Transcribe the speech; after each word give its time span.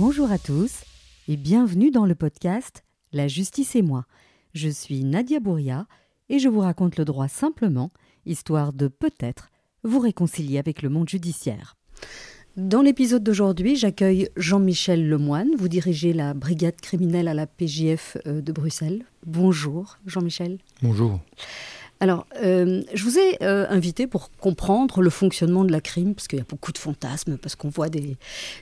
Bonjour 0.00 0.32
à 0.32 0.38
tous 0.38 0.84
et 1.28 1.36
bienvenue 1.36 1.90
dans 1.90 2.06
le 2.06 2.14
podcast 2.14 2.84
La 3.12 3.28
justice 3.28 3.76
et 3.76 3.82
moi. 3.82 4.06
Je 4.54 4.70
suis 4.70 5.04
Nadia 5.04 5.40
Bouria 5.40 5.86
et 6.30 6.38
je 6.38 6.48
vous 6.48 6.60
raconte 6.60 6.96
le 6.96 7.04
droit 7.04 7.28
simplement, 7.28 7.90
histoire 8.24 8.72
de 8.72 8.88
peut-être 8.88 9.50
vous 9.84 9.98
réconcilier 9.98 10.58
avec 10.58 10.80
le 10.80 10.88
monde 10.88 11.10
judiciaire. 11.10 11.76
Dans 12.56 12.80
l'épisode 12.80 13.22
d'aujourd'hui, 13.22 13.76
j'accueille 13.76 14.30
Jean-Michel 14.36 15.06
Lemoine. 15.06 15.50
Vous 15.58 15.68
dirigez 15.68 16.14
la 16.14 16.32
brigade 16.32 16.80
criminelle 16.80 17.28
à 17.28 17.34
la 17.34 17.46
PJF 17.46 18.16
euh, 18.26 18.40
de 18.40 18.52
Bruxelles. 18.52 19.04
Bonjour, 19.26 19.98
Jean-Michel. 20.06 20.60
Bonjour. 20.80 21.20
Alors, 22.02 22.26
euh, 22.42 22.82
je 22.94 23.04
vous 23.04 23.18
ai 23.18 23.42
euh, 23.42 23.66
invité 23.68 24.06
pour 24.06 24.30
comprendre 24.38 25.02
le 25.02 25.10
fonctionnement 25.10 25.64
de 25.64 25.72
la 25.72 25.82
crime, 25.82 26.14
parce 26.14 26.28
qu'il 26.28 26.38
y 26.38 26.42
a 26.42 26.46
beaucoup 26.48 26.72
de 26.72 26.78
fantasmes, 26.78 27.36
parce 27.36 27.56
qu'on 27.56 27.68
voit 27.68 27.90
des, 27.90 28.16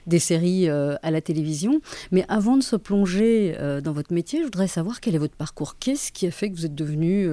des 0.07 0.19
séries 0.19 0.69
euh, 0.69 0.95
à 1.03 1.09
la 1.09 1.21
télévision. 1.21 1.79
Mais 2.11 2.25
avant 2.27 2.57
de 2.57 2.63
se 2.63 2.75
plonger 2.75 3.55
dans 3.83 3.93
votre 3.93 4.13
métier, 4.13 4.39
je 4.39 4.45
voudrais 4.45 4.67
savoir 4.67 4.99
quel 4.99 5.15
est 5.15 5.19
votre 5.19 5.35
parcours. 5.35 5.77
Qu'est-ce 5.79 6.11
qui 6.11 6.27
a 6.27 6.31
fait 6.31 6.49
que 6.49 6.55
vous 6.55 6.65
êtes 6.65 6.75
devenu 6.75 7.29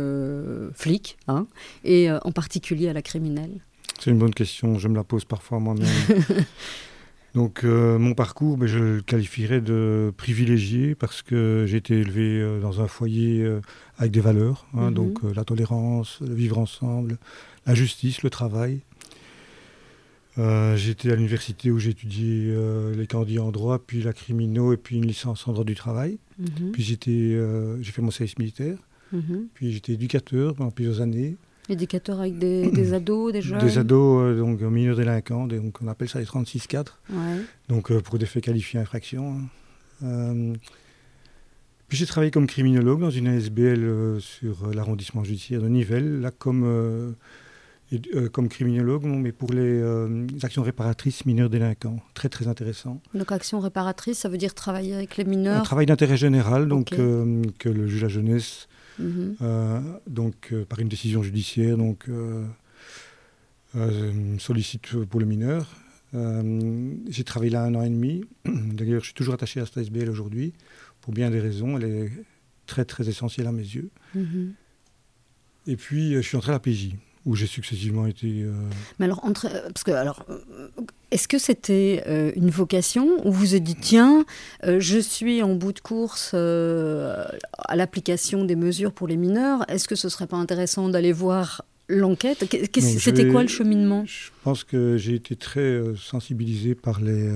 flic, 0.75 1.19
hein, 1.29 1.47
et 1.85 2.11
en 2.11 2.33
particulier 2.33 2.89
à 2.89 2.93
la 2.93 3.03
criminelle? 3.03 3.61
C'est 4.01 4.11
une 4.11 4.19
bonne 4.19 4.35
question, 4.35 4.79
je 4.79 4.89
me 4.89 4.95
la 4.95 5.05
pose 5.05 5.25
parfois 5.25 5.59
moi-même. 5.59 5.87
Donc 7.37 7.63
mon 7.65 8.15
parcours, 8.15 8.57
ben, 8.57 8.67
je 8.67 8.79
le 8.79 9.03
qualifierais 9.03 9.61
de 9.61 10.13
privilégié 10.17 10.95
parce 10.95 11.23
que 11.23 11.67
j'ai 11.69 11.77
été 11.77 12.01
élevé 12.01 12.61
dans 12.61 12.81
un 12.81 12.89
foyer 12.89 13.47
avec 13.99 14.13
des 14.13 14.21
valeurs, 14.21 14.67
hein, 14.75 14.91
mhm. 14.91 14.95
donc 14.95 15.25
euh, 15.25 15.33
la 15.35 15.45
tolérance, 15.45 16.21
le 16.21 16.35
vivre 16.35 16.59
ensemble, 16.59 17.19
la 17.67 17.75
justice, 17.75 18.23
le 18.23 18.31
travail. 18.31 18.81
Euh, 20.39 20.77
j'étais 20.77 21.11
à 21.11 21.15
l'université 21.15 21.71
où 21.71 21.79
j'ai 21.79 21.91
étudié 21.91 22.51
euh, 22.51 22.95
les 22.95 23.07
candidats 23.07 23.43
en 23.43 23.53
droit, 23.53 23.79
puis 23.79 24.03
la 24.03 24.13
crimino 24.13 24.75
et 24.75 24.77
puis 24.77 24.97
une 24.97 25.07
licence 25.07 25.49
en 25.49 25.53
droit 25.53 25.65
du 25.65 25.75
travail. 25.75 26.19
Mhm. 26.39 26.73
Puis 26.73 26.83
j'ai 26.83 27.93
fait 27.93 28.03
mon 28.03 28.11
service 28.11 28.39
militaire. 28.39 28.77
Mhm. 29.13 29.47
Puis 29.55 29.73
j'étais 29.73 29.93
éducateur 29.93 30.55
pendant 30.55 30.71
plusieurs 30.71 31.01
années. 31.01 31.37
Éducateur 31.69 32.21
avec 32.21 32.39
des, 32.39 32.95
ados, 32.95 33.33
des 33.33 33.43
jeunes 33.43 33.59
Des 33.61 33.79
ados, 33.79 34.37
donc 34.37 34.61
mineurs 34.61 34.97
délinquants, 34.97 35.47
donc 35.47 35.81
on 35.83 35.89
appelle 35.89 36.09
ça 36.09 36.21
les 36.21 36.25
36-4. 36.25 36.87
Donc 37.69 37.93
pour 38.01 38.19
des 38.19 38.27
faits 38.27 38.45
qualifiés 38.45 38.79
infraction. 38.81 39.41
Hein. 40.03 40.55
Puis 41.89 41.99
j'ai 41.99 42.07
travaillé 42.07 42.31
comme 42.31 42.47
criminologue 42.47 43.01
dans 43.01 43.11
une 43.11 43.29
ASBL 43.29 43.85
euh, 43.85 44.19
sur 44.19 44.65
euh, 44.65 44.73
l'arrondissement 44.75 45.23
judiciaire 45.23 45.63
de 45.63 45.69
Nivelles, 45.69 46.21
là 46.21 46.33
comme, 46.33 46.65
euh, 46.65 48.29
comme 48.31 48.49
criminologue, 48.49 49.05
mais 49.05 49.31
pour 49.31 49.53
les 49.53 49.81
actions 50.43 50.63
réparatrices 50.63 51.25
mineurs 51.27 51.49
délinquants. 51.49 52.01
Très 52.15 52.29
très 52.29 52.49
intéressant. 52.49 53.01
Donc 53.15 53.31
action 53.31 53.61
réparatrice, 53.61 54.19
ça 54.19 54.29
veut 54.29 54.39
dire 54.39 54.55
travailler 54.55 54.95
avec 54.95 55.17
les 55.17 55.25
mineurs 55.25 55.61
Un 55.61 55.65
travail 55.65 55.87
d'intérêt 55.87 56.17
général, 56.17 56.67
donc 56.67 56.91
que 56.91 57.69
le 57.69 57.87
juge 57.87 58.03
à 58.03 58.09
jeunesse, 58.09 58.69
mhm. 58.99 59.37
donc 60.07 60.55
par 60.69 60.79
une 60.81 60.89
décision 60.89 61.23
judiciaire, 61.23 61.77
donc 61.77 62.09
sollicite 64.39 65.05
pour 65.05 65.21
le 65.21 65.27
mineur. 65.27 65.75
j'ai 66.13 67.25
travaillé 67.25 67.51
là 67.51 67.63
un 67.63 67.75
an 67.75 67.83
et 67.83 67.91
demi. 67.91 68.25
D'ailleurs, 68.45 69.01
je 69.01 69.07
suis 69.07 69.15
toujours 69.15 69.35
attaché 69.35 69.61
à 69.61 69.67
cette 69.67 69.79
ASBL 69.79 70.09
aujourd'hui 70.09 70.53
pour 71.01 71.13
bien 71.13 71.31
des 71.31 71.41
raisons. 71.41 71.77
Elle 71.79 71.85
est 71.85 72.13
très 72.67 72.85
très 72.85 73.09
essentielle 73.09 73.47
à 73.47 73.53
mes 73.53 73.63
yeux. 73.63 73.91
Mhm. 74.15 74.55
Et 75.67 75.77
puis, 75.77 76.15
euh, 76.15 76.23
je 76.23 76.29
suis 76.29 76.37
entré 76.37 76.53
à 76.53 76.55
la 76.55 76.61
PJ, 76.61 76.95
où 77.27 77.35
j'ai 77.35 77.47
successivement 77.47 78.07
été. 78.07 78.43
Euh, 78.43 78.53
Mais 78.99 79.05
alors, 79.05 79.25
entre, 79.25 79.47
euh, 79.47 79.69
parce 79.75 79.85
que 79.85 79.91
alors, 79.91 80.25
est-ce 81.11 81.29
que 81.29 81.39
c'était 81.39 82.33
une 82.37 82.51
vocation 82.51 83.07
où 83.27 83.33
vous 83.33 83.47
vous 83.47 83.59
dit 83.59 83.77
tiens, 83.81 84.25
je 84.63 84.99
suis 84.99 85.43
en 85.43 85.55
bout 85.55 85.73
de 85.73 85.81
course 85.81 86.35
à 86.35 87.77
l'application 87.77 88.45
des 88.45 88.57
mesures 88.57 88.93
pour 88.93 89.09
les 89.09 89.17
mineurs. 89.17 89.69
Est-ce 89.71 89.89
que 89.89 89.95
ce 89.95 90.09
serait 90.09 90.27
pas 90.27 90.37
intéressant 90.37 90.89
d'aller 90.89 91.13
voir 91.13 91.63
l'enquête? 91.89 92.45
C'était 92.81 93.29
quoi 93.29 93.43
le 93.43 93.49
cheminement? 93.49 94.05
Je 94.07 94.31
pense 94.43 94.65
que 94.65 94.97
j'ai 94.97 95.15
été 95.15 95.37
très 95.37 95.81
sensibilisé 95.97 96.75
par 96.75 97.01
les 97.01 97.31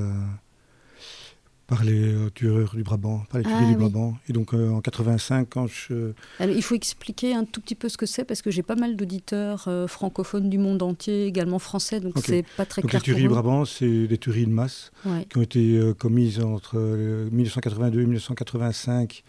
par 1.70 1.84
les 1.84 2.02
euh, 2.02 2.30
tueurs 2.30 2.74
du 2.74 2.82
Brabant, 2.82 3.22
par 3.30 3.38
les 3.38 3.44
tueurs 3.44 3.64
du 3.64 3.76
Brabant. 3.76 4.16
Et 4.28 4.32
donc 4.32 4.52
euh, 4.52 4.70
en 4.70 4.80
85, 4.80 5.46
quand 5.48 5.68
je... 5.68 6.12
il 6.40 6.62
faut 6.62 6.74
expliquer 6.74 7.32
un 7.32 7.44
tout 7.44 7.60
petit 7.60 7.76
peu 7.76 7.88
ce 7.88 7.96
que 7.96 8.06
c'est, 8.06 8.24
parce 8.24 8.42
que 8.42 8.50
j'ai 8.50 8.64
pas 8.64 8.74
mal 8.74 8.96
d'auditeurs 8.96 9.66
euh, 9.68 9.86
francophones 9.86 10.50
du 10.50 10.58
monde 10.58 10.82
entier, 10.82 11.26
également 11.26 11.60
français, 11.60 12.00
donc 12.00 12.14
c'est 12.24 12.44
pas 12.56 12.66
très 12.66 12.82
donc 12.82 12.90
clair. 12.90 13.00
Les 13.00 13.04
tueries 13.04 13.22
du 13.22 13.28
Brabant, 13.28 13.64
c'est 13.64 14.08
des 14.08 14.18
tueries 14.18 14.46
de 14.46 14.50
masse 14.50 14.90
qui 15.28 15.38
ont 15.38 15.42
été 15.42 15.80
commises 15.96 16.40
entre 16.40 16.76
1982 16.76 18.00
et 18.00 18.04
1985 18.04 19.22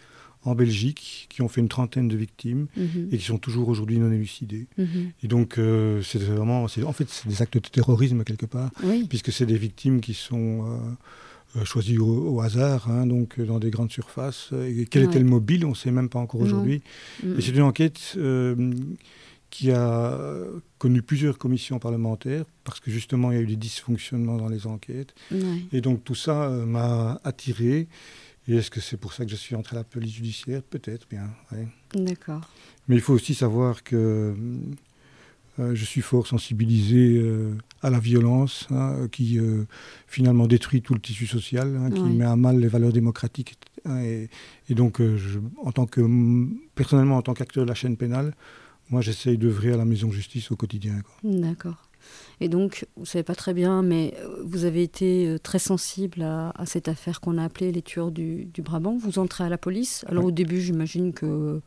en 0.44 0.56
Belgique, 0.56 1.28
qui 1.30 1.40
ont 1.42 1.48
fait 1.48 1.60
une 1.60 1.68
trentaine 1.68 2.08
de 2.08 2.16
victimes 2.16 2.66
mhm. 2.76 3.10
et 3.12 3.18
qui 3.18 3.24
sont 3.24 3.38
toujours 3.38 3.68
aujourd'hui 3.68 4.00
non 4.00 4.10
élucidées. 4.10 4.66
Mhm. 4.76 5.12
Et 5.22 5.28
donc, 5.28 5.60
c'est 6.02 6.20
vraiment, 6.20 6.64
en 6.64 6.92
fait, 6.92 7.08
c'est 7.08 7.28
des 7.28 7.40
actes 7.40 7.54
de 7.54 7.60
terrorisme 7.60 8.24
quelque 8.24 8.46
part, 8.46 8.70
puisque 9.08 9.30
c'est 9.30 9.46
des 9.46 9.58
victimes 9.58 10.00
qui 10.00 10.14
sont 10.14 10.66
euh, 10.66 10.78
choisi 11.64 11.98
au, 11.98 12.40
hasard, 12.40 12.90
hein, 12.90 13.06
donc 13.06 13.38
euh, 13.38 13.44
dans 13.44 13.58
des 13.58 13.70
grandes 13.70 13.90
surfaces. 13.90 14.50
Et 14.52 14.86
quel 14.86 15.04
était 15.04 15.18
le 15.18 15.24
mobile 15.24 15.64
On 15.64 15.70
ne 15.70 15.74
sait 15.74 15.90
même 15.90 16.08
pas 16.08 16.18
encore 16.18 16.40
aujourd'hui. 16.40 16.82
Mm. 17.22 17.38
Et 17.38 17.42
c'est 17.42 17.52
une 17.52 17.62
enquête 17.62 18.14
euh, 18.16 18.72
qui 19.50 19.70
a 19.70 20.18
connu 20.78 21.02
plusieurs 21.02 21.38
commissions 21.38 21.78
parlementaires, 21.78 22.44
parce 22.64 22.80
que 22.80 22.90
justement, 22.90 23.30
il 23.30 23.36
y 23.36 23.38
a 23.38 23.42
eu 23.42 23.46
des 23.46 23.56
dysfonctionnements 23.56 24.36
dans 24.36 24.48
les 24.48 24.66
enquêtes. 24.66 25.14
Et 25.72 25.80
donc 25.80 26.04
tout 26.04 26.14
ça 26.14 26.48
m'a 26.48 27.20
attiré. 27.22 27.88
Et 28.48 28.56
est-ce 28.56 28.70
que 28.70 28.80
c'est 28.80 28.96
pour 28.96 29.12
ça 29.12 29.24
que 29.24 29.30
je 29.30 29.36
suis 29.36 29.54
entré 29.54 29.76
à 29.76 29.80
la 29.80 29.84
police 29.84 30.14
judiciaire? 30.14 30.62
Peut-être 30.62 31.06
bien. 31.08 31.30
D'accord. 31.94 32.40
Mais 32.88 32.96
il 32.96 33.00
faut 33.00 33.14
aussi 33.14 33.34
savoir 33.34 33.84
que 33.84 33.96
euh, 33.96 34.34
je 35.58 35.84
suis 35.84 36.00
fort 36.00 36.26
sensibilisé 36.26 37.18
euh, 37.18 37.54
à 37.82 37.90
la 37.90 37.98
violence 37.98 38.66
hein, 38.70 39.08
qui 39.10 39.38
euh, 39.38 39.64
finalement 40.06 40.46
détruit 40.46 40.80
tout 40.80 40.94
le 40.94 41.00
tissu 41.00 41.26
social, 41.26 41.76
hein, 41.76 41.90
qui 41.90 42.02
met 42.02 42.24
à 42.24 42.36
mal 42.36 42.58
les 42.58 42.68
valeurs 42.68 42.92
démocratiques. 42.92 43.56
Hein, 43.84 44.00
et, 44.02 44.28
donc, 44.70 45.00
je, 45.00 45.38
en 45.62 45.72
tant 45.72 45.86
que, 45.86 46.00
personnellement, 46.74 47.18
en 47.18 47.22
tant 47.22 47.34
qu'acteur 47.34 47.64
de 47.64 47.68
la 47.68 47.74
chaîne 47.74 47.96
pénale, 47.96 48.34
moi, 48.90 49.00
j'essaye 49.00 49.36
d'œuvrer 49.36 49.72
à 49.72 49.76
la 49.76 49.84
maison 49.84 50.10
justice 50.10 50.50
au 50.50 50.56
quotidien. 50.56 51.02
D'accord. 51.22 51.88
Et 52.40 52.48
donc, 52.48 52.86
vous 52.96 53.02
ne 53.02 53.06
savez 53.06 53.22
pas 53.22 53.34
très 53.34 53.54
bien, 53.54 53.82
mais 53.82 54.14
vous 54.42 54.64
avez 54.64 54.82
été 54.82 55.36
très 55.42 55.60
sensible 55.60 56.22
à, 56.22 56.52
cette 56.66 56.88
affaire 56.88 57.20
qu'on 57.20 57.38
a 57.38 57.44
appelée 57.44 57.72
les 57.72 57.82
tueurs 57.82 58.10
du, 58.10 58.50
Brabant. 58.58 58.96
Vous 58.96 59.18
entrez 59.18 59.44
à 59.44 59.48
la 59.48 59.58
police. 59.58 60.04
Alors, 60.08 60.24
au 60.24 60.30
début, 60.30 60.60
j'imagine 60.60 61.12
que 61.12 61.60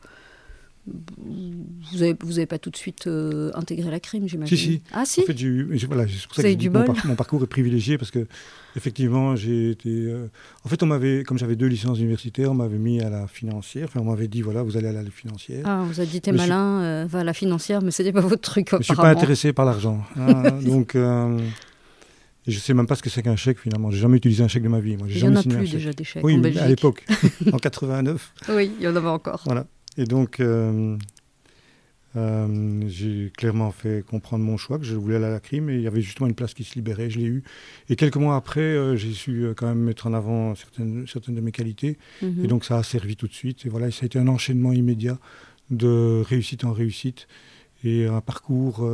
vous 0.86 1.98
n'avez 1.98 2.16
vous 2.20 2.38
avez 2.38 2.46
pas 2.46 2.58
tout 2.58 2.70
de 2.70 2.76
suite 2.76 3.06
euh, 3.06 3.50
intégré 3.54 3.90
la 3.90 4.00
crime, 4.00 4.28
j'imagine. 4.28 4.56
Si, 4.56 4.64
si. 4.64 4.82
Ah, 4.92 5.04
si 5.04 5.20
En 5.20 5.24
fait, 5.24 5.36
j'ai 5.36 5.46
eu, 5.46 5.78
voilà, 5.86 6.06
c'est 6.06 6.26
pour 6.26 6.36
ça 6.36 6.42
que 6.42 6.54
du 6.54 6.70
mon, 6.70 6.84
mon, 7.04 7.14
parcours 7.16 7.42
est 7.42 7.48
privilégié 7.48 7.98
parce 7.98 8.10
que, 8.10 8.26
effectivement, 8.76 9.34
j'ai 9.34 9.70
été. 9.70 9.90
Euh, 9.90 10.28
en 10.64 10.68
fait, 10.68 10.82
on 10.82 10.86
m'avait, 10.86 11.24
comme 11.24 11.38
j'avais 11.38 11.56
deux 11.56 11.66
licences 11.66 11.98
universitaires, 11.98 12.50
on 12.50 12.54
m'avait 12.54 12.78
mis 12.78 13.00
à 13.00 13.10
la 13.10 13.26
financière. 13.26 13.86
Enfin, 13.88 14.00
on 14.00 14.04
m'avait 14.04 14.28
dit, 14.28 14.42
voilà, 14.42 14.62
vous 14.62 14.76
allez 14.76 14.88
à 14.88 14.92
la 14.92 15.02
financière. 15.10 15.62
Ah, 15.64 15.82
vous 15.86 15.98
avez 15.98 16.08
dit, 16.08 16.20
t'es 16.20 16.32
malin, 16.32 16.82
euh, 16.82 17.06
va 17.08 17.20
à 17.20 17.24
la 17.24 17.34
financière, 17.34 17.82
mais 17.82 17.90
c'était 17.90 18.12
pas 18.12 18.20
votre 18.20 18.42
truc. 18.42 18.68
Je 18.70 18.76
ne 18.76 18.82
suis 18.82 18.94
pas 18.94 19.10
intéressé 19.10 19.52
par 19.52 19.64
l'argent. 19.64 20.02
Hein, 20.16 20.52
donc. 20.64 20.96
Et 22.48 22.52
je 22.52 22.58
ne 22.58 22.60
sais 22.60 22.74
même 22.74 22.86
pas 22.86 22.94
ce 22.94 23.02
que 23.02 23.10
c'est 23.10 23.22
qu'un 23.22 23.34
chèque 23.34 23.58
finalement. 23.58 23.90
J'ai 23.90 23.98
jamais 23.98 24.18
utilisé 24.18 24.44
un 24.44 24.48
chèque 24.48 24.62
de 24.62 24.68
ma 24.68 24.78
vie. 24.78 24.96
Moi, 24.96 25.08
il 25.10 25.16
n'y 25.16 25.28
en 25.28 25.34
a 25.34 25.42
plus 25.42 25.68
déjà 25.68 25.92
des 25.92 26.04
chèques. 26.04 26.22
Oui, 26.22 26.36
en 26.36 26.38
Belgique. 26.38 26.62
à 26.62 26.68
l'époque, 26.68 27.04
en 27.52 27.58
89. 27.58 28.32
Oui, 28.50 28.70
il 28.78 28.84
y 28.84 28.88
en 28.88 28.94
avait 28.94 29.08
encore. 29.08 29.42
Voilà. 29.46 29.66
Et 29.98 30.04
donc, 30.04 30.40
euh, 30.40 30.96
euh, 32.16 32.82
j'ai 32.88 33.32
clairement 33.36 33.70
fait 33.70 34.04
comprendre 34.04 34.44
mon 34.44 34.56
choix, 34.56 34.78
que 34.78 34.84
je 34.84 34.94
voulais 34.94 35.16
aller 35.16 35.26
à 35.26 35.30
la 35.30 35.40
crime, 35.40 35.70
et 35.70 35.74
il 35.74 35.82
y 35.82 35.86
avait 35.86 36.00
justement 36.00 36.28
une 36.28 36.34
place 36.34 36.54
qui 36.54 36.64
se 36.64 36.74
libérait, 36.74 37.10
je 37.10 37.18
l'ai 37.18 37.26
eu. 37.26 37.44
Et 37.88 37.96
quelques 37.96 38.16
mois 38.16 38.36
après, 38.36 38.60
euh, 38.60 38.96
j'ai 38.96 39.12
su 39.12 39.46
quand 39.56 39.66
même 39.66 39.80
mettre 39.80 40.06
en 40.06 40.12
avant 40.12 40.54
certaines, 40.54 41.06
certaines 41.06 41.34
de 41.34 41.40
mes 41.40 41.52
qualités, 41.52 41.98
mhm. 42.22 42.44
et 42.44 42.46
donc 42.46 42.64
ça 42.64 42.78
a 42.78 42.82
servi 42.82 43.16
tout 43.16 43.28
de 43.28 43.34
suite. 43.34 43.66
Et 43.66 43.68
voilà, 43.68 43.90
ça 43.90 44.02
a 44.02 44.06
été 44.06 44.18
un 44.18 44.28
enchaînement 44.28 44.72
immédiat 44.72 45.18
de 45.70 46.22
réussite 46.26 46.64
en 46.64 46.72
réussite, 46.72 47.26
et 47.84 48.06
un 48.06 48.20
parcours 48.20 48.88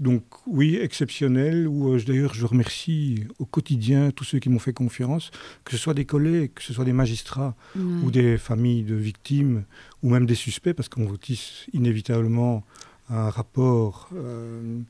donc 0.00 0.24
oui, 0.46 0.76
exceptionnel, 0.76 1.68
où 1.68 1.92
euh, 1.92 2.00
d'ailleurs 2.00 2.32
je 2.32 2.46
remercie 2.46 3.24
au 3.38 3.44
quotidien 3.44 4.10
tous 4.10 4.24
ceux 4.24 4.38
qui 4.38 4.48
m'ont 4.48 4.58
fait 4.58 4.72
confiance, 4.72 5.30
que 5.64 5.72
ce 5.72 5.76
soit 5.76 5.92
des 5.92 6.06
collègues, 6.06 6.54
que 6.54 6.62
ce 6.62 6.72
soit 6.72 6.86
des 6.86 6.94
magistrats 6.94 7.54
ou 7.76 8.10
des 8.10 8.38
familles 8.38 8.82
de 8.82 8.94
victimes, 8.94 9.64
ou 10.02 10.08
même 10.08 10.24
des 10.24 10.34
suspects, 10.34 10.72
parce 10.72 10.88
qu'on 10.88 11.06
tisse 11.16 11.66
inévitablement 11.74 12.64
un 13.10 13.28
rapport 13.28 14.08
euh, 14.14 14.80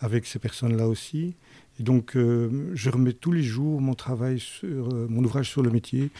avec 0.00 0.26
ces 0.26 0.40
personnes-là 0.40 0.88
aussi. 0.88 1.34
Et 1.78 1.82
donc, 1.82 2.16
euh, 2.16 2.70
je 2.74 2.90
remets 2.90 3.12
tous 3.12 3.32
les 3.32 3.42
jours 3.42 3.80
mon 3.80 3.94
travail 3.94 4.40
sur 4.40 4.88
mon 5.08 5.22
ouvrage 5.24 5.48
sur 5.48 5.62
le 5.62 5.70
métier, 5.70 6.10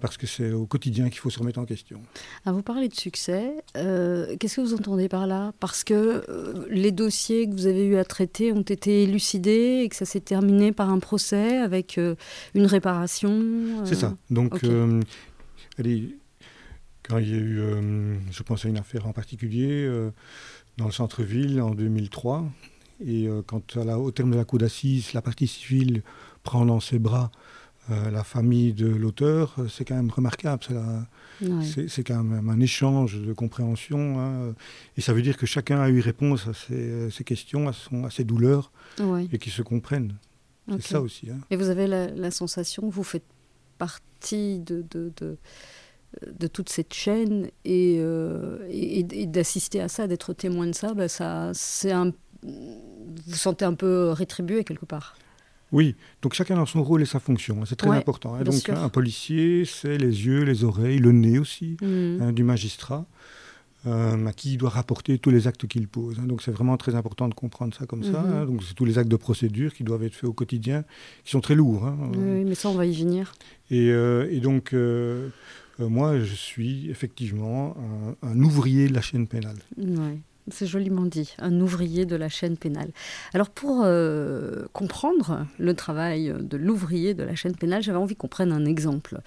parce 0.00 0.16
que 0.16 0.26
c'est 0.26 0.52
au 0.52 0.66
quotidien 0.66 1.08
qu'il 1.10 1.18
faut 1.18 1.30
se 1.30 1.38
remettre 1.38 1.58
en 1.58 1.64
question. 1.64 2.00
Ah, 2.44 2.52
vous 2.52 2.62
parlez 2.62 2.88
de 2.88 2.94
succès. 2.94 3.52
Qu'est-ce 3.74 4.56
que 4.56 4.60
vous 4.60 4.74
entendez 4.74 5.08
par 5.08 5.26
là? 5.26 5.52
Parce 5.60 5.84
que 5.84 6.22
les 6.70 6.92
dossiers 6.92 7.48
que 7.48 7.54
vous 7.54 7.66
avez 7.66 7.84
eu 7.84 7.96
à 7.96 8.04
traiter 8.04 8.52
ont 8.52 8.62
été 8.62 9.02
élucidés 9.02 9.82
et 9.84 9.88
que 9.88 9.96
ça 9.96 10.04
s'est 10.04 10.20
terminé 10.20 10.72
par 10.72 10.90
un 10.90 10.98
procès 10.98 11.58
avec 11.58 11.98
une 12.54 12.66
réparation. 12.66 13.84
C'est 13.84 13.96
ça. 13.96 14.16
Donc, 14.30 14.64
allez, 15.78 16.16
quand 17.02 17.18
il 17.18 17.28
y 17.28 17.34
a 17.34 17.38
eu, 17.38 17.60
je 18.30 18.42
pense 18.42 18.64
à 18.64 18.68
une 18.68 18.78
affaire 18.78 19.06
en 19.06 19.12
particulier 19.12 19.88
dans 20.76 20.86
le 20.86 20.92
centre-ville 20.92 21.60
en 21.60 21.74
2003. 21.74 22.44
Et 23.04 23.26
euh, 23.26 23.42
quand, 23.46 23.76
au 23.76 24.10
terme 24.10 24.30
de 24.30 24.36
la 24.36 24.44
cour 24.44 24.58
d'assises, 24.58 25.12
la 25.12 25.22
partie 25.22 25.46
civile 25.46 26.02
prend 26.42 26.64
dans 26.64 26.80
ses 26.80 26.98
bras 26.98 27.30
euh, 27.90 28.10
la 28.10 28.24
famille 28.24 28.72
de 28.72 28.86
l'auteur, 28.86 29.54
euh, 29.58 29.68
c'est 29.68 29.84
quand 29.84 29.94
même 29.94 30.10
remarquable. 30.10 30.64
C'est 31.62 32.04
quand 32.04 32.24
même 32.24 32.48
un 32.48 32.60
échange 32.60 33.20
de 33.20 33.32
compréhension. 33.32 34.18
Hein. 34.18 34.54
et 34.96 35.00
ça 35.00 35.12
veut 35.12 35.22
dire 35.22 35.36
que 35.36 35.46
chacun 35.46 35.80
a 35.80 35.88
eu 35.88 36.00
réponse 36.00 36.48
à 36.48 36.54
ses, 36.54 37.24
questions, 37.24 37.68
à, 37.68 37.72
son, 37.72 38.04
à 38.04 38.10
ses 38.10 38.24
douleurs, 38.24 38.72
et 39.30 39.38
qu'ils 39.38 39.52
se 39.52 39.62
comprennent. 39.62 40.14
C'est 40.68 40.82
ça 40.82 41.00
aussi. 41.00 41.30
Hein. 41.30 41.38
Et 41.50 41.56
vous 41.56 41.68
avez 41.68 41.86
la, 41.86 42.30
sensation 42.30 42.88
que 42.88 42.94
vous 42.94 43.04
faites 43.04 43.26
partie 43.78 44.58
de, 44.58 44.84
de, 44.90 45.12
de 45.16 45.36
de 46.26 46.46
toute 46.46 46.70
cette 46.70 46.94
chaîne 46.94 47.50
et, 47.66 47.96
et, 48.70 49.26
d'assister 49.26 49.82
à 49.82 49.88
ça, 49.88 50.06
d'être 50.06 50.32
témoin 50.32 50.66
de 50.66 50.72
ça, 50.72 50.94
ben 50.94 51.08
ça 51.08 51.50
c'est 51.52 51.92
un 51.92 52.10
vous 52.42 53.34
sentez 53.34 53.64
un 53.64 53.74
peu 53.74 54.10
rétribué 54.10 54.64
quelque 54.64 54.86
part. 54.86 55.16
Oui, 55.72 55.96
donc 56.22 56.34
chacun 56.34 56.62
a 56.62 56.66
son 56.66 56.82
rôle 56.82 57.02
et 57.02 57.06
sa 57.06 57.18
fonction, 57.18 57.58
hein, 57.60 57.64
c'est 57.66 57.76
très 57.76 57.90
important. 57.90 58.34
Hein. 58.34 58.44
Donc 58.44 58.68
un 58.68 58.88
policier, 58.88 59.64
c'est 59.64 59.98
les 59.98 60.26
yeux, 60.26 60.44
les 60.44 60.64
oreilles, 60.64 60.98
le 60.98 61.12
nez 61.12 61.38
aussi 61.38 61.76
mmh. 61.82 62.22
hein, 62.22 62.32
du 62.32 62.44
magistrat, 62.44 63.04
euh, 63.86 64.26
à 64.26 64.32
qui 64.32 64.52
il 64.52 64.58
doit 64.58 64.70
rapporter 64.70 65.18
tous 65.18 65.30
les 65.30 65.48
actes 65.48 65.66
qu'il 65.66 65.88
pose. 65.88 66.18
Donc 66.18 66.42
c'est 66.42 66.52
vraiment 66.52 66.76
très 66.76 66.94
important 66.94 67.28
de 67.28 67.34
comprendre 67.34 67.74
ça 67.74 67.84
comme 67.84 68.04
ça. 68.04 68.22
Mmh. 68.22 68.46
Donc 68.46 68.62
c'est 68.62 68.74
tous 68.74 68.84
les 68.84 68.98
actes 68.98 69.10
de 69.10 69.16
procédure 69.16 69.74
qui 69.74 69.82
doivent 69.82 70.04
être 70.04 70.14
faits 70.14 70.30
au 70.30 70.32
quotidien, 70.32 70.84
qui 71.24 71.32
sont 71.32 71.40
très 71.40 71.56
lourds. 71.56 71.92
Oui, 72.14 72.44
mais 72.44 72.54
ça 72.54 72.68
on 72.68 72.74
va 72.74 72.86
y 72.86 72.96
venir. 72.96 73.34
Et, 73.70 73.90
euh, 73.90 74.38
donc 74.38 74.72
euh, 74.72 75.30
moi 75.80 76.20
je 76.20 76.34
suis 76.34 76.88
effectivement 76.90 77.76
un, 78.22 78.28
un, 78.28 78.40
ouvrier 78.40 78.88
de 78.88 78.94
la 78.94 79.02
chaîne 79.02 79.26
pénale. 79.26 79.58
Oui. 79.76 80.20
C'est 80.48 80.66
joliment 80.66 81.06
dit, 81.06 81.34
un 81.38 81.60
ouvrier 81.60 82.06
de 82.06 82.14
la 82.14 82.28
chaîne 82.28 82.56
pénale. 82.56 82.90
Alors 83.34 83.50
pour 83.50 83.82
euh, 83.84 84.66
comprendre 84.72 85.46
le 85.58 85.74
travail 85.74 86.32
de 86.38 86.56
l'ouvrier 86.56 87.14
de 87.14 87.24
la 87.24 87.34
chaîne 87.34 87.56
pénale, 87.56 87.82
j'avais 87.82 87.98
envie 87.98 88.14
qu'on 88.14 88.28
prenne 88.28 88.52
un 88.52 88.64
exemple. 88.64 89.18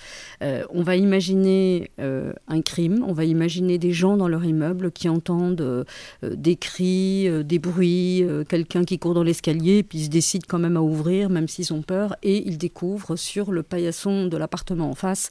Euh, 0.42 0.64
on 0.70 0.82
va 0.82 0.96
imaginer 0.96 1.92
euh, 2.00 2.32
un 2.48 2.62
crime, 2.62 3.04
on 3.06 3.12
va 3.12 3.26
imaginer 3.26 3.78
des 3.78 3.92
gens 3.92 4.16
dans 4.16 4.30
leur 4.30 4.46
immeuble 4.46 4.92
qui 4.92 5.10
entendent 5.10 5.86
des 6.24 6.56
cris, 6.56 7.30
des 7.44 7.60
bruits, 7.60 8.26
quelqu'un 8.48 8.86
qui 8.86 8.98
court 8.98 9.14
dans 9.14 9.24
l'escalier, 9.24 9.84
puis 9.84 10.06
se 10.06 10.10
décide 10.10 10.46
quand 10.48 10.60
même 10.60 10.78
à 10.78 10.82
ouvrir, 10.82 11.30
même 11.30 11.48
s'ils 11.48 11.74
ont 11.74 11.82
peur, 11.82 12.16
et 12.24 12.48
ils 12.48 12.58
découvrent 12.58 13.16
sur 13.16 13.52
le 13.52 13.64
paillasson 13.64 14.28
de 14.28 14.38
l'appartement 14.38 14.90
en 14.90 14.96
face 14.96 15.30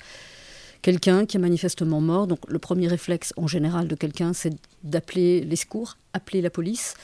quelqu'un 0.83 1.27
qui 1.27 1.37
est 1.37 1.41
manifestement 1.41 2.01
mort. 2.01 2.27
Donc 2.27 2.41
le 2.49 2.59
premier 2.59 2.89
réflexe 2.89 3.33
en 3.37 3.47
général 3.47 3.89
de 3.89 3.95
quelqu'un, 3.95 4.33
c'est 4.33 4.53
d'appeler 4.83 5.41
les 5.41 5.57
secours, 5.57 5.97
appeler 6.13 6.41
la 6.41 6.51
police. 6.51 6.95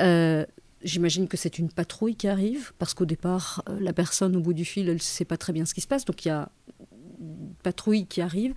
Euh, 0.00 0.44
j'imagine 0.82 1.28
que 1.28 1.36
c'est 1.36 1.58
une 1.58 1.70
patrouille 1.70 2.16
qui 2.16 2.28
arrive, 2.28 2.72
parce 2.78 2.94
qu'au 2.94 3.06
départ, 3.06 3.62
euh, 3.68 3.78
la 3.80 3.92
personne 3.92 4.36
au 4.36 4.40
bout 4.40 4.52
du 4.52 4.64
fil, 4.64 4.88
elle 4.88 4.94
ne 4.94 4.98
sait 4.98 5.24
pas 5.24 5.36
très 5.36 5.52
bien 5.52 5.64
ce 5.64 5.74
qui 5.74 5.80
se 5.80 5.88
passe. 5.88 6.04
Donc 6.04 6.24
il 6.24 6.28
y 6.28 6.32
a 6.32 6.48
une 7.20 7.54
patrouille 7.62 8.06
qui 8.06 8.20
arrive. 8.20 8.54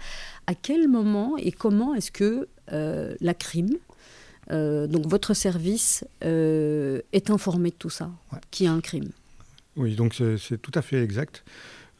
À 0.47 0.55
quel 0.55 0.87
moment 0.87 1.37
et 1.37 1.51
comment 1.51 1.93
est-ce 1.93 2.11
que 2.11 2.47
euh, 2.73 3.15
la 3.21 3.33
crime, 3.33 3.75
donc 4.49 5.05
votre 5.07 5.33
service, 5.33 6.05
est 6.21 7.29
informé 7.29 7.69
de 7.69 7.75
tout 7.75 7.89
ça, 7.89 8.09
qu'il 8.49 8.65
y 8.65 8.69
a 8.69 8.71
un 8.71 8.79
crime? 8.79 9.09
Oui, 9.75 9.95
donc 9.95 10.15
c'est 10.15 10.61
tout 10.61 10.71
à 10.73 10.81
fait 10.81 11.03
exact. 11.03 11.43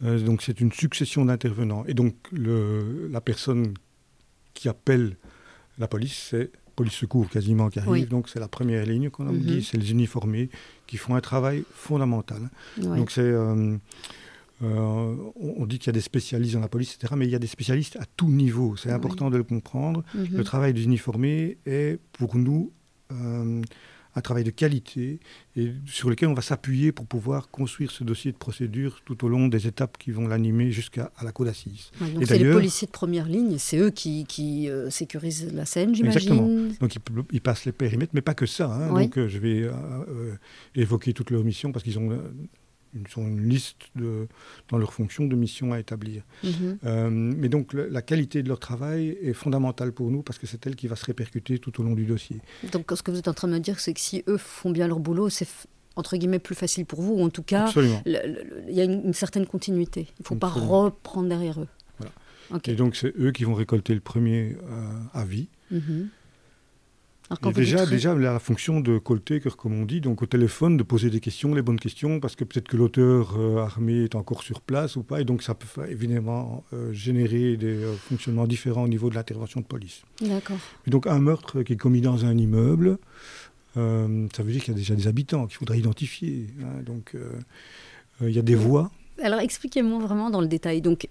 Euh, 0.03 0.19
donc 0.19 0.41
c'est 0.41 0.59
une 0.61 0.71
succession 0.71 1.25
d'intervenants. 1.25 1.83
Et 1.88 1.94
donc 1.94 2.15
le, 2.31 3.07
la 3.11 3.21
personne 3.21 3.73
qui 4.53 4.69
appelle 4.69 5.17
la 5.77 5.88
police, 5.88 6.27
c'est 6.29 6.51
police 6.75 6.94
secours 6.94 7.29
quasiment 7.29 7.69
qui 7.69 7.79
arrive. 7.79 8.07
Donc 8.07 8.29
c'est 8.29 8.39
la 8.39 8.47
première 8.47 8.85
ligne 8.85 9.09
qu'on 9.09 9.27
a 9.27 9.33
dit, 9.33 9.55
mhm. 9.55 9.61
c'est 9.61 9.77
les 9.77 9.91
uniformés 9.91 10.49
qui 10.85 10.97
font 10.97 11.15
un 11.15 11.21
travail 11.21 11.63
fondamental. 11.73 12.49
Donc 12.77 13.11
c'est 13.11 13.21
euh, 13.21 13.75
euh, 14.63 15.15
on 15.35 15.65
dit 15.65 15.79
qu'il 15.79 15.88
y 15.88 15.89
a 15.89 15.94
des 15.94 16.01
spécialistes 16.01 16.53
dans 16.53 16.59
la 16.59 16.67
police, 16.67 16.95
etc. 16.95 17.13
Mais 17.17 17.25
il 17.25 17.31
y 17.31 17.35
a 17.35 17.39
des 17.39 17.47
spécialistes 17.47 17.95
à 17.95 18.05
tout 18.15 18.29
niveau. 18.29 18.75
C'est 18.75 18.91
important 18.91 19.29
de 19.29 19.38
le 19.38 19.44
comprendre. 19.44 20.03
Mhm. 20.13 20.27
Le 20.33 20.44
travail 20.44 20.73
des 20.73 20.83
uniformés 20.83 21.57
est 21.65 21.99
pour 22.13 22.35
nous 22.38 22.71
un 24.18 24.22
travail 24.22 24.44
de 24.44 24.50
qualité 24.50 25.19
et 25.56 25.74
sur 25.86 26.10
lequel 26.10 26.30
on 26.30 26.34
va 26.34 26.42
s'appuyer 26.42 26.92
pour 26.92 27.06
pouvoir 27.06 27.50
construire 27.50 27.92
ce 27.92 28.04
dossier 28.04 28.31
de 28.31 28.38
procédure 28.38 29.02
tout 29.06 29.24
au 29.24 29.30
long 29.30 29.48
des 29.48 29.68
étapes 29.68 29.98
qui 30.00 30.10
vont 30.10 30.28
l'animer 30.28 30.72
jusqu'à 30.72 31.12
la 31.24 31.31
cour 31.31 31.46
d'assises. 31.46 31.92
c'est 32.25 32.40
les 32.40 32.52
policiers 32.52 32.88
de 32.88 32.92
première 32.92 33.28
ligne, 33.28 33.58
c'est 33.60 33.78
eux 33.78 33.92
qui, 33.92 34.25
qui 34.25 34.69
euh, 34.69 34.90
sécurisent 34.90 35.54
la 35.54 35.66
scène, 35.66 35.94
j'imagine. 35.94 36.34
Exactement. 36.34 36.74
Donc 36.81 36.96
ils, 37.31 37.42
passent 37.42 37.66
les 37.66 37.72
périmètres, 37.72 38.14
mais 38.16 38.22
pas 38.22 38.34
que 38.34 38.48
ça. 38.48 38.74
Hein. 38.74 38.90
Donc 38.92 39.18
euh, 39.18 39.28
je 39.28 39.38
vais 39.38 39.62
euh, 39.62 40.36
évoquer 40.75 41.14
toutes 41.14 41.30
leurs 41.30 41.44
missions 41.44 41.72
parce 41.72 41.84
qu'ils 41.84 42.00
ont 42.00 42.19
ils 42.97 43.19
ont 43.19 43.27
une 43.27 43.47
liste 43.47 43.89
de, 43.95 44.27
dans 44.69 44.77
leur 44.77 44.94
fonction 44.94 45.25
de 45.25 45.35
missions 45.35 45.73
à 45.73 45.79
établir. 45.79 46.23
Mhm. 46.44 46.77
Euh, 46.85 47.09
mais 47.09 47.49
donc 47.49 47.73
la 47.73 48.01
qualité 48.01 48.44
de 48.44 48.49
leur 48.49 48.59
travail 48.59 49.17
est 49.21 49.33
fondamentale 49.33 49.91
pour 49.91 50.11
nous 50.11 50.21
parce 50.21 50.39
que 50.39 50.47
c'est 50.47 50.65
elle 50.67 50.75
qui 50.75 50.88
va 50.88 50.95
se 50.95 51.05
répercuter 51.05 51.59
tout 51.59 51.79
au 51.79 51.83
long 51.83 51.94
du 51.94 52.05
dossier. 52.05 52.38
Donc 52.71 52.91
ce 52.94 53.03
que 53.03 53.11
vous 53.11 53.19
êtes 53.19 53.27
en 53.27 53.33
train 53.33 53.47
de 53.47 53.53
me 53.53 53.59
dire, 53.59 53.79
c'est 53.79 53.94
que 53.94 53.99
si 53.99 54.23
eux 54.27 54.38
font 54.38 54.71
bien 54.71 54.88
leur 54.88 54.99
boulot, 54.99 55.29
c'est 55.29 55.47
entre 55.95 56.15
guillemets 56.15 56.39
plus 56.39 56.55
facile 56.55 56.85
pour 56.85 57.01
vous, 57.01 57.13
ou 57.13 57.23
en 57.23 57.29
tout 57.29 57.44
cas, 57.44 57.71
il 58.05 58.11
y 58.69 58.81
a 58.81 58.83
une, 58.83 59.13
certaine 59.13 59.45
continuité. 59.45 60.07
Il 60.19 60.21
ne 60.21 60.25
faut 60.25 60.35
pas 60.35 60.47
reprendre 60.47 61.27
derrière 61.27 61.59
eux. 61.59 61.67
Voilà. 61.97 62.11
Et 62.65 62.75
donc 62.75 62.95
c'est 62.95 63.13
eux 63.19 63.31
qui 63.31 63.44
vont 63.44 63.55
récolter 63.55 63.94
le 63.94 63.99
premier 63.99 64.55
euh, 64.69 64.91
avis. 65.13 65.49
Déjà, 67.53 67.85
déjà 67.85 68.15
la 68.15 68.39
fonction 68.39 68.79
de 68.79 69.00
call 69.00 69.19
taker, 69.19 69.57
comme 69.57 69.74
on 69.74 69.85
dit, 69.85 70.00
donc 70.00 70.21
au 70.21 70.25
téléphone, 70.25 70.77
de 70.77 70.83
poser 70.83 71.09
des 71.09 71.19
questions, 71.19 71.53
les 71.53 71.62
bonnes 71.62 71.79
questions, 71.79 72.21
parce 72.21 72.35
que 72.35 72.45
peut-être 72.45 72.69
que 72.69 72.77
l'auteur 72.77 73.35
euh, 73.38 73.57
armé 73.57 74.03
est 74.03 74.15
encore 74.15 74.44
sur 74.44 74.62
place 74.62 74.95
ou 74.95 75.03
pas, 75.03 75.19
et 75.19 75.25
donc 75.25 75.44
ça 75.44 75.53
peut 75.53 75.89
évidemment 75.89 76.63
euh, 76.74 76.94
générer 76.94 77.57
des 77.57 77.83
euh, 77.83 77.94
fonctionnements 77.95 78.47
différents 78.47 78.83
au 78.83 78.88
niveau 78.88 79.09
de 79.09 79.15
l'intervention 79.15 79.59
de 79.59 79.65
police. 79.65 80.03
D'accord. 80.21 80.57
Et 80.85 80.90
donc 80.90 81.06
un 81.06 81.19
meurtre 81.19 81.63
qui 81.63 81.73
est 81.73 81.78
commis 81.78 82.02
dans 82.02 82.25
un 82.25 82.37
immeuble, 82.37 82.97
ça 83.75 84.42
veut 84.42 84.52
dire 84.52 84.63
qu'il 84.63 84.73
y 84.73 84.75
a 84.75 84.80
déjà 84.80 84.95
des 84.95 85.07
habitants 85.07 85.45
qu'il 85.45 85.57
faudrait 85.57 85.78
identifier. 85.78 86.47
Hein. 86.63 86.81
donc 86.83 87.16
il 88.21 88.31
y 88.31 88.40
a 88.40 88.42
des 88.42 88.56
voies. 88.56 88.90
Alors 89.21 89.40
expliquez-moi 89.40 89.99
vraiment 89.99 90.31
dans 90.31 90.42
le 90.42 90.47
détail. 90.47 90.81
Donc 90.81 91.07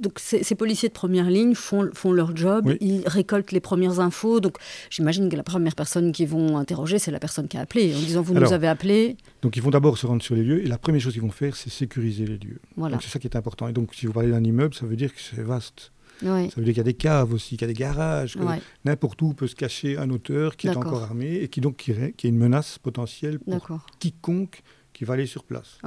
donc 0.00 0.18
ces, 0.18 0.54
policiers 0.54 0.88
de 0.88 0.94
première 0.94 1.30
ligne 1.30 1.54
font, 1.54 1.90
font 1.92 2.12
leur 2.12 2.36
job, 2.36 2.72
ils 2.80 3.02
récoltent 3.06 3.52
les 3.52 3.60
premières 3.60 4.00
infos. 4.00 4.40
Donc 4.40 4.56
j'imagine 4.90 5.28
que 5.28 5.36
la 5.36 5.42
première 5.42 5.74
personne 5.74 6.12
qu'ils 6.12 6.28
vont 6.28 6.56
interroger, 6.56 6.98
c'est 6.98 7.10
la 7.10 7.20
personne 7.20 7.48
qui 7.48 7.56
a 7.56 7.60
appelé, 7.60 7.94
en 7.94 7.98
disant 7.98 8.22
vous 8.22 8.34
nous 8.34 8.52
avez 8.52 8.68
appelé. 8.68 9.16
Donc 9.42 9.56
ils 9.56 9.62
vont 9.62 9.70
d'abord 9.70 9.98
se 9.98 10.06
rendre 10.06 10.22
sur 10.22 10.34
les 10.34 10.42
lieux 10.42 10.64
et 10.64 10.66
la 10.66 10.78
première 10.78 11.00
chose 11.00 11.12
qu'ils 11.12 11.22
vont 11.22 11.30
faire, 11.30 11.56
c'est 11.56 11.70
sécuriser 11.70 12.26
les 12.26 12.38
lieux. 12.38 12.60
Voilà. 12.76 12.96
Donc 12.96 13.02
c'est 13.02 13.10
ça 13.10 13.18
qui 13.18 13.26
est 13.26 13.36
important. 13.36 13.68
Et 13.68 13.72
donc 13.72 13.94
si 13.94 14.06
vous 14.06 14.12
parlez 14.12 14.30
d'un 14.30 14.44
immeuble, 14.44 14.74
ça 14.74 14.86
veut 14.86 14.96
dire 14.96 15.14
que 15.14 15.20
c'est 15.20 15.42
vaste. 15.42 15.92
Ça 16.20 16.26
veut 16.26 16.64
dire 16.64 16.74
qu'il 16.74 16.76
y 16.76 16.80
a 16.80 16.84
des 16.84 16.94
caves 16.94 17.32
aussi, 17.32 17.56
qu'il 17.56 17.62
y 17.62 17.64
a 17.64 17.72
des 17.72 17.78
garages, 17.78 18.36
n'importe 18.84 19.22
où 19.22 19.32
peut 19.32 19.46
se 19.46 19.54
cacher 19.54 19.96
un 19.96 20.10
auteur 20.10 20.56
qui 20.56 20.66
est 20.66 20.76
encore 20.76 21.02
armé 21.02 21.36
et 21.36 21.48
qui 21.48 21.60
donc 21.60 21.76
qui, 21.76 21.92
qui 22.16 22.26
est 22.26 22.30
une 22.30 22.38
menace 22.38 22.78
potentielle 22.78 23.38
pour 23.38 23.80
quiconque 23.98 24.62
qui 24.92 25.04
va 25.04 25.14
aller 25.14 25.26
sur 25.26 25.44
place. 25.44 25.78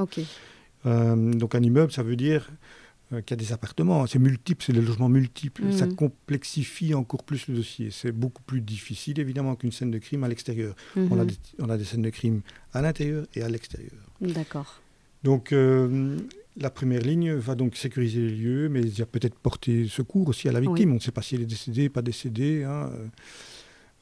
Euh, 0.85 1.33
donc 1.33 1.55
un 1.55 1.61
immeuble, 1.61 1.91
ça 1.91 2.03
veut 2.03 2.15
dire 2.15 2.49
euh, 3.13 3.21
qu'il 3.21 3.37
y 3.37 3.39
a 3.39 3.43
des 3.43 3.53
appartements. 3.53 4.05
C'est 4.07 4.19
multiple, 4.19 4.63
c'est 4.65 4.73
des 4.73 4.81
logements 4.81 5.09
multiples. 5.09 5.71
Ça 5.71 5.85
mhm. 5.85 5.95
complexifie 5.95 6.93
encore 6.93 7.23
plus 7.23 7.47
le 7.47 7.55
dossier. 7.55 7.89
C'est 7.91 8.11
beaucoup 8.11 8.43
plus 8.43 8.61
difficile, 8.61 9.19
évidemment, 9.19 9.55
qu'une 9.55 9.71
scène 9.71 9.91
de 9.91 9.99
crime 9.99 10.23
à 10.23 10.27
l'extérieur. 10.27 10.75
on, 10.95 11.19
a 11.19 11.23
mhm. 11.23 11.27
des, 11.27 11.35
on, 11.59 11.69
a 11.69 11.77
des, 11.77 11.83
scènes 11.83 12.01
de 12.01 12.09
crime 12.09 12.41
à 12.73 12.81
l'intérieur 12.81 13.25
et 13.35 13.41
à 13.41 13.49
l'extérieur. 13.49 13.91
D'accord. 14.21 14.81
Donc, 15.23 15.53
euh, 15.53 16.17
la 16.57 16.69
première 16.69 17.01
ligne 17.01 17.33
va 17.33 17.55
donc 17.55 17.75
sécuriser 17.75 18.21
les 18.21 18.35
lieux, 18.35 18.69
mais 18.69 18.81
il 18.81 18.97
y 18.97 19.01
a 19.01 19.05
peut-être 19.05 19.35
porter 19.35 19.87
secours 19.87 20.27
aussi 20.27 20.49
à 20.49 20.51
la 20.51 20.59
victime. 20.59 20.91
On 20.91 20.95
ne 20.95 20.99
sait 20.99 21.11
pas 21.11 21.21
si 21.21 21.35
elle 21.35 21.41
est 21.41 21.45
décédée, 21.45 21.89
pas 21.89 22.01
décédée. 22.01 22.63
Hein. 22.63 22.91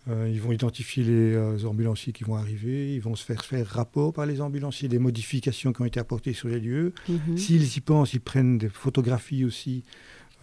Euh, 0.10 0.28
ils 0.32 0.42
vont 0.42 0.52
identifier 0.52 1.04
les 1.04 1.36
euh, 1.36 1.68
ambulanciers 1.68 2.12
qui 2.12 2.24
vont 2.24 2.36
arriver, 2.36 2.96
ils 2.96 3.02
vont 3.02 3.16
se 3.16 3.24
faire 3.24 3.46
faire 3.46 3.68
rapport 3.68 4.14
par 4.14 4.26
les 4.26 4.42
ambulanciers 4.42 4.90
des 4.90 4.98
modifications 4.98 5.74
qui 5.74 5.82
ont 5.82 5.86
été 5.86 6.00
apportées 6.00 6.34
sur 6.34 6.48
les 6.48 6.60
lieux. 6.60 6.94
Mhm. 7.08 7.38
S'ils 7.38 7.78
y 7.78 7.82
pensent, 7.82 8.14
ils 8.14 8.22
prennent 8.22 8.58
des 8.58 8.70
photographies 8.70 9.46
aussi 9.46 9.84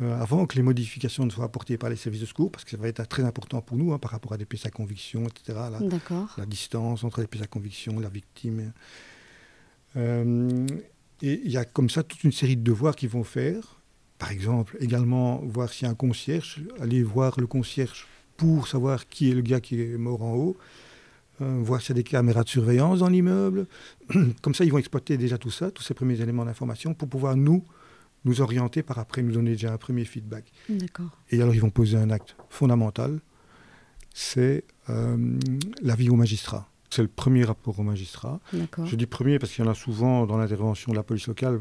euh, 0.00 0.20
avant 0.20 0.46
que 0.46 0.54
les 0.54 0.62
modifications 0.62 1.24
ne 1.24 1.30
soient 1.30 1.44
apportées 1.44 1.76
par 1.76 1.90
les 1.90 1.96
services 1.96 2.20
de 2.20 2.26
secours, 2.26 2.52
parce 2.52 2.64
que 2.64 2.70
ça 2.70 2.76
va 2.76 2.86
être 2.86 3.04
très 3.08 3.24
important 3.24 3.60
pour 3.60 3.76
nous 3.76 3.92
hein, 3.92 3.98
par 3.98 4.12
rapport 4.12 4.32
à 4.32 4.36
des 4.36 4.44
pièces 4.44 4.66
à 4.66 4.70
conviction, 4.70 5.24
etc. 5.26 5.58
La, 5.72 5.80
la 6.36 6.46
distance 6.46 7.02
entre 7.02 7.20
les 7.20 7.26
pièces 7.26 7.42
à 7.42 7.48
conviction, 7.48 7.98
la 7.98 8.08
victime. 8.08 8.72
et 9.96 10.00
il 11.20 11.50
y 11.50 11.56
a 11.56 11.64
comme 11.64 11.90
ça 11.90 12.04
toute 12.04 12.22
une 12.22 12.30
série 12.30 12.56
de 12.56 12.62
devoirs 12.62 12.94
qu'ils 12.94 13.08
vont 13.08 13.24
faire. 13.24 13.80
Par 14.18 14.30
exemple, 14.30 14.76
également 14.80 15.38
voir 15.38 15.72
s'il 15.72 15.86
y 15.86 15.88
a 15.88 15.90
un 15.90 15.96
concierge, 15.96 16.60
aller 16.80 17.02
voir 17.02 17.40
le 17.40 17.48
concierge 17.48 18.06
pour 18.38 18.68
savoir 18.68 19.08
qui 19.08 19.30
est 19.30 19.34
le 19.34 19.42
gars 19.42 19.60
qui 19.60 19.82
est 19.82 19.98
mort 19.98 20.22
en 20.22 20.34
haut, 20.34 20.56
euh, 21.42 21.58
voir 21.60 21.82
s'il 21.82 21.90
y 21.90 21.92
a 21.92 22.02
des 22.02 22.04
caméras 22.04 22.44
de 22.44 22.48
surveillance 22.48 23.00
dans 23.00 23.08
l'immeuble. 23.08 23.66
Comme 24.42 24.54
ça, 24.54 24.64
ils 24.64 24.72
vont 24.72 24.78
exploiter 24.78 25.18
déjà 25.18 25.36
tout 25.36 25.50
ça, 25.50 25.70
tous 25.70 25.82
ces 25.82 25.92
premiers 25.92 26.20
éléments 26.20 26.44
d'information, 26.44 26.94
pour 26.94 27.08
pouvoir 27.08 27.36
nous, 27.36 27.64
nous 28.24 28.40
orienter 28.40 28.82
par 28.82 28.98
après, 28.98 29.22
nous 29.22 29.32
donner 29.32 29.50
déjà 29.50 29.72
un 29.72 29.76
premier 29.76 30.04
feedback. 30.04 30.50
D'accord. 30.68 31.10
Et 31.30 31.42
alors, 31.42 31.54
ils 31.54 31.60
vont 31.60 31.70
poser 31.70 31.98
un 31.98 32.10
acte 32.10 32.36
fondamental, 32.48 33.18
c'est 34.14 34.64
euh, 34.88 35.38
l'avis 35.82 36.08
au 36.08 36.16
magistrat. 36.16 36.68
C'est 36.90 37.02
le 37.02 37.08
premier 37.08 37.44
rapport 37.44 37.78
au 37.78 37.82
magistrat. 37.82 38.40
Je 38.84 38.96
dis 38.96 39.06
premier 39.06 39.38
parce 39.38 39.52
qu'il 39.52 39.62
y 39.64 39.68
en 39.68 39.70
a 39.70 39.74
souvent 39.74 40.26
dans 40.26 40.38
l'intervention 40.38 40.92
de 40.92 40.96
la 40.96 41.02
police 41.02 41.26
locale 41.26 41.60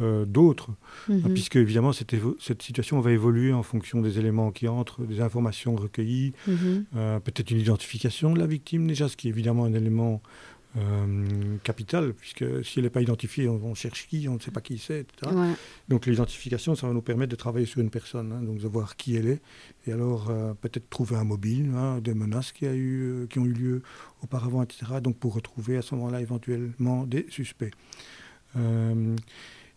euh, 0.00 0.24
d'autres, 0.24 0.70
mhm. 1.10 1.34
puisque 1.34 1.56
évidemment 1.56 1.92
cette, 1.92 2.14
cette, 2.40 2.62
situation 2.62 2.98
va 3.00 3.12
évoluer 3.12 3.52
en 3.52 3.62
fonction 3.62 4.00
des 4.00 4.18
éléments 4.18 4.50
qui 4.50 4.66
entrent, 4.66 5.02
des 5.02 5.20
informations 5.20 5.76
recueillies, 5.76 6.32
mhm. 6.48 6.86
euh, 6.96 7.20
peut-être 7.20 7.50
une 7.50 7.60
identification 7.60 8.32
de 8.32 8.38
la 8.38 8.46
victime 8.46 8.86
déjà, 8.86 9.06
ce 9.10 9.18
qui 9.18 9.28
est 9.28 9.30
évidemment 9.30 9.66
un 9.66 9.74
élément 9.74 10.22
euh, 10.78 11.58
capital, 11.62 12.14
puisque 12.14 12.64
si 12.64 12.78
elle 12.78 12.86
n'est 12.86 12.90
pas 12.90 13.02
identifiée, 13.02 13.50
on, 13.50 13.74
cherche 13.74 14.08
qui, 14.08 14.26
on 14.30 14.36
ne 14.36 14.38
sait 14.38 14.50
pas 14.50 14.62
qui 14.62 14.78
c'est, 14.78 15.00
etc. 15.00 15.30
Donc 15.90 16.06
l'identification, 16.06 16.74
ça 16.74 16.86
va 16.86 16.94
nous 16.94 17.02
permettre 17.02 17.30
de 17.30 17.36
travailler 17.36 17.66
sur 17.66 17.82
une 17.82 17.90
personne, 17.90 18.32
hein, 18.32 18.42
donc 18.42 18.60
de 18.60 18.68
voir 18.68 18.96
qui 18.96 19.16
elle 19.16 19.28
est, 19.28 19.42
et 19.86 19.92
alors 19.92 20.32
peut-être 20.62 20.88
trouver 20.88 21.16
un 21.16 21.24
mobile, 21.24 21.70
hein, 21.76 21.98
des 22.00 22.14
menaces 22.14 22.52
qui, 22.52 22.64
a 22.64 22.74
eu, 22.74 23.26
qui 23.28 23.38
ont 23.40 23.44
eu 23.44 23.52
lieu 23.52 23.82
auparavant, 24.22 24.62
etc. 24.62 24.86
Donc 25.02 25.18
pour 25.18 25.34
retrouver 25.34 25.76
à 25.76 25.82
ce 25.82 25.94
moment-là 25.96 26.22
éventuellement 26.22 27.04
des 27.04 27.26
suspects. 27.28 27.74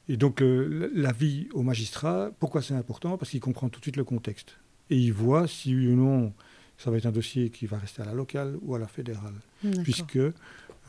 Et 0.08 0.18
donc, 0.18 0.42
euh, 0.42 0.92
l'avis 0.94 1.48
au 1.54 1.64
magistrat, 1.64 2.32
pourquoi 2.40 2.62
c'est 2.62 2.76
important? 2.76 3.18
Parce 3.18 3.32
qu'il 3.32 3.40
comprend 3.40 3.70
tout 3.70 3.80
de 3.80 3.86
suite 3.86 3.98
le 3.98 4.04
contexte. 4.04 4.58
Et 4.90 4.98
il 4.98 5.14
voit 5.14 5.48
si 5.48 5.76
oui 5.76 5.88
ou 5.88 5.96
non 5.96 6.34
ça 6.78 6.92
va 6.92 6.98
être 6.98 7.06
un 7.06 7.12
dossier 7.12 7.50
qui 7.50 7.66
va 7.68 7.78
rester 7.78 8.02
à 8.02 8.06
la 8.06 8.14
locale 8.14 8.58
ou 8.62 8.76
à 8.76 8.80
la 8.80 8.88
fédérale. 8.88 9.36
Puisque 9.84 10.20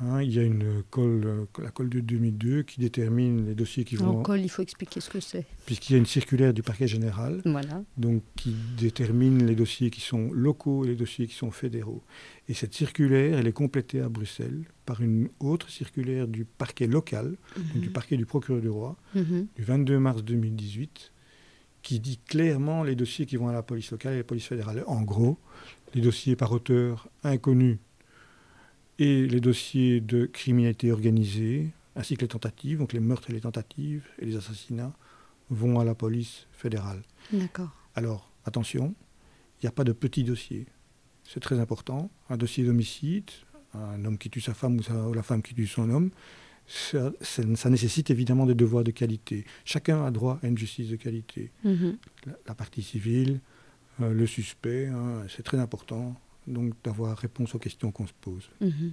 hein, 0.00 0.22
il 0.22 0.34
y 0.34 0.38
a 0.38 0.42
une 0.42 0.82
colle, 0.90 1.46
la 1.62 1.70
colle 1.70 1.88
de 1.88 2.00
2002 2.00 2.62
qui 2.62 2.80
détermine 2.80 3.46
les 3.46 3.54
dossiers 3.54 3.84
qui 3.84 3.96
vont. 3.96 4.20
En 4.20 4.22
colle, 4.22 4.40
il 4.40 4.48
faut 4.48 4.62
expliquer 4.62 5.00
ce 5.00 5.10
que 5.10 5.20
c'est. 5.20 5.44
Puisqu'il 5.66 5.92
y 5.92 5.96
a 5.96 5.98
une 5.98 6.06
circulaire 6.06 6.52
du 6.52 6.62
parquet 6.62 6.86
général, 6.86 7.42
voilà. 7.44 7.82
donc 7.96 8.22
qui 8.36 8.54
détermine 8.78 9.46
les 9.46 9.54
dossiers 9.54 9.90
qui 9.90 10.00
sont 10.00 10.30
locaux 10.32 10.84
et 10.84 10.88
les 10.88 10.96
dossiers 10.96 11.26
qui 11.26 11.34
sont 11.34 11.50
fédéraux. 11.50 12.02
Et 12.48 12.54
cette 12.54 12.74
circulaire, 12.74 13.38
elle 13.38 13.46
est 13.46 13.52
complétée 13.52 14.00
à 14.00 14.08
Bruxelles 14.08 14.64
par 14.84 15.00
une 15.00 15.28
autre 15.40 15.68
circulaire 15.68 16.28
du 16.28 16.44
parquet 16.44 16.86
local, 16.86 17.36
du 17.74 17.88
mhm. 17.88 17.92
parquet 17.92 18.16
du 18.16 18.26
procureur 18.26 18.60
du 18.60 18.68
roi, 18.68 18.96
mhm. 19.14 19.48
du 19.56 19.62
22 19.62 19.98
mars 19.98 20.22
2018, 20.22 21.12
qui 21.82 22.00
dit 22.00 22.18
clairement 22.18 22.84
les 22.84 22.94
dossiers 22.94 23.26
qui 23.26 23.36
vont 23.36 23.48
à 23.48 23.52
la 23.52 23.62
police 23.62 23.90
locale 23.90 24.12
et 24.12 24.16
à 24.16 24.18
la 24.18 24.24
police 24.24 24.46
fédérale. 24.46 24.84
En 24.86 25.02
gros, 25.02 25.38
les 25.94 26.00
dossiers 26.00 26.36
par 26.36 26.52
auteur 26.52 27.08
inconnu 27.24 27.78
et 28.98 29.26
les 29.26 29.40
dossiers 29.40 30.00
de 30.00 30.26
criminalité 30.26 30.92
organisée, 30.92 31.70
ainsi 31.94 32.16
que 32.16 32.22
les 32.22 32.28
tentatives, 32.28 32.78
donc 32.78 32.92
les 32.92 33.00
meurtres 33.00 33.30
et 33.30 33.32
les 33.32 33.40
tentatives 33.40 34.04
et 34.18 34.26
les 34.26 34.36
assassinats, 34.36 34.92
vont 35.50 35.78
à 35.78 35.84
la 35.84 35.94
police 35.94 36.46
fédérale. 36.52 37.02
D'accord. 37.32 37.70
Alors, 37.94 38.30
attention, 38.44 38.94
il 39.60 39.66
n'y 39.66 39.68
a 39.68 39.72
pas 39.72 39.84
de 39.84 39.92
petits 39.92 40.24
dossiers 40.24 40.66
c'est 41.28 41.40
très 41.40 41.58
important. 41.58 42.10
Un 42.30 42.36
dossier 42.36 42.64
d'homicide, 42.64 43.30
un 43.74 44.04
homme 44.04 44.18
qui 44.18 44.30
tue 44.30 44.40
sa 44.40 44.54
femme 44.54 44.78
ou, 44.78 45.12
la 45.12 45.22
femme 45.22 45.42
qui 45.42 45.54
tue 45.54 45.66
son 45.66 45.90
homme, 45.90 46.10
ça, 46.66 47.12
nécessite 47.68 48.10
évidemment 48.10 48.46
des 48.46 48.54
devoirs 48.54 48.84
de 48.84 48.90
qualité. 48.90 49.44
Chacun 49.64 50.04
a 50.04 50.10
droit 50.10 50.38
à 50.42 50.48
une 50.48 50.58
justice 50.58 50.88
de 50.88 50.96
qualité. 50.96 51.52
Mhm. 51.64 51.96
La, 52.46 52.54
partie 52.54 52.82
civile, 52.82 53.40
euh, 54.00 54.12
le 54.12 54.26
suspect, 54.26 54.86
hein, 54.86 55.24
c'est 55.28 55.42
très 55.42 55.58
important 55.58 56.16
donc 56.46 56.74
d'avoir 56.84 57.16
réponse 57.18 57.54
aux 57.54 57.58
questions 57.58 57.90
qu'on 57.90 58.06
se 58.06 58.12
pose. 58.20 58.48
Mhm. 58.60 58.92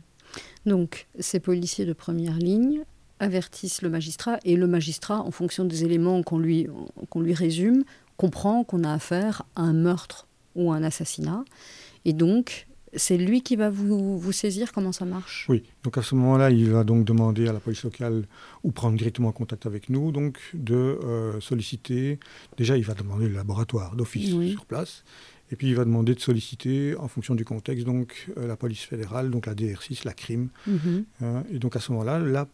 Donc, 0.66 1.08
ces 1.20 1.40
policiers 1.40 1.86
de 1.86 1.94
première 1.94 2.38
ligne 2.38 2.84
avertissent 3.20 3.82
le 3.82 3.90
magistrat 3.90 4.40
et 4.44 4.56
le 4.56 4.68
magistrat, 4.68 5.22
en 5.22 5.32
fonction 5.32 5.66
des 5.66 5.84
éléments 5.84 6.24
qu'on 6.24 6.40
lui, 6.40 6.68
qu'on 7.10 7.22
lui 7.22 7.34
résume, 7.34 7.84
comprend 8.18 8.64
qu'on 8.64 8.84
a 8.84 8.92
affaire 8.92 9.44
à 9.56 9.62
un 9.62 9.74
meurtre 9.74 10.28
ou 10.56 10.72
un 10.72 10.84
assassinat 10.84 11.44
et 12.06 12.14
donc, 12.14 12.68
c'est 12.96 13.18
lui 13.18 13.42
qui 13.42 13.56
va 13.56 13.70
vous, 13.70 14.20
vous, 14.20 14.32
saisir 14.32 14.72
Comment 14.72 14.92
ça 14.92 15.06
marche? 15.06 15.48
Oui, 15.50 15.64
donc 15.84 15.98
à 15.98 16.02
ce 16.02 16.16
moment-là, 16.16 16.52
il 16.52 16.70
va 16.70 16.84
donc 16.84 17.06
demander 17.06 17.48
à 17.48 17.54
la 17.54 17.60
police 17.60 17.84
locale 17.84 18.28
ou 18.64 18.72
prendre 18.72 18.98
directement 18.98 19.32
contact 19.32 19.66
avec 19.66 19.90
nous, 19.90 20.12
donc 20.12 20.40
de 20.54 20.76
euh, 20.76 21.40
solliciter. 21.40 22.20
Déjà, 22.58 22.78
il 22.78 22.84
va 22.84 22.94
demander 22.94 23.28
le 23.28 23.36
laboratoire 23.36 23.96
d'office 23.96 24.30
sur 24.52 24.66
place. 24.66 25.04
Et 25.54 25.56
puis 25.56 25.68
il 25.68 25.76
va 25.76 25.86
demander 25.86 26.16
de 26.16 26.20
solliciter, 26.20 26.96
en 26.98 27.08
fonction 27.08 27.36
du 27.36 27.46
contexte, 27.46 27.86
donc 27.86 28.32
euh, 28.38 28.48
la 28.48 28.58
police 28.58 28.82
fédérale, 28.82 29.30
donc 29.30 29.46
la 29.46 29.54
DR6, 29.54 30.04
la 30.04 30.14
crime. 30.16 30.50
Mhm. 30.66 31.06
Hein, 31.22 31.44
et 31.52 31.60
donc 31.60 31.76
à 31.76 31.80
ce 31.80 31.92
moment-là, 31.92 32.18
la 32.18 32.48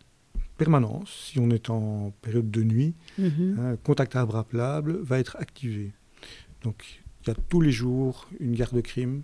permanence, 0.58 1.30
si 1.32 1.40
on 1.40 1.50
est 1.50 1.70
en 1.70 2.12
période 2.22 2.52
de 2.52 2.62
nuit, 2.62 2.96
mhm. 3.18 3.56
hein, 3.58 3.78
contact 3.86 4.18
bras 4.18 4.46
va 4.52 5.18
être 5.18 5.38
activé. 5.38 5.94
Donc 6.62 7.02
il 7.22 7.30
y 7.30 7.32
a 7.32 7.36
tous 7.48 7.62
les 7.62 7.72
jours 7.72 8.28
une 8.42 8.54
garde 8.54 8.76
de 8.76 8.82
crime 8.82 9.22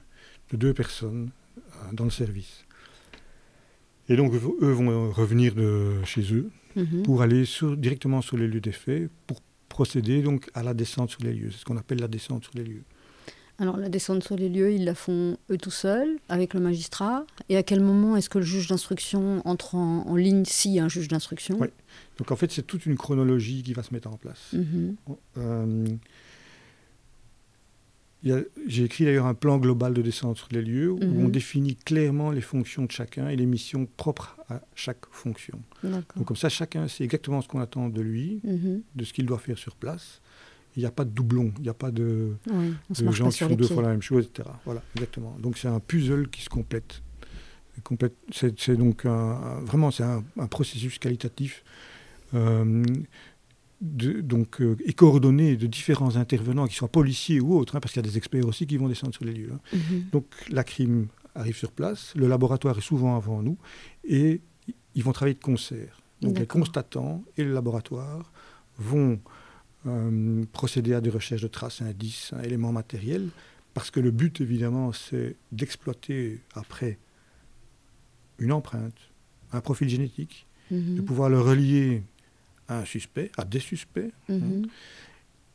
de 0.52 0.56
deux 0.56 0.74
personnes 0.74 1.32
euh, 1.58 1.92
dans 1.92 2.06
le 2.06 2.12
service. 2.12 2.64
Et 4.08 4.16
donc, 4.16 4.34
eux 4.36 4.72
vont 4.72 5.12
revenir 5.12 5.54
de 5.54 6.02
chez 6.06 6.34
eux 6.34 6.50
mhm. 6.78 7.04
pour 7.04 7.24
aller 7.24 7.44
sur, 7.44 7.76
directement 7.76 8.22
sur 8.22 8.38
les 8.38 8.48
lieux 8.48 8.62
des 8.62 8.72
faits, 8.72 9.12
pour 9.28 9.42
procéder 9.68 10.22
donc 10.22 10.50
à 10.54 10.64
la 10.64 10.74
descente 10.74 11.10
sur 11.10 11.24
les 11.24 11.34
lieux. 11.34 11.52
C'est 11.52 11.58
ce 11.58 11.66
qu'on 11.66 11.76
appelle 11.76 12.00
la 12.00 12.08
descente 12.08 12.46
sur 12.46 12.54
les 12.56 12.64
lieux. 12.64 12.84
Alors, 13.58 13.78
la 13.78 13.88
descente 13.88 14.24
sur 14.24 14.36
les 14.36 14.50
lieux, 14.50 14.74
ils 14.74 14.84
la 14.84 14.96
font 14.96 15.38
eux 15.50 15.58
tout 15.58 15.72
seuls, 15.72 16.18
avec 16.28 16.54
le 16.54 16.60
magistrat. 16.60 17.26
Et 17.48 17.56
à 17.56 17.64
quel 17.64 17.80
moment 17.80 18.18
est-ce 18.18 18.30
que 18.30 18.38
le 18.38 18.46
juge 18.46 18.68
d'instruction 18.68 19.42
entre 19.46 19.76
en, 19.76 20.16
ligne 20.16 20.44
s'il 20.46 20.72
y 20.72 20.80
a 20.80 20.84
un 20.84 20.90
juge 20.90 21.08
d'instruction 21.08 21.58
Oui. 21.60 21.68
Donc, 22.18 22.32
en 22.32 22.36
fait, 22.36 22.52
c'est 22.52 22.64
toute 22.64 22.86
une 22.86 22.98
chronologie 22.98 23.64
qui 23.64 23.74
va 23.74 23.84
se 23.84 23.94
mettre 23.94 24.10
en 24.10 24.18
place. 24.18 24.54
Mhm. 24.54 24.96
Euh, 25.38 25.86
j'ai 28.66 28.84
écrit 28.84 29.06
d'ailleurs 29.06 29.28
un 29.28 29.36
plan 29.36 29.60
global 29.60 29.94
de 29.94 30.02
descente 30.02 30.38
sur 30.38 30.48
les 30.52 30.62
lieux 30.62 30.92
où 30.92 31.00
on 31.02 31.26
mhm. 31.26 31.32
définit 31.32 31.76
clairement 31.76 32.32
les 32.32 32.42
fonctions 32.42 32.84
de 32.84 32.92
chacun 32.92 33.30
et 33.30 33.36
les 33.36 33.46
missions 33.46 33.88
propres 33.98 34.36
à 34.50 34.62
chaque 34.74 35.06
fonction. 35.12 35.62
Donc 35.84 36.26
comme 36.26 36.36
ça, 36.36 36.50
chacun 36.50 36.88
sait 36.88 37.04
exactement 37.04 37.42
ce 37.42 37.48
qu'on 37.48 37.60
attend 37.60 37.88
de 37.88 38.02
lui, 38.02 38.42
mhm. 38.44 38.82
de 38.96 39.04
ce 39.04 39.14
qu'il 39.14 39.28
doit 39.28 39.38
faire 39.38 39.60
sur 39.60 39.76
place. 39.76 40.22
Il 40.76 40.82
n'y 40.82 40.86
a 40.86 40.92
pas 40.92 41.06
de 41.06 41.10
doublon, 41.10 41.54
il 41.58 41.64
n'y 41.64 41.70
a 41.70 41.74
pas 41.74 41.92
de, 41.92 42.36
gens 42.92 43.30
qui 43.30 43.44
font 43.44 43.56
deux 43.56 43.68
fois 43.68 43.84
la 43.84 43.90
même 43.90 44.02
chose, 44.02 44.26
etc. 44.26 44.50
Voilà, 44.66 44.82
exactement. 44.96 45.36
Donc 45.40 45.58
c'est 45.58 45.68
un 45.68 45.80
puzzle 45.80 46.30
qui 46.30 46.42
se 46.42 46.50
complète. 46.50 47.02
C'est 48.32 48.72
donc 48.78 49.06
vraiment 49.06 49.92
c'est 49.92 50.04
un, 50.04 50.48
processus 50.50 51.00
qualitatif. 51.00 51.64
Euh, 52.34 52.84
donc, 53.82 54.62
euh, 54.62 54.78
et 54.86 54.94
coordonné 54.94 55.58
de 55.58 55.68
différents 55.68 56.16
intervenants, 56.16 56.66
qui 56.66 56.76
soient 56.76 56.88
policiers 56.88 57.40
ou 57.40 57.56
autres, 57.58 57.76
hein, 57.76 57.80
parce 57.80 57.94
qu'il 57.94 58.04
y 58.04 58.08
a 58.08 58.10
des 58.10 58.18
experts 58.18 58.46
aussi 58.46 58.66
qui 58.66 58.78
vont 58.78 58.88
descendre 58.88 59.14
sur 59.14 59.26
les 59.26 59.34
lieux. 59.34 59.52
Hein. 59.54 59.60
Mhm. 59.74 60.06
Donc 60.12 60.26
la 60.50 60.64
crime 60.64 61.08
arrive 61.36 61.58
sur 61.58 61.72
place, 61.72 62.14
le 62.16 62.28
laboratoire 62.28 62.78
est 62.78 62.82
souvent 62.82 63.16
avant 63.18 63.42
nous, 63.42 63.58
et 64.04 64.42
ils 64.96 65.04
vont 65.04 65.12
travailler 65.12 65.36
de 65.36 65.44
concert. 65.44 66.02
Donc 66.22 66.40
les 66.40 66.48
constatants 66.48 67.24
et 67.38 67.44
le 67.44 67.54
laboratoire 67.54 68.32
vont 68.78 69.20
procéder 70.52 70.94
à 70.94 71.02
des 71.02 71.10
recherches 71.10 71.42
de 71.42 71.48
traces, 71.48 71.82
indices, 71.82 72.34
éléments 72.44 72.72
matériels, 72.72 73.30
parce 73.74 73.92
que 73.92 74.00
le 74.00 74.12
but, 74.12 74.42
évidemment, 74.42 74.94
c'est 74.94 75.36
d'exploiter 75.52 76.40
après 76.54 76.98
une 78.40 78.52
empreinte, 78.52 78.98
un 79.52 79.62
profil 79.62 79.90
génétique, 79.90 80.48
mhm. 80.72 80.96
de 80.96 81.02
pouvoir 81.02 81.30
le 81.30 81.40
relier 81.40 82.04
à 82.68 82.80
un 82.80 82.86
suspect, 82.86 83.32
à 83.38 83.46
des 83.46 83.60
suspects. 83.60 84.12
Hein. 84.30 84.64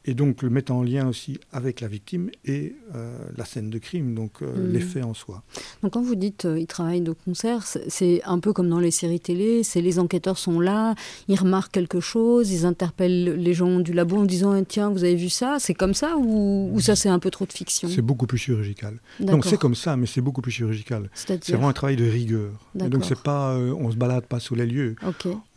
Et 0.06 0.14
donc 0.14 0.42
le 0.42 0.48
mettre 0.48 0.72
en 0.72 0.82
lien 0.82 1.08
aussi 1.08 1.38
avec 1.52 1.80
la 1.80 1.88
victime 1.88 2.30
et 2.46 2.74
euh, 2.94 3.18
la 3.36 3.44
scène 3.44 3.68
de 3.68 3.78
crime, 3.78 4.14
donc 4.14 4.40
euh, 4.40 4.46
mm. 4.46 4.72
l'effet 4.72 5.02
en 5.02 5.12
soi. 5.12 5.42
Donc 5.82 5.92
quand 5.92 6.02
vous 6.02 6.14
dites 6.14 6.46
euh, 6.46 6.58
ils 6.58 6.66
travaillent 6.66 7.02
de 7.02 7.12
concert, 7.12 7.64
c'est 7.64 8.22
un 8.24 8.38
peu 8.38 8.54
comme 8.54 8.70
dans 8.70 8.80
les 8.80 8.90
séries 8.90 9.20
télé, 9.20 9.62
c'est 9.62 9.82
les 9.82 9.98
enquêteurs 9.98 10.38
sont 10.38 10.58
là, 10.58 10.94
ils 11.28 11.38
remarquent 11.38 11.72
quelque 11.72 12.00
chose, 12.00 12.50
ils 12.50 12.64
interpellent 12.64 13.34
les 13.34 13.52
gens 13.52 13.78
du 13.80 13.92
labo 13.92 14.16
en 14.16 14.24
disant 14.24 14.54
eh, 14.54 14.64
tiens 14.64 14.88
vous 14.88 15.04
avez 15.04 15.16
vu 15.16 15.28
ça, 15.28 15.58
c'est 15.60 15.74
comme 15.74 15.92
ça 15.92 16.16
ou, 16.16 16.70
ou 16.72 16.80
ça 16.80 16.96
c'est 16.96 17.10
un 17.10 17.18
peu 17.18 17.30
trop 17.30 17.44
de 17.44 17.52
fiction? 17.52 17.88
C'est 17.90 18.00
beaucoup 18.00 18.26
plus 18.26 18.38
chirurgical. 18.38 18.98
Donc 19.20 19.44
c'est 19.44 19.58
comme 19.58 19.74
ça, 19.74 19.96
mais 19.98 20.06
c'est 20.06 20.22
beaucoup 20.22 20.40
plus 20.40 20.52
chirurgical. 20.52 21.10
C'est 21.14 21.50
vraiment 21.50 21.68
un 21.68 21.74
travail 21.74 21.96
de 21.96 22.08
rigueur. 22.08 22.52
Et 22.82 22.88
donc 22.88 23.04
c'est 23.04 23.20
pas, 23.20 23.54
on 23.54 23.90
se 23.90 23.96
balade 23.96 24.24
pas 24.24 24.40
sous 24.40 24.54
les 24.54 24.66
lieux, 24.66 24.96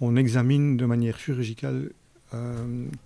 on 0.01 0.17
examine 0.17 0.75
de 0.75 0.85
manière 0.85 1.17
chirurgicale 1.17 1.91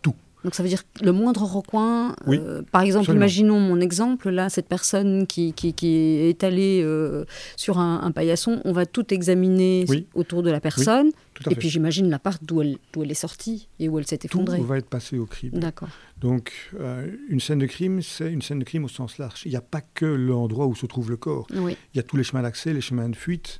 tout. 0.01 0.15
Donc 0.43 0.53
ça 0.53 0.63
veut 0.63 0.69
dire 0.69 0.83
le 1.01 1.11
moindre 1.11 1.43
recoin. 1.43 2.15
Euh, 2.27 2.61
par 2.71 2.81
exemple, 2.81 3.11
imaginons 3.11 3.59
mon 3.59 3.79
exemple, 3.79 4.29
là, 4.29 4.49
cette 4.49 4.67
personne 4.67 5.25
qui, 5.25 5.53
qui, 5.53 5.95
est 5.95 6.43
allée 6.43 6.81
euh, 6.83 7.25
sur 7.55 7.79
un, 7.79 8.11
paillasson, 8.11 8.61
on 8.63 8.71
va 8.71 8.85
tout 8.85 9.13
examiner 9.13 9.85
autour 10.13 10.43
de 10.43 10.51
la 10.51 10.59
personne. 10.59 11.09
et 11.49 11.55
puis 11.55 11.69
j'imagine 11.69 12.09
la 12.09 12.19
part 12.19 12.37
d'où 12.41 12.61
elle, 12.61 12.77
elle 12.95 13.11
est 13.11 13.15
sortie 13.15 13.67
et 13.79 13.89
où 13.89 13.97
elle 13.99 14.07
s'est 14.07 14.19
effondrée. 14.23 14.59
Tout 14.59 14.63
va 14.63 14.77
être 14.77 14.89
passé 14.89 15.17
au 15.17 15.25
crible. 15.25 15.59
D'accord. 15.59 15.89
Donc 16.19 16.51
euh, 16.79 17.07
une 17.29 17.39
scène 17.39 17.59
de 17.59 17.67
crime, 17.67 18.01
c'est 18.01 18.31
une 18.31 18.41
scène 18.41 18.59
de 18.59 18.63
crime 18.63 18.85
au 18.85 18.89
sens 18.89 19.17
large. 19.17 19.41
Il 19.45 19.51
n'y 19.51 19.57
a 19.57 19.61
pas 19.61 19.81
que 19.81 20.05
l'endroit 20.05 20.65
où 20.67 20.75
se 20.75 20.85
trouve 20.85 21.09
le 21.09 21.17
corps. 21.17 21.47
Il 21.53 21.75
y 21.95 21.99
a 21.99 22.03
tous 22.03 22.17
les 22.17 22.23
chemins 22.23 22.41
d'accès, 22.41 22.73
les 22.73 22.81
chemins 22.81 23.09
de 23.09 23.15
fuite. 23.15 23.59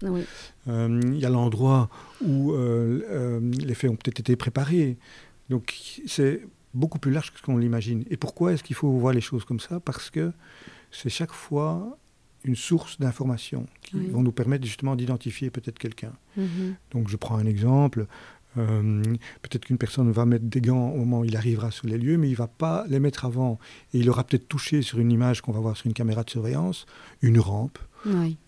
il 0.67 1.19
y 1.19 1.25
a 1.25 1.29
l'endroit 1.29 1.89
où 2.23 2.53
les 2.55 3.73
faits 3.73 3.89
ont 3.89 3.95
peut-être 3.95 4.19
été 4.19 4.35
préparés. 4.35 4.97
Donc 5.49 5.75
c'est 6.05 6.41
beaucoup 6.77 6.99
plus 6.99 7.11
large 7.11 7.31
que 7.31 7.37
ce 7.39 7.43
qu'on 7.43 7.57
l'imagine. 7.57 8.03
Et 8.09 8.17
pourquoi 8.17 8.53
est-ce 8.53 8.63
qu'il 8.63 8.75
faut 8.75 8.91
voir 8.91 9.13
les 9.13 9.21
choses 9.21 9.43
comme 9.43 9.59
ça? 9.59 9.79
Parce 9.79 10.09
que 10.09 10.31
c'est 10.91 11.09
chaque 11.09 11.33
fois 11.33 11.97
une 12.43 12.55
source 12.55 12.99
d'informations 12.99 13.65
qui 13.81 13.97
vont 14.07 14.21
nous 14.21 14.31
permettre 14.31 14.65
justement 14.65 14.95
d'identifier 14.95 15.49
peut-être 15.49 15.79
quelqu'un. 15.79 16.13
Mhm. 16.37 16.75
Donc 16.91 17.09
je 17.09 17.17
prends 17.17 17.37
un 17.37 17.45
exemple. 17.45 18.07
Euh, 18.57 19.03
peut-être 19.41 19.65
qu'une 19.65 19.77
personne 19.77 20.09
va 20.11 20.25
mettre 20.25 20.45
des 20.45 20.61
gants 20.61 20.89
au 20.89 20.97
moment 20.97 21.19
où 21.19 21.25
il 21.25 21.35
arrivera 21.35 21.69
sur 21.69 21.87
les 21.87 21.97
lieux, 21.97 22.17
mais 22.17 22.27
il 22.27 22.31
ne 22.31 22.37
va 22.37 22.47
pas 22.47 22.85
les 22.87 22.99
mettre 22.99 23.25
avant. 23.25 23.59
Et 23.93 23.99
il 23.99 24.09
aura 24.09 24.23
peut-être 24.23 24.47
touché 24.47 24.81
sur 24.81 24.99
une 24.99 25.11
image 25.11 25.41
qu'on 25.41 25.51
va 25.51 25.59
voir 25.59 25.75
sur 25.75 25.87
une 25.87 25.93
caméra 25.93 26.23
de 26.23 26.29
surveillance, 26.29 26.85
une 27.21 27.39
rampe 27.39 27.79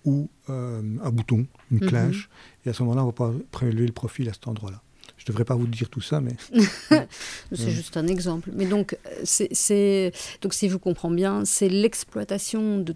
ou 0.05 0.29
euh, 0.50 0.81
un 1.03 1.12
bouton, 1.12 1.45
une 1.71 1.79
mhm. 1.79 1.89
clinche. 1.89 2.29
Et 2.65 2.69
à 2.69 2.74
ce 2.74 2.81
moment-là, 2.83 3.03
on 3.03 3.07
va 3.07 3.12
pouvoir 3.12 3.36
prélever 3.51 3.86
le 3.86 3.91
profil 3.91 4.29
à 4.29 4.33
cet 4.33 4.48
endroit-là. 4.48 4.81
Je 5.19 5.25
ne 5.25 5.27
devrais 5.27 5.45
pas 5.45 5.55
vous 5.55 5.67
dire 5.67 5.89
tout 5.89 6.01
ça, 6.01 6.21
mais... 6.21 6.31
c'est 7.51 7.71
juste 7.71 7.97
un 7.97 8.07
exemple. 8.07 8.49
Mais 8.53 8.65
donc, 8.65 8.97
c'est, 9.23 10.13
donc 10.41 10.53
si 10.53 10.69
je 10.69 10.73
vous 10.73 10.79
comprends 10.79 11.11
bien, 11.11 11.43
c'est 11.43 11.67
l'exploitation 11.67 12.77
de 12.79 12.95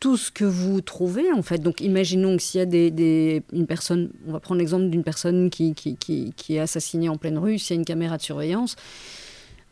tout 0.00 0.16
ce 0.16 0.30
que 0.30 0.44
vous 0.44 0.80
trouvez, 0.80 1.30
en 1.30 1.42
fait. 1.42 1.58
Donc, 1.58 1.82
imaginons 1.82 2.36
que 2.36 2.42
s'il 2.42 2.58
y 2.58 2.62
a 2.62 2.66
des, 2.66 3.42
une 3.52 3.66
personne, 3.66 4.10
on 4.26 4.32
va 4.32 4.40
prendre 4.40 4.58
l'exemple 4.58 4.88
d'une 4.88 5.04
personne 5.04 5.50
qui, 5.50 5.74
qui, 5.74 5.96
qui, 5.96 6.54
est 6.54 6.58
assassinée 6.58 7.10
en 7.10 7.16
pleine 7.16 7.38
rue, 7.38 7.58
s'il 7.58 7.76
y 7.76 7.78
a 7.78 7.80
une 7.80 7.84
caméra 7.84 8.16
de 8.16 8.22
surveillance, 8.22 8.76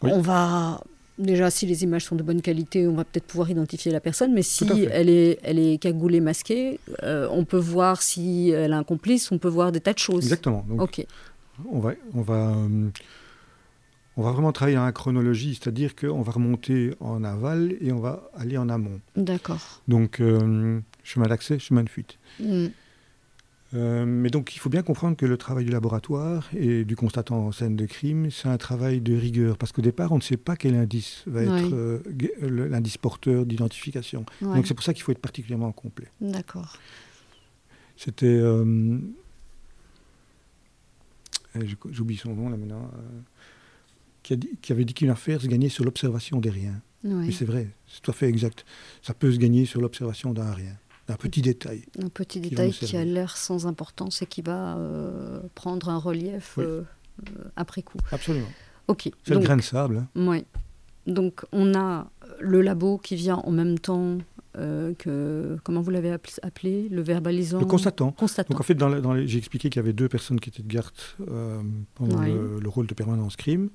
on 0.02 0.20
va 0.20 0.82
déjà, 1.18 1.50
si 1.50 1.66
les 1.66 1.84
images 1.84 2.04
sont 2.04 2.16
de 2.16 2.22
bonne 2.22 2.42
qualité, 2.42 2.86
on 2.86 2.94
va 2.94 3.04
peut-être 3.04 3.26
pouvoir 3.26 3.50
identifier 3.50 3.92
la 3.92 4.00
personne, 4.00 4.32
mais 4.32 4.42
si 4.42 4.66
elle 4.90 5.08
est, 5.08 5.38
elle 5.42 5.58
est 5.58 5.78
cagoulée, 5.78 6.20
masquée, 6.20 6.80
euh, 7.02 7.28
on 7.30 7.44
peut 7.44 7.58
voir 7.58 8.02
si 8.02 8.50
elle 8.50 8.72
a 8.72 8.78
un 8.78 8.84
complice, 8.84 9.30
on 9.32 9.38
peut 9.38 9.48
voir 9.48 9.72
des 9.72 9.80
tas 9.80 9.92
de 9.92 9.98
choses. 9.98 10.24
Exactement. 10.24 10.64
ok. 10.78 11.06
On 11.70 11.80
va, 11.80 11.92
on 12.14 12.22
va, 12.22 12.50
euh, 12.50 12.88
on 14.16 14.22
va 14.22 14.32
vraiment 14.32 14.52
travailler 14.52 14.76
dans 14.76 14.84
la 14.84 14.92
chronologie, 14.92 15.58
c'est-à-dire 15.60 15.94
qu'on 15.94 16.22
va 16.22 16.32
remonter 16.32 16.94
en 17.00 17.22
aval 17.24 17.76
et 17.80 17.92
on 17.92 18.00
va 18.00 18.30
aller 18.34 18.56
en 18.56 18.68
amont. 18.68 19.00
D'accord. 19.16 19.82
Donc, 19.88 20.20
euh, 20.20 20.80
chemin 21.04 21.26
d'accès, 21.26 21.58
chemin 21.58 21.82
de 21.82 21.88
fuite. 21.88 22.18
Mm. 22.40 22.68
Euh, 23.74 24.04
mais 24.04 24.28
donc 24.28 24.54
il 24.54 24.58
faut 24.58 24.68
bien 24.68 24.82
comprendre 24.82 25.16
que 25.16 25.24
le 25.24 25.36
travail 25.38 25.64
du 25.64 25.70
laboratoire 25.70 26.48
et 26.54 26.84
du 26.84 26.94
constatant 26.94 27.46
en 27.46 27.52
scène 27.52 27.74
de 27.74 27.86
crime, 27.86 28.30
c'est 28.30 28.48
un 28.48 28.58
travail 28.58 29.00
de 29.00 29.16
rigueur, 29.16 29.56
parce 29.56 29.72
qu'au 29.72 29.82
départ, 29.82 30.12
on 30.12 30.16
ne 30.16 30.22
sait 30.22 30.36
pas 30.36 30.56
quel 30.56 30.74
indice 30.74 31.22
va 31.26 31.42
être 31.42 31.72
euh, 31.72 32.00
l'indice 32.68 32.98
porteur 32.98 33.46
d'identification. 33.46 34.26
Donc 34.40 34.66
c'est 34.66 34.74
pour 34.74 34.84
ça 34.84 34.92
qu'il 34.92 35.02
faut 35.02 35.12
être 35.12 35.18
particulièrement 35.18 35.72
complet. 35.72 36.08
D'accord. 36.20 36.76
C'était... 37.96 38.26
Euh, 38.26 38.98
eh, 41.54 41.60
j'oublie 41.90 42.16
son 42.16 42.34
nom 42.34 42.48
là 42.48 42.56
maintenant. 42.56 42.90
Qui, 44.22 44.34
a 44.34 44.36
dit, 44.36 44.50
qui, 44.60 44.72
avait 44.72 44.84
dit 44.84 44.94
qu'une 44.94 45.10
affaire 45.10 45.40
se 45.40 45.48
gagnait 45.48 45.68
sur 45.68 45.84
l'observation 45.84 46.40
des 46.40 46.50
riens. 46.50 46.80
Mais 47.04 47.32
c'est 47.32 47.44
vrai, 47.44 47.68
c'est 47.88 48.00
tout 48.00 48.12
à 48.12 48.14
fait 48.14 48.28
exact. 48.28 48.64
Ça 49.02 49.12
peut 49.12 49.32
se 49.32 49.38
gagner 49.38 49.64
sur 49.64 49.80
l'observation 49.80 50.32
d'un 50.32 50.52
rien 50.52 50.76
un 51.08 51.16
petit 51.16 51.42
détail. 51.42 51.82
Un 52.02 52.08
petit 52.08 52.40
détail 52.40 52.70
qui 52.70 52.96
a 52.96 53.04
l'air 53.04 53.36
sans 53.36 53.66
importance 53.66 54.22
et 54.22 54.26
qui 54.26 54.42
va 54.42 54.76
euh, 54.76 55.40
prendre 55.54 55.88
un 55.88 55.98
relief 55.98 56.56
euh, 56.58 56.82
euh, 57.28 57.44
après 57.56 57.82
coup. 57.82 57.98
Absolument. 58.10 58.48
Ok. 58.88 59.10
C'est 59.24 59.34
le 59.34 59.40
grain 59.40 59.56
de 59.56 59.62
sable. 59.62 59.98
Hein. 59.98 60.08
Oui. 60.16 60.44
Donc 61.06 61.44
on 61.52 61.74
a 61.74 62.10
le 62.40 62.62
labo 62.62 62.98
qui 62.98 63.16
vient 63.16 63.36
en 63.36 63.50
même 63.50 63.78
temps 63.78 64.18
que, 64.54 65.56
comment 65.64 65.80
vous 65.80 65.90
l'avez 65.90 66.12
appelé, 66.42 66.88
le 66.90 67.00
verbalisant 67.00 67.58
Le 67.58 67.64
constatant. 67.64 68.14
Donc 68.50 68.60
en 68.60 68.62
fait, 68.62 68.74
dans, 68.74 69.26
j'ai 69.26 69.38
expliqué 69.38 69.70
qu'il 69.70 69.80
y 69.80 69.82
avait 69.82 69.94
deux 69.94 70.10
personnes 70.10 70.38
qui 70.38 70.50
étaient 70.50 70.62
de 70.62 70.68
garde 70.68 70.92
pendant 71.94 72.20
le, 72.20 72.68
rôle 72.68 72.86
de 72.86 72.94
permanence 72.94 73.36
crime. 73.36 73.70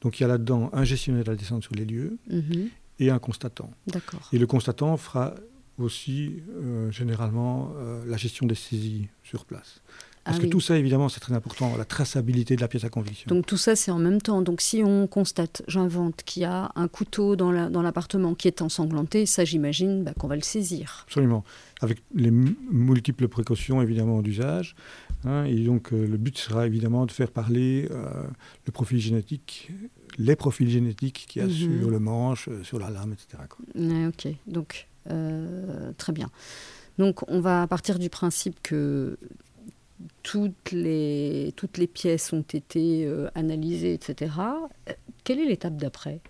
Donc 0.00 0.18
il 0.18 0.22
y 0.22 0.24
a 0.24 0.28
là-dedans 0.28 0.70
un 0.72 0.84
gestionnaire 0.84 1.22
de 1.22 1.30
la 1.30 1.36
descente 1.36 1.62
sur 1.62 1.74
les 1.74 1.84
lieux 1.84 2.16
mhm. 2.30 2.70
et 2.98 3.10
un 3.10 3.18
constatant. 3.18 3.70
D'accord. 3.86 4.26
Et 4.32 4.38
le 4.38 4.46
constatant 4.46 4.96
fera 4.96 5.34
aussi 5.78 6.42
euh, 6.50 6.90
généralement 6.90 7.72
euh, 7.76 8.02
la 8.06 8.16
gestion 8.16 8.46
des 8.46 8.54
saisies 8.54 9.08
sur 9.22 9.44
place. 9.44 9.80
Parce 10.24 10.38
ah 10.38 10.42
que 10.42 10.46
tout 10.46 10.60
ça, 10.60 10.78
évidemment, 10.78 11.08
c'est 11.08 11.18
très 11.18 11.34
important, 11.34 11.76
la 11.76 11.84
traçabilité 11.84 12.54
de 12.54 12.60
la 12.60 12.68
pièce 12.68 12.84
à 12.84 12.88
conviction. 12.88 13.28
Donc 13.28 13.44
tout 13.44 13.56
ça, 13.56 13.74
c'est 13.74 13.90
en 13.90 13.98
même 13.98 14.22
temps. 14.22 14.40
Donc 14.40 14.60
si 14.60 14.80
on 14.84 15.08
constate, 15.08 15.62
j'invente, 15.66 16.22
qu'il 16.22 16.42
y 16.42 16.44
a 16.44 16.70
un 16.76 16.86
couteau 16.86 17.34
dans 17.34 17.50
l'appartement 17.50 18.28
la, 18.28 18.30
dans 18.30 18.34
qui 18.36 18.46
est 18.46 18.62
ensanglanté, 18.62 19.26
ça, 19.26 19.44
j'imagine 19.44 20.04
bah, 20.04 20.12
qu'on 20.16 20.28
va 20.28 20.36
le 20.36 20.42
saisir. 20.42 21.02
Absolument. 21.08 21.42
Avec 21.80 22.04
les 22.14 22.30
multiples 22.30 23.26
précautions, 23.26 23.82
évidemment, 23.82 24.22
d'usage. 24.22 24.76
Hein, 25.24 25.44
et 25.44 25.56
donc 25.56 25.92
euh, 25.92 26.06
le 26.06 26.16
but 26.18 26.38
sera 26.38 26.68
évidemment 26.68 27.04
de 27.06 27.10
faire 27.10 27.30
parler 27.30 27.88
le 28.66 28.72
profil 28.72 29.00
génétique 29.00 29.70
les 30.18 30.36
profils 30.36 30.68
génétiques 30.68 31.26
qu'il 31.28 31.42
y 31.42 31.44
a 31.44 31.48
mhm. 31.48 31.54
sur 31.54 31.90
le 31.90 31.98
manche, 31.98 32.48
sur 32.62 32.78
la 32.78 32.90
lame, 32.90 33.12
etc. 33.12 33.42
ok, 34.08 34.34
donc 34.46 34.88
très 35.06 36.12
bien. 36.12 36.30
Donc 36.98 37.28
on 37.28 37.40
va 37.40 37.66
partir 37.66 37.98
du 37.98 38.10
principe 38.10 38.56
que 38.62 39.18
toutes 40.22 40.72
les, 40.72 41.52
toutes 41.56 41.78
les 41.78 41.86
pièces 41.86 42.32
ont 42.32 42.44
été 42.52 43.04
euh, 43.04 43.28
analysées, 43.34 43.94
etc. 43.94 44.32
Quelle 45.24 45.40
est 45.40 45.46
l'étape 45.46 45.76
d'après? 45.76 46.20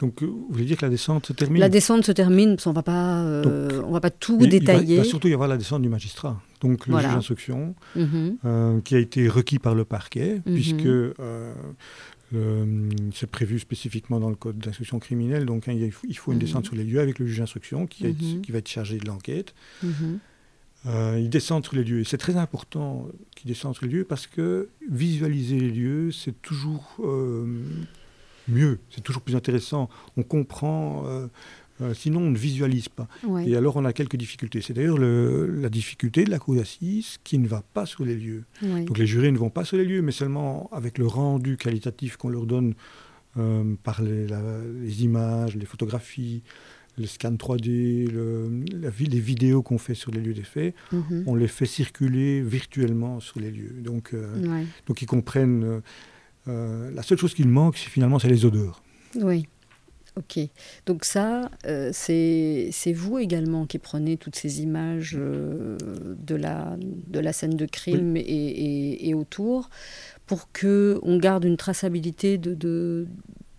Donc, 0.00 0.22
vous 0.22 0.46
voulez 0.48 0.64
dire 0.64 0.76
que 0.76 0.86
la 0.86 0.90
descente 0.90 1.26
se 1.26 1.32
termine? 1.32 1.60
La 1.60 1.68
descente 1.68 2.04
se 2.04 2.12
termine, 2.12 2.54
parce 2.54 2.64
qu'on 2.64 2.72
va 2.72 2.84
pas, 2.84 3.18
euh, 3.18 3.82
on 3.84 3.90
va 3.90 4.00
pas 4.00 4.10
tout 4.10 4.36
détailler. 4.36 4.94
Il 4.94 4.98
va, 4.98 5.04
surtout 5.04 5.26
y 5.26 5.34
avoir 5.34 5.48
la 5.48 5.56
descente 5.56 5.82
du 5.82 5.88
magistrat, 5.88 6.40
donc 6.60 6.86
le 6.86 6.96
juge 6.98 7.08
d'instruction, 7.08 7.74
mhm. 7.96 8.82
qui 8.84 8.94
a 8.94 8.98
été 8.98 9.28
requis 9.28 9.58
par 9.58 9.74
le 9.74 9.84
parquet, 9.84 10.40
mhm. 10.46 10.54
puisque 10.54 10.88
c'est 12.32 13.30
prévu 13.30 13.58
spécifiquement 13.58 14.20
dans 14.20 14.28
le 14.28 14.36
code 14.36 14.58
d'instruction 14.58 14.98
criminelle, 14.98 15.46
donc 15.46 15.68
hein, 15.68 15.72
il, 15.72 15.90
faut, 15.92 16.32
une 16.32 16.38
mhm. 16.38 16.44
descente 16.44 16.66
sur 16.66 16.74
les 16.74 16.84
lieux 16.84 17.00
avec 17.00 17.18
le 17.18 17.26
juge 17.26 17.38
d'instruction 17.38 17.86
qui, 17.86 18.04
mhm. 18.04 18.42
qui, 18.42 18.52
va 18.52 18.58
être 18.58 18.68
chargé 18.68 18.98
de 18.98 19.06
l'enquête. 19.06 19.54
Mhm. 19.82 20.18
Euh, 20.86 21.18
il 21.18 21.28
descend 21.28 21.64
sur 21.64 21.74
les 21.74 21.84
lieux. 21.84 22.00
Et 22.00 22.04
c'est 22.04 22.18
très 22.18 22.36
important 22.36 23.08
qu'il 23.34 23.48
descende 23.48 23.74
sur 23.74 23.86
les 23.86 23.92
lieux 23.92 24.04
parce 24.04 24.26
que 24.26 24.68
visualiser 24.88 25.58
les 25.58 25.70
lieux, 25.70 26.12
c'est 26.12 26.40
toujours 26.40 26.96
euh, 27.00 27.62
mieux, 28.46 28.78
c'est 28.90 29.02
toujours 29.02 29.22
plus 29.22 29.34
intéressant. 29.34 29.88
On 30.16 30.22
comprend 30.22 31.04
euh, 31.06 31.26
euh, 31.80 31.94
sinon, 31.94 32.20
on 32.20 32.30
ne 32.30 32.36
visualise 32.36 32.88
pas. 32.88 33.08
Et 33.46 33.56
alors, 33.56 33.76
on 33.76 33.84
a 33.84 33.92
quelques 33.92 34.16
difficultés. 34.16 34.60
C'est 34.60 34.72
d'ailleurs 34.72 34.98
la 34.98 35.68
difficulté 35.68 36.24
de 36.24 36.30
la 36.30 36.38
cour 36.38 36.56
d'assises 36.56 37.18
qui 37.24 37.38
ne 37.38 37.46
va 37.46 37.62
pas 37.74 37.86
sur 37.86 38.04
les 38.04 38.16
lieux. 38.16 38.44
Donc, 38.62 38.98
les 38.98 39.06
jurés 39.06 39.30
ne 39.30 39.38
vont 39.38 39.50
pas 39.50 39.64
sur 39.64 39.76
les 39.76 39.84
lieux, 39.84 40.02
mais 40.02 40.12
seulement 40.12 40.68
avec 40.72 40.98
le 40.98 41.06
rendu 41.06 41.56
qualitatif 41.56 42.16
qu'on 42.16 42.28
leur 42.28 42.46
donne 42.46 42.74
euh, 43.36 43.74
par 43.82 44.02
les, 44.02 45.04
images, 45.04 45.54
les 45.54 45.66
photographies, 45.66 46.42
les 46.96 47.06
scans 47.06 47.30
3D, 47.30 48.10
les 48.10 49.20
vidéos 49.20 49.62
qu'on 49.62 49.78
fait 49.78 49.94
sur 49.94 50.10
les 50.10 50.20
lieux 50.20 50.34
des 50.34 50.42
faits, 50.42 50.74
mhm. 50.92 51.24
on 51.26 51.34
les 51.34 51.46
fait 51.46 51.66
circuler 51.66 52.42
virtuellement 52.42 53.20
sur 53.20 53.38
les 53.38 53.50
lieux. 53.50 53.76
Donc, 53.80 54.14
euh, 54.14 54.64
donc 54.86 55.02
ils 55.02 55.06
comprennent. 55.06 55.82
la 56.46 57.02
seule 57.02 57.18
chose 57.18 57.34
qu'il 57.34 57.48
manque, 57.48 57.76
finalement, 57.76 58.18
c'est 58.18 58.28
les 58.28 58.44
odeurs. 58.44 58.82
Oui. 59.14 59.46
Ok, 60.18 60.40
donc 60.84 61.04
ça, 61.04 61.48
euh, 61.66 61.90
c'est 61.92 62.92
vous 62.92 63.18
également 63.18 63.66
qui 63.66 63.78
prenez 63.78 64.16
toutes 64.16 64.34
ces 64.34 64.62
images 64.62 65.16
euh, 65.16 65.78
de, 66.18 66.34
la, 66.34 66.76
de 67.06 67.20
la 67.20 67.32
scène 67.32 67.54
de 67.54 67.66
crime 67.66 68.16
et, 68.16 69.08
et, 69.08 69.14
autour 69.14 69.70
pour 70.26 70.48
qu'on 70.50 71.18
garde 71.18 71.44
une 71.44 71.56
traçabilité 71.56 72.36
de, 72.36 72.54
de, 72.54 73.06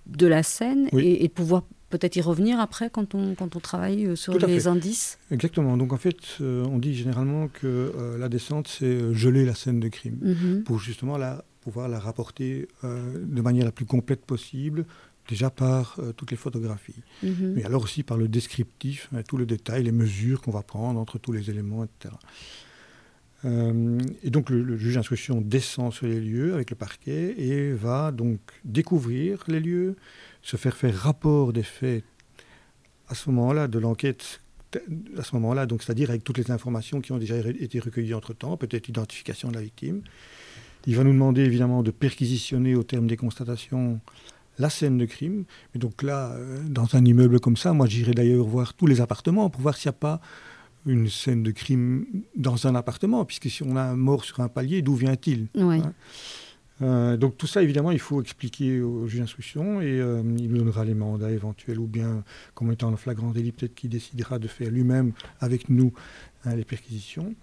de 0.08 0.28
la 0.28 0.44
scène 0.44 0.90
et, 0.92 1.24
et, 1.24 1.30
pouvoir 1.30 1.64
peut-être 1.90 2.18
y 2.18 2.22
revenir 2.22 2.60
après 2.60 2.90
quand 2.90 3.16
on, 3.16 3.36
quand 3.36 3.56
on 3.56 3.60
travaille 3.62 4.06
euh, 4.06 4.16
sur 4.18 4.38
les 4.38 4.68
indices? 4.68 5.18
Exactement. 5.32 5.78
Donc 5.78 5.94
en 5.94 5.98
fait, 5.98 6.18
on 6.42 6.78
dit 6.78 6.94
généralement 6.94 7.48
que 7.48 7.94
la 8.20 8.28
descente, 8.28 8.68
c'est 8.68 9.14
geler 9.14 9.46
la 9.46 9.56
scène 9.56 9.80
de 9.80 9.88
crime 9.88 10.18
mhm. 10.22 10.64
pour 10.64 10.80
justement 10.80 11.18
la, 11.18 11.46
pouvoir 11.62 11.88
la 11.88 12.00
rapporter 12.00 12.68
de 12.84 13.42
manière 13.42 13.64
la 13.64 13.72
plus 13.72 13.86
complète 13.86 14.26
possible 14.26 14.86
déjà 15.30 15.50
par 15.50 15.96
euh, 16.00 16.12
toutes 16.12 16.32
les 16.32 16.38
photographies, 16.38 17.02
mhm. 17.24 17.54
mais 17.56 17.64
alors 17.64 17.84
aussi 17.84 18.04
par 18.04 18.18
le 18.18 18.28
descriptif, 18.28 19.10
hein, 19.16 19.22
tout 19.28 19.38
le 19.38 19.46
détail, 19.46 19.84
les 19.84 19.92
mesures 19.92 20.42
qu'on 20.42 20.52
va 20.52 20.64
prendre 20.64 21.00
entre 21.00 21.20
tous 21.20 21.32
les 21.32 21.50
éléments, 21.50 21.86
etc. 21.86 22.14
et 24.22 24.30
donc 24.32 24.50
le, 24.50 24.76
juge 24.76 24.96
d'instruction 24.96 25.40
descend 25.40 25.94
sur 25.94 26.08
les 26.08 26.20
lieux 26.20 26.54
avec 26.54 26.72
le 26.72 26.76
parquet 26.76 27.36
et 27.38 27.72
va 27.72 28.12
donc 28.12 28.40
découvrir 28.66 29.46
les 29.48 29.62
lieux, 29.62 29.96
se 30.42 30.58
faire 30.58 30.76
faire 30.76 30.94
rapport 30.94 31.54
des 31.54 31.64
faits 31.64 32.04
à 33.08 33.16
ce 33.16 33.30
moment-là 33.30 33.70
de 33.70 33.80
l'enquête 33.80 34.42
à 35.18 35.24
ce 35.24 35.36
moment-là, 35.36 35.66
donc 35.66 35.84
c'est-à-dire 35.84 36.10
avec 36.10 36.24
toutes 36.24 36.38
les 36.38 36.52
informations 36.52 37.02
qui 37.02 37.12
ont 37.12 37.18
déjà 37.18 37.38
été 37.38 37.80
recueillies 37.80 38.14
entre-temps, 38.14 38.58
peut-être 38.58 38.90
identification 38.90 39.50
de 39.50 39.56
la 39.56 39.62
victime. 39.62 40.02
Il 40.86 40.96
va 40.96 41.04
nous 41.04 41.12
demander 41.12 41.42
évidemment 41.42 41.84
de 41.84 41.92
perquisitionner 41.92 42.76
au 42.76 42.84
terme 42.84 43.08
des 43.08 43.18
constatations 43.18 44.00
la 44.60 44.70
scène 44.70 44.98
de 44.98 45.06
crime. 45.06 45.46
Et 45.74 45.80
donc 45.80 46.04
là, 46.04 46.34
euh, 46.34 46.62
dans 46.68 46.96
un 46.96 47.04
immeuble 47.04 47.40
comme 47.40 47.58
ça, 47.58 47.74
moi 47.74 47.88
j'irai 47.88 48.14
d'ailleurs 48.14 48.46
voir 48.46 48.74
tous 48.74 48.86
les 48.86 49.02
appartements 49.02 49.50
pour 49.50 49.62
voir 49.62 49.76
s'il 49.76 49.90
n'y 49.90 49.96
a 49.96 50.00
pas 50.00 50.22
une 50.86 51.10
scène 51.10 51.44
de 51.44 51.52
crime 51.52 52.06
dans 52.36 52.68
un 52.68 52.76
appartement, 52.76 53.26
puisque 53.26 53.50
si 53.50 53.64
on 53.64 53.76
a 53.76 53.82
un 53.82 53.96
mort 53.96 54.24
sur 54.24 54.40
un 54.40 54.48
palier, 54.48 54.82
d'où 54.82 54.96
vient-il 54.96 55.48
hein 55.58 55.94
euh, 56.82 57.18
donc 57.18 57.38
tout 57.38 57.48
ça, 57.48 57.62
évidemment, 57.62 57.92
il 57.92 58.00
faut 58.00 58.22
expliquer 58.22 58.82
au 58.82 59.06
juge 59.06 59.20
d'instruction 59.20 59.82
et 59.82 60.00
euh, 60.00 60.22
il 60.38 60.50
nous 60.50 60.60
donnera 60.60 60.86
les 60.86 60.94
mandats 60.94 61.30
éventuels 61.30 61.78
ou 61.78 61.88
bien, 61.88 62.24
comme 62.54 62.72
étant 62.72 62.88
en 62.88 62.96
flagrant 62.96 63.32
délit, 63.32 63.52
peut-être 63.52 63.76
qu'il 63.76 63.90
décidera 63.90 64.40
de 64.40 64.48
faire 64.48 64.70
lui-même 64.70 65.12
avec 65.42 65.70
nous 65.70 65.92
hein, 66.46 66.56
les 66.56 66.64
perquisitions. 66.64 67.36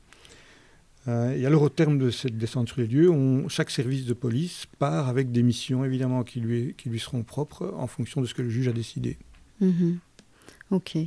Euh, 1.09 1.37
et 1.37 1.47
alors, 1.47 1.63
au 1.63 1.69
terme 1.69 1.99
de 1.99 2.11
cette 2.11 2.37
descente 2.37 2.69
sur 2.69 2.81
les 2.81 2.87
lieux, 2.87 3.13
chaque 3.49 3.71
service 3.71 4.07
de 4.07 4.15
police 4.15 4.67
part 4.79 5.09
avec 5.09 5.31
des 5.31 5.43
missions, 5.43 5.85
évidemment, 5.85 6.25
qui 6.25 6.41
lui, 6.41 6.75
qui 6.77 6.89
lui 6.89 6.99
seront 6.99 7.23
propres 7.23 7.73
en 7.77 7.87
fonction 7.87 8.21
de 8.21 8.27
ce 8.27 8.35
que 8.35 8.43
le 8.43 8.51
juge 8.51 8.69
a 8.69 8.73
décidé. 8.73 9.17
Mhm. 9.61 9.99
Ok. 10.71 10.99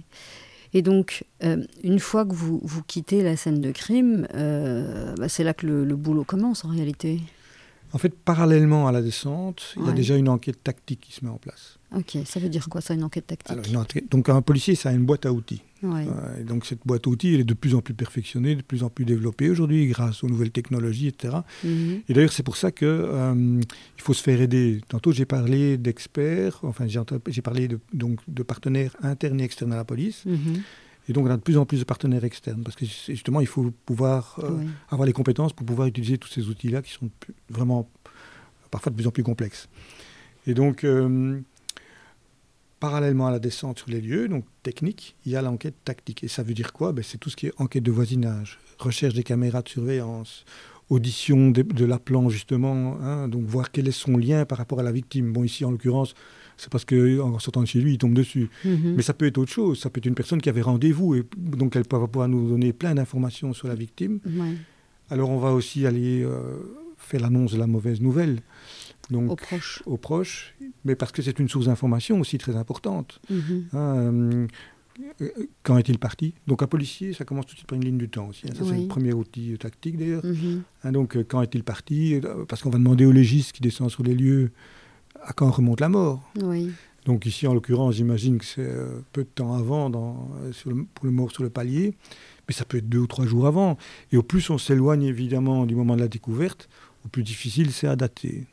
Et 0.73 0.81
donc, 0.81 1.25
euh, 1.43 1.63
une 1.83 1.99
fois 1.99 2.25
que 2.25 2.33
vous, 2.33 2.59
vous, 2.63 2.83
quittez 2.83 3.23
la 3.23 3.35
scène 3.35 3.59
de 3.59 3.71
crime, 3.71 4.27
euh, 4.35 5.15
bah, 5.15 5.27
c'est 5.27 5.43
là 5.43 5.53
que 5.53 5.65
le, 5.65 5.95
boulot 5.95 6.23
commence 6.23 6.63
en 6.63 6.69
réalité. 6.69 7.19
En 7.91 7.97
fait, 7.97 8.15
parallèlement 8.15 8.88
à 8.88 8.91
la 8.91 9.02
descente, 9.02 9.73
il 9.78 9.86
y 9.86 9.89
a 9.89 9.93
déjà 9.93 10.15
une 10.15 10.30
enquête 10.30 10.63
tactique 10.63 10.99
qui 11.02 11.13
se 11.13 11.25
met 11.25 11.32
en 11.32 11.38
place. 11.38 11.80
Ok, 11.95 12.17
ça 12.25 12.39
veut 12.39 12.49
dire 12.49 12.69
quoi 12.69 12.82
ça, 12.82 12.93
une 12.93 13.04
enquête 13.04 13.25
tactique? 13.25 14.10
Donc 14.12 14.30
un 14.30 14.41
policier, 14.41 14.75
ça 14.75 14.89
a 14.89 14.91
une 14.91 15.06
boîte 15.06 15.25
à 15.25 15.34
outils. 15.34 15.63
et 15.84 16.43
donc 16.43 16.65
cette 16.65 16.86
boîte 16.86 17.08
à 17.08 17.10
outils, 17.10 17.34
elle 17.34 17.39
est 17.39 17.45
de 17.45 17.54
plus 17.56 17.73
en 17.73 17.82
plus 17.82 17.95
perfectionnée, 17.95 18.56
de 18.56 18.62
plus 18.62 18.84
en 18.84 18.89
plus 18.89 19.06
développée 19.06 19.49
aujourd'hui 19.49 19.88
grâce 19.88 20.23
aux 20.23 20.28
nouvelles 20.28 20.52
technologies, 20.52 21.08
etc. 21.08 21.38
Mhm. 21.63 22.02
Et 22.08 22.13
d'ailleurs, 22.13 22.34
c'est 22.34 22.43
pour 22.43 22.58
ça 22.58 22.71
qu'il 22.71 22.88
euh, 22.88 23.62
faut 23.97 24.13
se 24.13 24.21
faire 24.21 24.39
aider. 24.39 24.82
Tantôt, 24.88 25.12
j'ai 25.12 25.25
parlé 25.25 25.78
d'experts, 25.78 26.60
enfin 26.62 26.86
j'ai 26.88 27.41
parlé 27.41 27.67
de, 27.67 27.80
donc, 27.93 28.19
de 28.28 28.43
partenaires 28.43 28.95
internes 29.02 29.41
et 29.41 29.45
externes 29.45 29.73
à 29.73 29.78
la 29.78 29.86
police. 29.86 30.25
Mhm. 30.25 30.62
Et 31.10 31.13
donc, 31.13 31.26
on 31.26 31.30
a 31.32 31.38
de 31.38 31.41
plus 31.41 31.58
en 31.58 31.65
plus 31.65 31.80
de 31.80 31.86
partenaires 31.86 32.24
externes, 32.24 32.62
parce 32.63 32.76
que 32.76 32.86
justement, 32.86 33.41
il 33.41 33.48
faut 33.48 33.74
pouvoir 33.86 34.39
euh, 34.43 34.63
avoir 34.89 35.08
les 35.08 35.13
compétences 35.13 35.54
pour 35.54 35.65
pouvoir 35.65 35.88
utiliser 35.88 36.19
tous 36.19 36.30
ces 36.30 36.48
outils-là 36.48 36.84
qui 36.84 36.93
sont 36.93 37.10
vraiment 37.50 37.89
parfois 38.69 38.91
de 38.91 38.95
plus 38.95 39.08
en 39.08 39.12
plus 39.12 39.24
complexes. 39.24 39.69
Et 40.45 40.54
donc, 40.54 40.84
euh, 40.84 41.41
parallèlement 42.80 43.26
à 43.26 43.32
la 43.32 43.39
descente 43.39 43.80
sur 43.80 43.89
les 43.89 44.02
lieux, 44.02 44.28
donc 44.28 44.45
technique, 44.62 45.15
il 45.26 45.32
y 45.32 45.36
a 45.36 45.41
l'enquête 45.41 45.76
tactique. 45.84 46.24
Et 46.24 46.28
ça 46.28 46.43
veut 46.43 46.54
dire 46.54 46.74
quoi? 46.74 46.93
Ben, 46.93 47.04
C'est 47.04 47.17
tout 47.17 47.32
ce 47.32 47.36
qui 47.36 47.48
est 47.48 47.54
enquête 47.58 47.84
de 47.84 47.91
voisinage, 47.91 48.60
recherche 48.78 49.15
des 49.15 49.24
caméras 49.24 49.63
de 49.63 49.69
surveillance, 49.69 50.45
audition 50.91 51.50
de, 51.50 51.86
l'appelant 51.86 52.30
justement, 52.30 52.98
hein, 53.02 53.28
donc 53.28 53.45
voir 53.45 53.72
quel 53.72 53.88
est 53.88 53.91
son 53.91 54.15
lien 54.15 54.45
par 54.45 54.60
rapport 54.60 54.80
à 54.80 54.84
la 54.84 54.91
victime. 54.91 55.34
Bon, 55.34 55.43
ici 55.43 55.65
en 55.65 55.72
l'occurrence, 55.72 56.13
c'est 56.60 56.69
parce 56.69 56.84
qu'en 56.84 57.39
sortant 57.39 57.62
de 57.62 57.67
chez 57.67 57.80
lui, 57.80 57.93
il 57.93 57.98
tombe 57.98 58.13
dessus. 58.13 58.50
Mhm. 58.65 58.95
Mais 58.98 59.02
ça 59.02 59.13
peut 59.13 59.26
être 59.26 59.38
autre 59.38 59.52
chose. 59.52 59.80
Ça 59.80 59.89
peut 59.89 60.00
être 60.00 60.06
une 60.06 60.13
personne 60.13 60.41
qui 60.41 60.50
avait 60.50 60.62
rendez-vous 60.62 61.15
et 61.15 61.24
donc 61.38 61.78
elle 61.78 61.86
va 61.89 62.06
pouvoir 62.06 62.28
nous 62.28 62.50
donner 62.50 62.74
plein 62.74 62.93
d'informations 62.95 63.54
sur 63.54 63.69
la 63.69 63.76
victime. 63.76 64.19
Alors 65.10 65.30
on 65.30 65.39
va 65.39 65.54
aussi 65.54 65.86
aller 65.86 66.22
euh, 66.22 66.58
faire 66.98 67.22
l'annonce 67.22 67.54
de 67.54 67.58
la 67.58 67.65
mauvaise 67.65 68.02
nouvelle. 68.02 68.41
Donc, 69.10 69.32
aux 69.32 69.36
proches. 69.38 69.82
Aux 69.86 69.98
proches, 69.98 70.54
mais 70.84 70.95
parce 70.95 71.12
que 71.13 71.22
c'est 71.22 71.39
une 71.39 71.48
source 71.48 71.65
d'information 71.65 72.19
aussi 72.19 72.38
très 72.38 72.56
importante. 72.56 73.22
Mhm. 73.30 73.65
Hein, 73.74 74.48
euh, 75.22 75.30
quand 75.63 75.78
est-il 75.78 75.98
parti? 75.98 76.34
Donc 76.45 76.62
un 76.62 76.67
policier, 76.67 77.13
ça 77.13 77.24
commence 77.24 77.45
tout 77.45 77.54
de 77.54 77.60
suite 77.60 77.69
par 77.69 77.78
une 77.78 77.86
ligne 77.86 77.98
du 77.98 78.10
temps 78.10 78.28
aussi. 78.28 78.48
Hein. 78.48 78.54
Ça, 78.54 78.65
c'est 78.65 78.78
le 78.78 78.88
premier 78.88 79.13
outil 79.13 79.58
tactique 79.58 79.98
d'ailleurs. 79.98 80.26
Mhm. 80.26 80.62
Hein, 80.84 80.91
donc 80.91 81.15
euh, 81.15 81.24
quand 81.24 81.41
est-il 81.41 81.63
parti? 81.63 82.19
Parce 82.50 82.62
qu'on 82.62 82.69
va 82.69 82.78
demander 82.78 83.06
au 83.06 83.13
légiste 83.13 83.54
qui 83.54 83.62
descend 83.62 83.89
sur 83.89 84.04
les 84.04 84.13
lieux 84.13 84.52
à 85.23 85.34
quand 85.34 85.49
remonte 85.49 85.79
la 85.82 85.89
mort. 85.89 86.21
Donc 87.05 87.25
ici, 87.25 87.47
en 87.47 87.53
l'occurrence, 87.53 87.95
j'imagine 87.95 88.38
que 88.38 88.45
c'est 88.45 88.62
euh, 88.62 88.99
peu 89.13 89.23
de 89.23 89.29
temps 89.29 89.53
avant 89.55 89.89
dans, 89.89 90.29
pour 90.93 91.05
le 91.05 91.12
mort 91.12 91.32
sur 91.32 91.43
le 91.43 91.49
palier, 91.49 91.95
mais 92.47 92.53
ça 92.53 92.65
peut 92.65 92.77
être 92.77 92.89
deux 92.89 92.99
ou 92.99 93.08
trois 93.08 93.25
jours 93.25 93.47
avant. 93.47 93.77
Et 94.12 94.17
au 94.17 94.23
plus 94.23 94.49
on 94.49 94.58
s'éloigne 94.58 95.03
évidemment 95.03 95.65
du 95.65 95.75
moment 95.75 95.95
de 95.95 96.01
la 96.01 96.08
découverte, 96.08 96.69
au 97.05 97.08
plus 97.08 97.23
difficile 97.23 97.71
c'est 97.71 97.88
à 97.88 97.95
dater. 97.95 98.45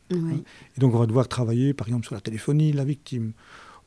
Et 0.77 0.81
donc 0.81 0.95
on 0.95 0.99
va 0.99 1.07
devoir 1.07 1.29
travailler 1.29 1.75
par 1.75 1.89
exemple 1.89 2.07
sur 2.07 2.15
la 2.15 2.21
téléphonie 2.21 2.73
de 2.73 2.77
la 2.77 2.85
victime, 2.85 3.33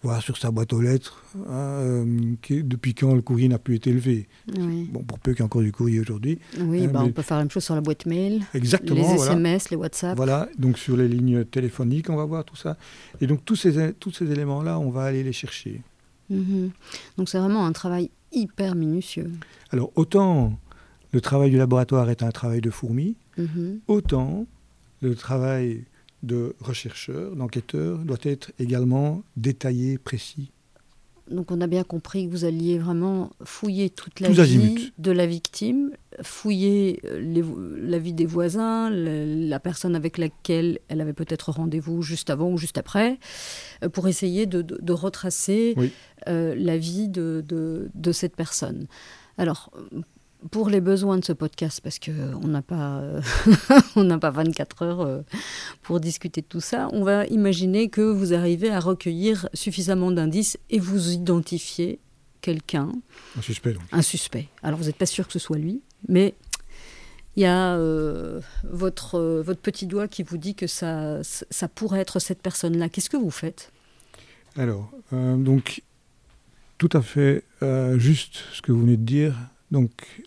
voir 0.01 0.21
sur 0.21 0.37
sa 0.37 0.49
boîte 0.49 0.71
aux 0.71 0.81
lettres 0.81 1.21
hein, 1.35 1.51
euh, 1.51 2.35
depuis 2.49 2.93
quand 2.93 3.13
le 3.13 3.21
courrier 3.21 3.49
n'a 3.49 3.59
plus 3.59 3.75
été 3.75 3.89
élevé. 3.89 4.27
Bon, 4.47 5.03
pour 5.03 5.19
peu 5.19 5.31
qu'il 5.31 5.39
y 5.39 5.43
ait 5.43 5.45
encore 5.45 5.61
du 5.61 5.71
courrier 5.71 5.99
aujourd'hui. 5.99 6.39
Oui, 6.59 6.85
hein, 6.85 6.89
bah, 6.91 7.01
on 7.03 7.11
peut 7.11 7.21
faire 7.21 7.37
la 7.37 7.43
même 7.43 7.51
chose 7.51 7.65
sur 7.65 7.75
la 7.75 7.81
boîte 7.81 8.05
mail. 8.05 8.43
Exactement. 8.53 9.13
Les 9.13 9.21
SMS, 9.21 9.69
les 9.69 9.77
WhatsApp. 9.77 10.15
Voilà, 10.15 10.47
donc 10.57 10.77
sur 10.77 10.95
les 10.95 11.07
lignes 11.07 11.43
téléphoniques, 11.43 12.09
on 12.09 12.15
va 12.15 12.25
voir 12.25 12.45
tout 12.45 12.55
ça. 12.55 12.77
Et 13.19 13.27
donc 13.27 13.43
tous 13.43 13.55
ces, 13.55 13.93
tous 13.93 14.11
ces 14.11 14.31
éléments-là, 14.31 14.79
on 14.79 14.89
va 14.89 15.03
aller 15.03 15.23
les 15.23 15.33
chercher. 15.33 15.81
Mhm. 16.29 16.71
Donc 17.17 17.29
c'est 17.29 17.39
vraiment 17.39 17.65
un 17.65 17.73
travail 17.73 18.09
hyper 18.31 18.75
minutieux. 18.75 19.31
Alors 19.71 19.91
autant 19.95 20.57
le 21.11 21.21
travail 21.21 21.49
du 21.49 21.57
laboratoire 21.57 22.09
est 22.09 22.23
un 22.23 22.31
travail 22.31 22.61
de 22.61 22.69
fourmi, 22.69 23.15
mhm. 23.37 23.79
autant 23.87 24.45
le 25.01 25.15
travail 25.15 25.85
de 26.23 26.55
rechercheur, 26.59 27.35
d'enquêteur, 27.35 27.99
doit 27.99 28.17
être 28.23 28.51
également 28.59 29.23
détaillé, 29.37 29.97
précis. 29.97 30.51
Donc 31.29 31.51
on 31.51 31.61
a 31.61 31.67
bien 31.67 31.83
compris 31.83 32.25
que 32.25 32.31
vous 32.31 32.45
alliez 32.45 32.79
vraiment 32.79 33.31
fouiller 33.43 33.89
toute 33.89 34.19
la 34.19 34.29
vie 34.29 34.91
de 34.97 35.11
la 35.11 35.27
victime, 35.27 35.91
fouiller 36.23 36.99
euh, 37.05 37.77
la 37.77 37.99
vie 37.99 38.13
des 38.13 38.25
voisins, 38.25 38.89
la, 38.89 39.59
personne 39.59 39.95
avec 39.95 40.17
laquelle 40.17 40.79
elle 40.87 41.01
avait 41.01 41.13
peut-être 41.13 41.51
rendez-vous 41.51 42.01
juste 42.01 42.29
avant 42.29 42.49
ou 42.51 42.57
juste 42.57 42.77
après, 42.77 43.19
euh, 43.83 43.89
pour 43.89 44.07
essayer 44.07 44.47
de, 44.47 44.91
retracer 44.91 45.75
euh, 46.27 46.55
la 46.57 46.77
vie 46.77 47.09
de, 47.09 47.43
de, 47.45 48.11
cette 48.11 48.35
personne. 48.35 48.87
Alors, 49.37 49.71
pour 50.51 50.69
les 50.69 50.81
besoins 50.81 51.17
de 51.17 51.25
ce 51.25 51.33
podcast, 51.33 51.81
parce 51.81 51.99
qu'on 51.99 52.47
n'a 52.47 52.61
pas, 52.61 52.99
euh, 52.99 53.21
on 53.95 54.03
n'a 54.03 54.17
pas 54.17 54.31
24 54.31 54.81
heures 54.83 55.01
euh, 55.01 55.21
pour 55.81 55.99
discuter 55.99 56.41
de 56.41 56.45
tout 56.45 56.61
ça, 56.61 56.87
on 56.93 57.03
va 57.03 57.25
imaginer 57.27 57.89
que 57.89 58.01
vous 58.01 58.33
arrivez 58.33 58.69
à 58.69 58.79
recueillir 58.79 59.49
suffisamment 59.53 60.11
d'indices 60.11 60.57
et 60.69 60.79
vous 60.79 61.11
identifiez 61.11 61.99
quelqu'un. 62.41 62.91
Un 63.37 63.41
suspect, 63.41 63.75
Un 63.91 64.01
suspect. 64.01 64.47
Alors, 64.63 64.79
vous 64.79 64.85
n'êtes 64.85 64.95
pas 64.95 65.05
sûr 65.05 65.27
que 65.27 65.33
ce 65.33 65.39
soit 65.39 65.57
lui, 65.57 65.81
mais 66.07 66.35
il 67.35 67.43
y 67.43 67.45
a 67.45 67.75
euh, 67.75 68.39
votre, 68.63 69.41
votre 69.41 69.59
petit 69.59 69.87
doigt 69.87 70.07
qui 70.07 70.23
vous 70.23 70.37
dit 70.37 70.55
que 70.55 70.67
ça, 70.67 71.19
ça 71.23 71.67
pourrait 71.67 71.99
être 71.99 72.19
cette 72.19 72.41
personne-là. 72.41 72.87
Qu'est-ce 72.87 73.09
que 73.09 73.17
vous 73.17 73.31
faites? 73.31 73.71
Alors, 74.55 74.89
donc, 75.11 75.83
tout 76.77 76.89
à 76.93 77.01
fait 77.01 77.43
juste 77.97 78.43
ce 78.53 78.61
que 78.61 78.71
vous 78.71 78.81
venez 78.81 78.97
de 78.97 79.03
dire. 79.03 79.35
Donc, 79.71 80.23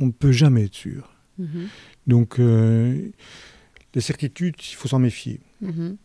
on 0.00 0.06
ne 0.06 0.12
peut 0.12 0.32
jamais 0.32 0.64
être 0.64 0.74
sûr. 0.74 1.14
Mhm. 1.38 1.68
Donc, 2.06 2.38
euh, 2.38 3.10
les 3.94 4.00
certitudes, 4.00 4.56
il 4.58 4.74
faut 4.74 4.88
s'en 4.88 4.98
méfier. 4.98 5.40
Mhm. 5.60 5.96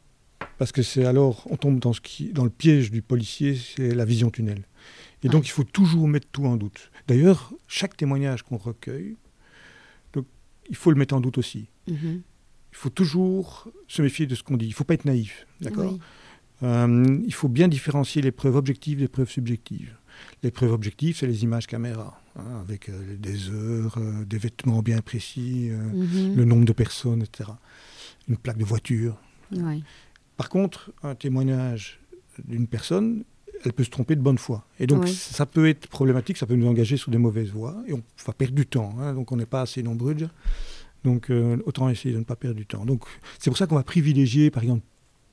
Parce 0.57 0.71
que 0.71 0.81
c'est 0.81 1.05
alors, 1.05 1.45
on 1.49 1.57
tombe 1.57 1.79
dans, 1.79 1.93
ce 1.93 2.01
qui, 2.01 2.31
dans 2.31 2.43
le 2.43 2.49
piège 2.49 2.91
du 2.91 3.01
policier, 3.01 3.55
c'est 3.55 3.93
la 3.93 4.05
vision 4.05 4.29
tunnel. 4.29 4.63
Et 5.23 5.29
donc, 5.29 5.47
il 5.47 5.51
faut 5.51 5.63
toujours 5.63 6.07
mettre 6.07 6.27
tout 6.31 6.45
en 6.45 6.57
doute. 6.57 6.91
D'ailleurs, 7.07 7.53
chaque 7.67 7.97
témoignage 7.97 8.43
qu'on 8.43 8.57
recueille, 8.57 9.15
donc, 10.13 10.25
il 10.69 10.75
faut 10.75 10.91
le 10.91 10.97
mettre 10.97 11.15
en 11.15 11.21
doute 11.21 11.37
aussi. 11.37 11.67
Mhm. 11.87 12.21
Il 12.71 12.77
faut 12.77 12.89
toujours 12.89 13.67
se 13.87 14.01
méfier 14.01 14.27
de 14.27 14.35
ce 14.35 14.43
qu'on 14.43 14.57
dit. 14.57 14.65
Il 14.65 14.69
ne 14.69 14.75
faut 14.75 14.83
pas 14.83 14.93
être 14.93 15.05
naïf. 15.05 15.47
D'accord? 15.61 15.97
Euh, 16.63 17.19
Il 17.25 17.33
faut 17.33 17.49
bien 17.49 17.67
différencier 17.67 18.21
les 18.21 18.31
preuves 18.31 18.55
objectives 18.55 18.99
des 18.99 19.07
preuves 19.07 19.29
subjectives. 19.29 19.95
Les 20.43 20.51
preuves 20.51 20.71
objectives, 20.71 21.17
c'est 21.17 21.27
les 21.27 21.43
images 21.43 21.67
caméra, 21.67 22.21
hein, 22.35 22.61
avec 22.61 22.89
euh, 22.89 23.17
des 23.17 23.49
heures, 23.49 23.97
euh, 23.97 24.25
des 24.25 24.37
vêtements 24.37 24.81
bien 24.81 25.01
précis, 25.01 25.69
euh, 25.69 25.77
mhm. 25.77 26.35
le 26.35 26.45
nombre 26.45 26.65
de 26.65 26.73
personnes, 26.73 27.23
etc. 27.23 27.49
Une 28.27 28.37
plaque 28.37 28.57
de 28.57 28.65
voiture. 28.65 29.17
Par 30.35 30.49
contre, 30.49 30.91
un 31.03 31.15
témoignage 31.15 31.99
d'une 32.45 32.67
personne, 32.67 33.23
elle 33.65 33.73
peut 33.73 33.83
se 33.83 33.89
tromper 33.89 34.15
de 34.15 34.21
bonne 34.21 34.37
foi. 34.37 34.65
Et 34.79 34.85
donc, 34.85 35.07
ça 35.07 35.45
peut 35.45 35.67
être 35.67 35.87
problématique, 35.87 36.37
ça 36.37 36.45
peut 36.45 36.55
nous 36.55 36.67
engager 36.67 36.97
sur 36.97 37.09
des 37.09 37.17
mauvaises 37.17 37.49
voies, 37.49 37.75
et 37.87 37.93
on 37.93 38.03
va 38.25 38.33
perdre 38.33 38.53
du 38.53 38.67
temps. 38.67 38.93
Hein. 38.99 39.13
donc, 39.13 39.31
on 39.31 39.37
n'est 39.37 39.47
pas 39.47 39.61
assez 39.61 39.81
nombreux 39.81 40.13
déjà. 40.13 40.29
Donc, 41.03 41.31
autant 41.65 41.89
essayer 41.89 42.13
de 42.13 42.19
ne 42.19 42.23
pas 42.23 42.35
perdre 42.35 42.57
du 42.57 42.65
temps. 42.65 42.85
Donc, 42.85 43.05
c'est 43.39 43.49
pour 43.49 43.57
ça 43.57 43.65
qu'on 43.65 43.75
va 43.75 43.83
privilégier, 43.83 44.51
par 44.51 44.61
exemple, 44.61 44.83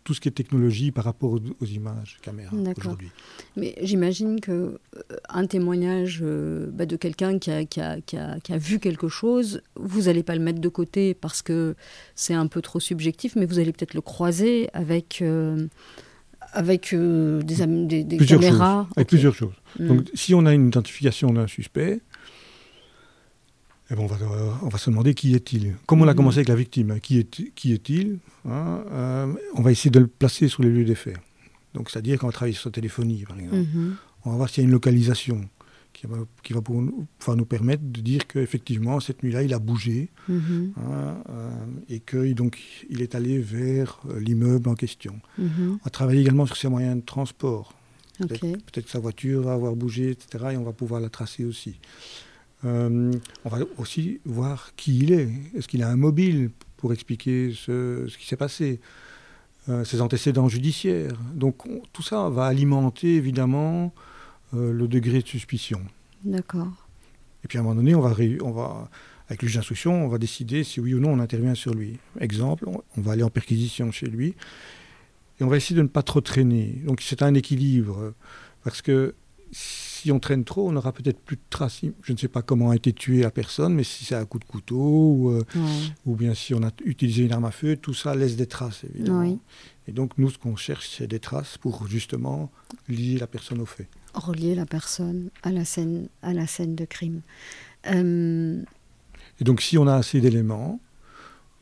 tout 0.05 0.13
ce 0.13 0.21
qui 0.21 0.29
est 0.29 0.33
technologie 0.33 0.93
par 0.93 1.05
rapport 1.05 1.33
aux, 1.33 1.67
images 1.67 2.19
caméra 2.23 2.55
aujourd'hui. 2.77 3.11
Mais 3.57 3.75
j'imagine 3.81 4.39
que 4.39 4.53
euh, 4.53 4.79
un 5.31 5.47
témoignage 5.47 6.21
euh, 6.23 6.71
bah, 6.71 6.85
de 6.85 6.97
quelqu'un 6.97 7.39
qui 7.39 7.51
a, 7.51 7.65
qui, 7.65 7.81
a, 7.81 8.01
qui, 8.03 8.19
a, 8.19 8.39
qui 8.39 8.53
a, 8.53 8.59
vu 8.59 8.79
quelque 8.79 9.09
chose, 9.09 9.63
vous 9.77 10.03
n'allez 10.03 10.23
pas 10.23 10.35
le 10.37 10.43
mettre 10.43 10.61
de 10.61 10.69
côté 10.69 11.15
parce 11.15 11.41
que 11.41 11.75
c'est 12.15 12.35
un 12.35 12.47
peu 12.47 12.61
trop 12.61 12.81
subjectif, 12.81 13.35
mais 13.35 13.47
vous 13.47 13.59
allez 13.59 13.73
peut-être 13.73 13.95
le 13.95 14.03
croiser 14.03 14.69
avec, 14.75 15.23
euh, 15.23 15.67
avec 16.53 16.95
des, 16.95 18.05
des, 18.05 18.19
caméras. 18.19 18.87
avec 18.97 19.09
plusieurs 19.09 19.35
choses. 19.35 19.55
Hmm. 19.79 19.89
Donc 19.89 20.11
si 20.13 20.35
on 20.35 20.45
a 20.45 20.53
une 20.53 20.69
identification 20.69 21.33
d'un 21.33 21.47
suspect, 21.47 22.01
eh 23.95 23.97
ben, 23.97 24.03
on, 24.03 24.07
va, 24.07 24.17
on, 24.63 24.69
va, 24.69 24.79
se 24.79 24.91
demander 24.91 25.15
qui 25.15 25.35
est-il. 25.35 25.75
Comme 25.87 26.03
on 26.03 26.09
a 26.09 26.13
hmm. 26.13 26.17
commencé 26.17 26.39
avec 26.39 26.49
la 26.49 26.57
victime, 26.57 26.99
qui 27.01 27.19
est-il 27.19 27.53
qui 27.55 27.73
est 27.73 28.19
Hein, 28.47 28.85
euh, 28.91 29.33
on 29.55 29.63
va 29.63 29.73
essayer 29.73 29.91
de 29.91 30.01
le 30.01 30.07
placer 30.07 30.49
sur 30.49 30.63
les 30.63 30.69
lieux 30.69 30.85
des 30.85 30.95
faits. 30.95 31.17
Donc, 31.75 31.91
c'est-à-dire 31.91 32.19
qu'on 32.19 32.27
va 32.27 32.33
travailler 32.33 32.55
sur 32.55 32.65
sa 32.65 32.71
téléphonie, 32.71 33.25
par 33.27 33.39
exemple. 33.39 33.57
Mhm. 33.57 33.97
On 34.25 34.31
va 34.31 34.37
voir 34.37 34.49
s'il 34.49 34.63
y 34.63 34.65
a 34.65 34.69
une 34.69 34.73
localisation 34.73 35.49
qui 35.93 36.07
va, 36.07 36.17
qui 36.43 36.53
va 36.53 36.61
pouvoir 36.61 37.37
nous 37.37 37.45
permettre 37.45 37.83
de 37.85 38.01
dire 38.01 38.27
qu'effectivement, 38.27 39.01
cette 39.01 39.23
nuit-là, 39.23 39.43
il 39.43 39.55
a 39.55 39.59
bougé 39.59 40.09
mhm. 40.29 40.73
hein, 40.77 41.17
euh, 41.31 41.51
et 41.89 42.01
qu'il 42.01 42.37
il 42.91 43.03
est 43.03 43.15
allé 43.15 43.39
vers 43.39 44.01
euh, 44.11 44.19
l'immeuble 44.19 44.69
en 44.69 44.75
question. 44.75 45.21
On 45.39 45.79
va 45.85 45.91
travailler 45.91 46.21
également 46.21 46.47
sur 46.47 46.57
ses 46.57 46.69
moyens 46.69 46.97
de 46.97 47.03
transport. 47.03 47.73
Peut-être 48.19 48.85
que 48.85 48.91
sa 48.91 49.01
voiture 49.01 49.43
va 49.43 49.55
avoir 49.55 49.75
bougé, 49.75 50.11
etc. 50.11 50.51
Et 50.53 50.57
on 50.57 50.63
va 50.63 50.73
pouvoir 50.73 51.01
la 51.01 51.09
tracer 51.09 51.45
aussi. 51.45 51.79
On 52.65 53.49
va 53.49 53.59
aussi 53.79 54.21
voir 54.25 54.73
qui 54.77 54.99
il 54.99 55.13
est. 55.13 55.29
Est-ce 55.57 55.69
qu'il 55.69 55.83
a 55.83 55.89
un 55.89 55.97
mobile 55.97 56.51
pour 56.77 56.93
expliquer 56.93 57.53
ce, 57.55 58.07
qui 58.17 58.27
s'est 58.27 58.37
passé, 58.37 58.81
euh, 59.69 59.85
ses 59.85 60.01
antécédents 60.01 60.49
judiciaires? 60.49 61.17
Donc 61.35 61.67
tout 61.93 62.03
ça 62.03 62.29
va 62.29 62.47
alimenter 62.47 63.17
évidemment 63.17 63.93
euh, 64.55 64.73
le 64.73 64.89
degré 64.89 65.21
de 65.21 65.27
suspicion. 65.27 65.81
D'accord. 66.25 66.73
Et 67.45 67.49
puis 67.49 67.59
à 67.59 67.61
un 67.61 67.65
moment 67.65 67.77
donné, 67.77 67.95
on 67.95 68.01
va, 68.01 68.15
on 68.43 68.51
va 68.51 68.89
avec 69.29 69.43
le 69.43 69.49
juge 69.49 69.57
d'instruction, 69.57 70.05
on 70.05 70.09
va 70.09 70.19
décider 70.19 70.65
si 70.65 70.81
oui 70.81 70.95
ou 70.95 71.01
non 71.01 71.11
on 71.11 71.21
intervient 71.21 71.55
sur 71.55 71.75
lui. 71.75 71.99
Exemple, 72.21 72.67
on 72.67 73.01
va 73.01 73.13
aller 73.13 73.23
en 73.23 73.31
perquisition 73.31 73.91
chez 73.91 74.07
lui 74.07 74.35
et 75.41 75.45
on 75.45 75.49
va 75.49 75.57
essayer 75.57 75.77
de 75.77 75.83
ne 75.83 75.89
pas 75.89 76.03
trop 76.03 76.21
traîner. 76.21 76.81
Donc 76.85 77.01
c'est 77.01 77.23
un 77.23 77.35
équilibre 77.35 78.15
parce 78.63 78.83
que 78.83 79.15
si 79.51 79.94
on 80.13 80.19
traîne 80.19 80.45
trop, 80.45 80.69
on 80.69 80.73
n'aura 80.73 80.93
peut-être 80.93 81.21
plus 81.21 81.37
de 81.37 81.43
traces. 81.51 81.83
Je 82.03 82.13
ne 82.13 82.19
sais 82.19 82.29
pas 82.29 82.43
comment 82.43 82.71
a 82.71 82.77
été 82.77 82.93
tué 82.93 83.23
la 83.23 83.31
personne, 83.31 83.75
mais 83.75 83.85
si 83.85 84.05
c'est 84.05 84.15
un 84.15 84.25
coup 84.25 84.39
de 84.39 84.45
couteau 84.45 84.77
ou, 84.77 85.31
euh, 85.31 85.45
ou, 86.07 86.15
bien 86.17 86.35
si 86.35 86.55
on 86.55 86.63
a 86.63 86.71
utilisé 86.85 87.25
une 87.25 87.33
arme 87.33 87.45
à 87.45 87.51
feu, 87.51 87.77
tout 87.77 87.95
ça 87.95 88.15
laisse 88.15 88.37
des 88.37 88.47
traces, 88.47 88.85
évidemment. 88.95 89.39
Et 89.87 89.93
donc, 89.93 90.13
nous, 90.17 90.31
ce 90.31 90.39
qu'on 90.39 90.57
cherche, 90.57 90.89
c'est 90.89 91.07
des 91.07 91.21
traces 91.21 91.59
pour 91.59 91.87
justement 91.87 92.51
lier 92.89 93.19
la 93.19 93.27
personne 93.27 93.61
au 93.61 93.67
fait. 93.67 93.89
Relier 94.15 94.55
la 94.55 94.67
personne 94.67 95.31
à 95.43 95.51
la 95.51 95.65
scène, 95.65 96.09
à 96.23 96.33
la 96.33 96.47
scène 96.47 96.75
de 96.75 96.85
crime. 96.85 97.21
Euh, 97.87 98.63
Et 99.41 99.45
donc, 99.45 99.61
si 99.61 99.77
on 99.77 99.87
a 99.87 99.95
assez 99.95 100.21
d'éléments, 100.21 100.81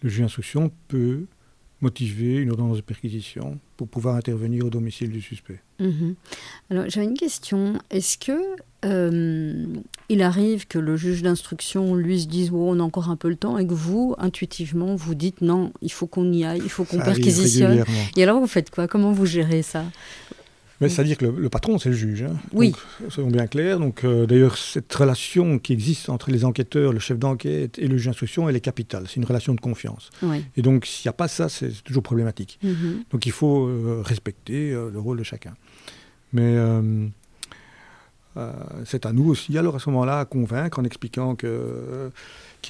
le 0.02 0.08
juge 0.08 0.20
d'instruction 0.20 0.70
peut 0.88 1.26
motiver 1.82 2.36
une 2.36 2.50
ordonnance 2.50 2.78
de 2.78 2.82
perquisition 2.82 3.58
pour 3.76 3.88
pouvoir 3.88 4.16
intervenir 4.16 4.64
au 4.64 4.70
domicile 4.70 5.10
du 5.10 5.20
suspect. 5.20 5.60
Mhm. 5.80 6.14
Alors 6.70 6.84
j'avais 6.88 7.06
une 7.06 7.18
question. 7.18 7.78
Est-ce 7.90 8.16
que 8.16 8.40
euh, 8.84 9.66
il 10.08 10.22
arrive 10.22 10.66
que 10.66 10.78
le 10.78 10.96
juge 10.96 11.22
d'instruction 11.22 11.94
lui 11.94 12.20
se 12.20 12.26
dise 12.26 12.50
oh, 12.52 12.68
on 12.68 12.80
a 12.80 12.82
encore 12.82 13.10
un 13.10 13.16
peu 13.16 13.28
le 13.28 13.36
temps 13.36 13.58
et 13.58 13.66
que 13.66 13.74
vous 13.74 14.14
intuitivement 14.18 14.94
vous 14.96 15.14
dites 15.14 15.40
non 15.40 15.72
il 15.82 15.92
faut 15.92 16.08
qu'on 16.08 16.32
y 16.32 16.44
aille 16.44 16.60
il 16.64 16.70
faut 16.70 16.82
qu'on 16.84 16.98
perquisitionne 16.98 17.84
et 18.16 18.22
alors 18.22 18.40
vous 18.40 18.48
faites 18.48 18.70
quoi? 18.70 18.88
Comment 18.88 19.12
vous 19.12 19.26
gérez 19.26 19.62
ça? 19.62 19.84
C'est-à-dire 20.80 21.16
que 21.16 21.26
le, 21.26 21.48
patron, 21.48 21.78
c'est 21.78 21.90
le 21.90 21.94
juge. 21.94 22.22
Hein. 22.22 22.36
Oui. 22.52 22.74
soyons 23.08 23.30
bien 23.30 23.46
clairs. 23.46 23.78
Donc, 23.78 24.04
euh, 24.04 24.26
d'ailleurs, 24.26 24.56
cette 24.56 24.92
relation 24.92 25.58
qui 25.58 25.72
existe 25.72 26.08
entre 26.08 26.30
les 26.30 26.44
enquêteurs, 26.44 26.92
le 26.92 26.98
chef 26.98 27.18
d'enquête 27.18 27.78
et 27.78 27.86
le 27.86 27.96
juge 27.96 28.06
d'instruction, 28.06 28.48
elle 28.48 28.56
est 28.56 28.60
capitale. 28.60 29.04
C'est 29.08 29.16
une 29.16 29.24
relation 29.24 29.54
de 29.54 29.60
confiance. 29.60 30.10
Et 30.56 30.62
donc, 30.62 30.86
s'il 30.86 31.08
n'y 31.08 31.10
a 31.10 31.14
pas 31.14 31.28
ça, 31.28 31.48
c'est 31.48 31.82
toujours 31.84 32.02
problématique. 32.02 32.58
Mhm. 32.62 33.04
Donc, 33.10 33.26
il 33.26 33.32
faut 33.32 33.66
euh, 33.66 34.02
respecter 34.04 34.72
euh, 34.72 34.90
le 34.90 34.98
rôle 34.98 35.18
de 35.18 35.24
chacun. 35.24 35.54
Mais 36.32 36.56
c'est 38.86 39.04
à 39.04 39.12
nous 39.12 39.28
aussi, 39.28 39.58
alors 39.58 39.76
à 39.76 39.78
ce 39.78 39.90
moment-là, 39.90 40.20
à 40.20 40.24
convaincre 40.24 40.78
en 40.78 40.84
expliquant 40.84 41.36
qu'il 41.36 41.50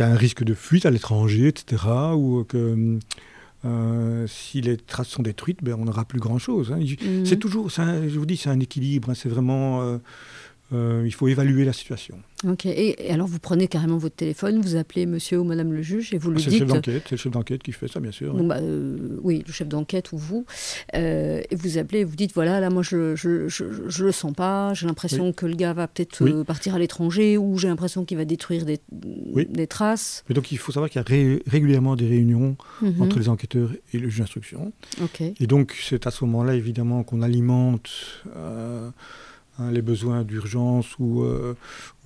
y 0.01 0.03
a 0.03 0.07
un 0.09 0.17
risque 0.17 0.43
de 0.43 0.55
fuite 0.55 0.85
à 0.85 0.91
l'étranger, 0.91 1.47
etc. 1.47 1.85
Ou 2.17 2.43
que 2.43 2.99
euh, 3.65 4.27
si 4.27 4.61
les 4.61 4.77
traces 4.77 5.09
sont 5.09 5.23
détruites, 5.23 5.63
ben, 5.63 5.77
on 5.79 5.85
n'aura 5.85 6.05
plus 6.05 6.21
grand-chose. 6.21 6.73
Hein. 6.73 6.81
Mhm. 6.81 7.25
C'est 7.25 7.39
toujours, 7.39 7.71
je 7.71 8.19
vous 8.19 8.27
dis, 8.27 8.37
c'est 8.37 8.51
un 8.51 8.61
équilibre. 8.61 9.11
Hein. 9.11 9.15
c'est 9.15 9.29
vraiment, 9.29 9.83
euh, 9.83 9.99
euh, 10.73 11.03
il 11.05 11.13
faut 11.13 11.29
évaluer 11.29 11.65
la 11.65 11.73
situation. 11.73 12.19
Ok. 12.49 12.67
Et, 12.67 13.11
alors 13.11 13.27
vous 13.27 13.39
prenez 13.39 13.69
carrément 13.69 13.99
votre 13.99 14.17
téléphone, 14.17 14.61
vous 14.61 14.77
appelez 14.77 15.07
Monsieur 15.07 15.39
ou 15.39 15.45
Madame 15.45 15.73
le 15.73 15.83
juge 15.83 16.13
et 16.13 16.19
vous 16.19 16.31
le 16.31 16.37
dites. 16.37 16.47
C'est 16.47 16.51
le 16.51 16.59
chef 16.59 16.69
d'enquête, 16.69 17.03
c'est 17.05 17.13
le 17.13 17.17
chef 17.17 17.33
d'enquête 17.33 17.63
qui 17.63 17.73
fait 17.73 17.89
ça, 17.89 18.01
bien 18.01 18.11
sûr. 18.11 18.35
bah, 18.35 18.59
oui, 19.23 19.45
le 19.47 19.53
chef 19.53 19.69
d'enquête 19.69 20.13
ou 20.13 20.19
vous, 20.19 20.45
et 20.95 21.47
vous 21.53 21.79
appelez, 21.79 22.01
et 22.01 22.05
vous 22.05 22.17
dites 22.17 22.33
voilà, 22.35 22.59
là 22.59 22.71
moi 22.71 22.83
je 22.83 23.15
je, 23.15 23.49
je, 23.49 24.05
le 24.05 24.13
sens 24.13 24.33
pas, 24.33 24.75
j'ai 24.75 24.87
l'impression 24.87 25.33
que 25.33 25.47
le 25.47 25.55
gars 25.55 25.73
va 25.73 25.87
peut-être 25.87 26.43
partir 26.43 26.75
à 26.75 26.79
l'étranger 26.79 27.39
ou 27.39 27.59
j'ai 27.59 27.69
l'impression 27.69 28.05
qu'il 28.05 28.17
va 28.17 28.25
détruire 28.25 28.65
des, 28.65 28.81
des 28.91 29.67
traces. 29.67 30.25
Mais 30.29 30.35
donc 30.35 30.53
il 30.53 30.59
faut 30.59 30.73
savoir 30.73 30.91
qu'il 30.91 31.01
y 31.01 31.05
a 31.05 31.41
régulièrement 31.47 31.97
des 31.97 32.09
réunions 32.09 32.57
mhm. 32.81 33.03
entre 33.03 33.19
les 33.19 33.29
enquêteurs 33.29 33.71
et 33.93 33.99
le 33.99 34.09
juge 34.09 34.21
d'instruction. 34.21 34.73
Ok. 35.03 35.21
Et 35.21 35.47
donc 35.47 35.77
c'est 35.81 36.07
à 36.07 36.11
ce 36.11 36.25
moment-là 36.25 36.55
évidemment 36.55 37.03
qu'on 37.05 37.23
alimente. 37.23 37.91
Hein, 39.63 39.71
les 39.71 39.83
besoins 39.83 40.25
d'urgence 40.25 40.99
ou, 40.99 41.23
euh, 41.23 41.55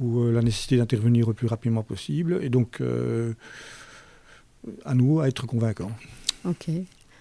ou 0.01 0.21
euh, 0.21 0.33
la 0.33 0.43
nécessité 0.43 0.77
d'intervenir 0.77 1.29
le 1.29 1.35
plus 1.35 1.47
rapidement 1.47 1.83
possible. 1.83 2.39
Et 2.43 2.49
donc, 2.49 2.81
euh, 2.81 3.33
à 4.85 4.95
nous, 4.95 5.21
à 5.21 5.29
être 5.29 5.47
convaincants. 5.47 5.93
Ok. 6.45 6.69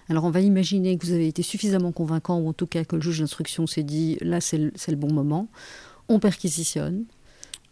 Alors 0.08 0.24
on 0.24 0.30
va 0.30 0.40
imaginer 0.40 0.96
que 0.96 1.06
vous 1.06 1.12
avez 1.12 1.26
été 1.26 1.42
suffisamment 1.42 1.90
convaincant, 1.90 2.38
ou 2.38 2.48
en 2.48 2.52
tout 2.52 2.66
cas 2.66 2.84
que 2.84 2.94
le 2.94 3.02
juge 3.02 3.18
d'instruction 3.18 3.66
s'est 3.66 3.82
dit, 3.82 4.18
là 4.20 4.40
c'est 4.40 4.58
le, 4.58 4.72
le, 4.88 4.96
bon 4.96 5.12
moment. 5.12 5.48
On 6.08 6.20
perquisitionne. 6.20 7.04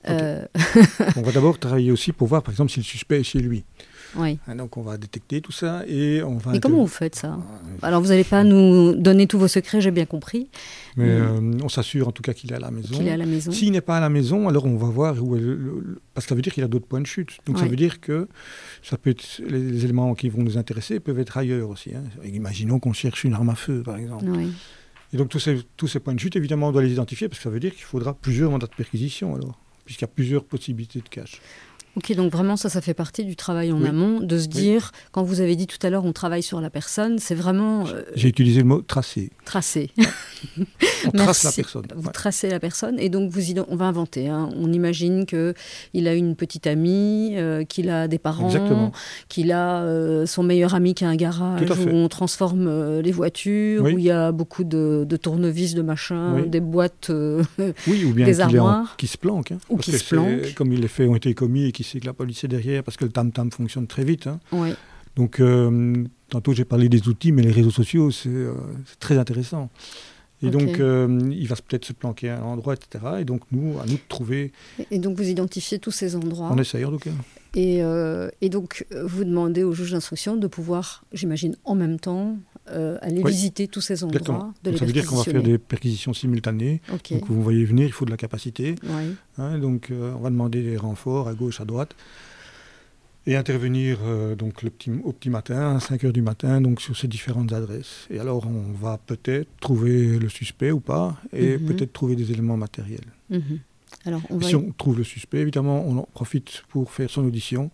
On 0.09 1.23
va 1.23 1.33
d'abord 1.33 1.59
travailler 1.59 1.91
aussi 1.91 2.13
pour 2.13 2.29
voir, 2.29 2.43
par 2.43 2.53
exemple, 2.53 2.71
si 2.71 2.81
le 2.81 2.85
suspect 2.85 3.21
est 3.21 3.25
chez 3.25 3.41
lui. 3.41 3.65
Oui. 4.17 4.39
Hein, 4.47 4.57
donc 4.57 4.77
on 4.77 4.83
va 4.83 4.97
détecter 4.97 5.41
tout 5.41 5.53
ça 5.53 5.83
et 5.87 6.23
on 6.23 6.37
va. 6.37 6.55
Et 6.55 6.61
comment 6.61 6.79
vous 6.79 6.87
faites 6.87 7.17
ça 7.17 7.37
ah, 7.83 7.87
Alors 7.87 8.01
vous 8.01 8.09
n'allez 8.09 8.25
pas 8.25 8.45
nous 8.45 8.95
donner 8.95 9.27
tous 9.27 9.39
vos 9.39 9.49
secrets, 9.49 9.81
j'ai 9.81 9.91
bien 9.91 10.07
compris. 10.07 10.49
Mais 10.97 11.09
euh, 11.09 11.59
on 11.63 11.69
s'assure 11.69 12.09
en 12.09 12.13
tout 12.13 12.23
cas 12.23 12.33
qu'il 12.33 12.53
est 12.53 12.57
à 12.57 12.61
la 12.61 12.71
maison. 12.71 12.95
Qu'il 12.95 13.09
est 13.09 13.13
à 13.13 13.17
la 13.17 13.27
maison. 13.27 13.51
S'il 13.51 13.73
n'est 13.73 13.81
pas 13.81 13.97
à 13.97 14.01
la 14.01 14.09
maison, 14.09 14.49
alors 14.49 14.67
on 14.67 14.77
va 14.77 14.89
voir 14.89 15.23
où 15.23 15.37
est 15.37 15.43
parce 16.15 16.27
que 16.27 16.29
ça 16.29 16.35
veut 16.35 16.43
dire 16.43 16.53
qu'il 16.53 16.65
a 16.65 16.69
d'autres 16.69 16.87
points 16.87 17.01
de 17.01 17.07
chute. 17.07 17.39
Donc 17.47 17.59
ça 17.59 17.67
veut 17.67 17.77
dire 17.77 18.01
que 18.01 18.29
ça 18.83 18.97
peut 18.97 19.11
être 19.11 19.41
les 19.47 19.85
éléments 19.85 20.15
qui 20.15 20.29
vont 20.29 20.43
nous 20.43 20.59
intéresser 20.59 21.01
peuvent 21.01 21.19
être 21.19 21.37
ailleurs 21.37 21.71
aussi. 21.71 21.91
Hein. 21.95 22.05
Imaginons 22.25 22.79
qu'on 22.79 22.93
cherche 22.93 23.25
une 23.25 23.35
arme 23.35 23.51
à 23.51 23.55
feu 23.55 23.83
par 23.85 23.97
exemple. 23.97 24.27
Oui. 24.29 24.53
Et 25.13 25.17
donc 25.17 25.29
tous 25.29 25.39
ces, 25.39 25.61
tous 25.77 25.87
ces 25.87 26.01
points 26.01 26.15
de 26.15 26.19
chute, 26.19 26.35
évidemment, 26.35 26.69
on 26.69 26.73
doit 26.73 26.83
les 26.83 26.93
identifier 26.93 27.29
parce 27.29 27.39
que 27.39 27.45
ça 27.45 27.51
veut 27.51 27.61
dire 27.61 27.73
qu'il 27.73 27.85
faudra 27.85 28.15
plusieurs 28.15 28.51
mandats 28.51 28.67
de 28.67 28.75
perquisition 28.75 29.37
alors, 29.37 29.61
puisqu'il 29.85 30.05
y 30.05 30.07
a 30.07 30.09
plusieurs 30.09 30.45
possibilités 30.45 31.01
de 31.01 31.09
cache. 31.09 31.41
Ok, 31.97 32.13
donc 32.17 32.33
vraiment 32.33 32.57
ça, 32.57 32.69
ça 32.69 32.81
fait 32.81 32.95
partie 32.95 33.25
du 33.25 33.37
travail 33.37 33.71
en 33.71 33.85
amont, 33.85 34.19
de 34.19 34.37
se 34.37 34.49
dire, 34.49 34.91
quand 35.13 35.23
vous 35.23 35.41
avez 35.41 35.55
dit 35.55 35.69
tout 35.69 35.79
à 35.87 35.91
l'heure, 35.91 36.05
on 36.05 36.13
travaille 36.13 36.43
sur 36.43 36.61
la 36.61 36.69
personne, 36.69 37.21
c'est 37.21 37.37
vraiment... 37.37 37.87
Euh, 37.87 38.03
J'ai 38.17 38.29
utilisé 38.29 38.61
le 38.61 38.67
mot 38.67 38.83
tracer. 38.83 39.31
Tracer. 39.45 39.91
on 41.07 41.11
trace 41.17 41.45
la 41.45 41.53
personne. 41.53 41.87
Vous 41.95 42.11
tracez 42.11 42.51
la 42.51 42.59
personne, 42.59 42.99
et 42.99 43.11
donc 43.11 43.31
vous 43.31 43.43
on 43.69 43.77
va 43.77 43.85
inventer. 43.85 44.29
Hein. 44.29 44.51
On 44.57 44.73
imagine 44.73 45.25
qu'il 45.25 46.09
a 46.09 46.15
une 46.15 46.35
petite 46.35 46.67
amie, 46.67 47.35
euh, 47.37 47.65
qu'il 47.65 47.89
a 47.91 48.09
des 48.09 48.19
parents, 48.19 48.91
qu'il 49.29 49.53
a 49.53 49.83
euh, 49.83 50.27
son 50.27 50.43
meilleur 50.43 50.75
ami 50.75 50.95
qui 50.95 51.05
a 51.05 51.09
un 51.09 51.17
garage 51.17 51.71
où 51.71 51.91
on 51.91 52.09
transforme 52.09 53.01
les 53.01 53.13
voitures, 53.13 53.85
où 53.85 53.99
il 53.99 54.05
y 54.05 54.11
a 54.11 54.33
beaucoup 54.33 54.65
de, 54.65 55.07
tournevis, 55.23 55.75
de 55.75 55.83
machins, 55.83 56.45
des 56.49 56.61
boîtes, 56.61 57.13
oui, 57.87 58.05
ou 58.05 58.13
bien 58.13 58.27
des 58.27 58.41
armoires. 58.41 58.97
qui 58.97 59.07
se 59.07 59.17
planquent. 59.17 59.53
Hein. 59.53 59.59
ou 59.69 59.77
qui 59.77 59.93
se 59.93 60.05
planquent. 60.05 60.55
Comme 60.55 60.73
les 60.73 60.89
faits 60.89 61.09
ont 61.09 61.15
été 61.15 61.35
commis 61.35 61.67
et 61.67 61.73
qui 61.73 61.84
c'est 61.85 62.01
que 62.01 62.07
la 62.07 62.13
police 62.13 62.43
est 62.45 62.49
derrière 62.49 62.83
parce 62.83 62.97
que 62.97 63.05
le 63.05 63.13
tam-tam 63.13 63.51
fonctionne 63.51 63.87
très 63.87 64.05
vite. 64.05 64.27
Hein. 64.27 64.41
Oui. 64.53 64.71
Donc, 65.17 65.41
euh, 65.41 66.05
tantôt 66.29 66.53
j'ai 66.53 66.65
parlé 66.65 66.89
des 66.89 67.09
outils, 67.09 67.33
mais 67.33 67.43
les 67.43 67.53
réseaux 67.53 67.71
sociaux, 67.71 68.11
c'est 68.11 68.29
euh, 68.29 68.55
très 68.99 69.19
intéressant. 69.19 69.71
Et 70.43 70.51
donc, 70.51 70.79
euh, 70.79 71.31
il 71.31 71.47
va 71.49 71.57
peut-être 71.57 71.87
se 71.87 71.95
planquer 71.95 72.29
à 72.29 72.41
un 72.41 72.43
endroit, 72.43 72.75
etc. 72.75 73.05
Et 73.21 73.25
donc, 73.25 73.41
nous, 73.51 73.79
à 73.79 73.87
nous 73.87 73.95
de 73.95 74.09
trouver. 74.09 74.53
Et 74.91 74.99
donc, 74.99 75.17
vous 75.17 75.27
identifiez 75.27 75.79
tous 75.79 75.93
ces 75.93 76.17
endroits. 76.17 76.51
On 76.53 76.59
essaye, 76.59 76.85
en 76.85 76.91
tout 76.91 76.99
cas. 76.99 77.11
Et, 77.55 77.79
et 78.43 78.49
donc, 78.51 78.85
vous 78.91 79.25
demandez 79.25 79.63
au 79.63 79.73
juge 79.73 79.93
d'instruction 79.93 80.37
de 80.37 80.47
pouvoir, 80.47 81.05
j'imagine, 81.13 81.57
en 81.65 81.75
même 81.77 81.99
temps, 81.99 82.37
aller 82.67 83.23
visiter 83.23 83.69
tous 83.69 83.81
ces 83.81 84.05
endroits. 84.05 84.53
De 84.63 84.71
donc, 84.71 84.79
ça 84.79 84.85
veut 84.87 84.93
dire 84.93 85.07
qu'on 85.07 85.17
va 85.17 85.25
faire 85.25 85.43
des 85.43 85.59
perquisitions 85.59 86.13
simultanées. 86.13 86.81
Donc, 86.89 87.27
vous 87.29 87.43
voyez 87.43 87.65
venir, 87.65 87.87
il 87.87 87.93
faut 87.93 88.05
de 88.05 88.11
la 88.11 88.17
capacité. 88.17 88.75
Oui. 88.85 89.15
Hein, 89.39 89.59
donc, 89.59 89.91
on 89.91 90.19
va 90.19 90.31
demander 90.31 90.63
des 90.63 90.77
renforts 90.77 91.29
à 91.29 91.35
gauche, 91.35 91.61
à 91.61 91.65
droite. 91.65 91.95
et 93.27 93.37
intervenir 93.37 93.99
euh, 94.05 94.35
donc 94.35 94.63
le 94.63 94.71
petit, 94.71 94.91
au 95.03 95.13
petit 95.13 95.31
matin, 95.31 95.77
à 95.77 95.81
5 95.81 96.05
heures 96.05 96.13
du 96.13 96.23
matin, 96.23 96.61
donc 96.61 96.81
sur 96.81 96.97
ces 96.97 97.09
différentes 97.09 97.53
adresses. 97.53 98.07
Et 98.11 98.19
alors, 98.19 98.47
on 98.47 98.73
va 98.73 98.99
peut-être 98.99 99.49
trouver 99.61 100.19
le 100.19 100.29
suspect 100.29 100.71
ou 100.71 100.81
pas, 100.81 101.17
et 101.33 101.57
mhm. 101.57 101.67
peut-être 101.67 101.93
trouver 101.93 102.17
des 102.17 102.33
éléments 102.33 102.57
matériels. 102.57 103.13
Mhm. 103.31 103.61
Alors, 104.07 104.21
Si 104.43 104.55
on 104.55 104.73
trouve 104.77 104.99
le 104.99 105.05
suspect, 105.05 105.39
évidemment, 105.39 105.85
on 105.87 105.99
en 105.99 106.09
profite 106.13 106.65
pour 106.69 106.91
faire 106.91 107.09
son 107.09 107.25
audition 107.25 107.71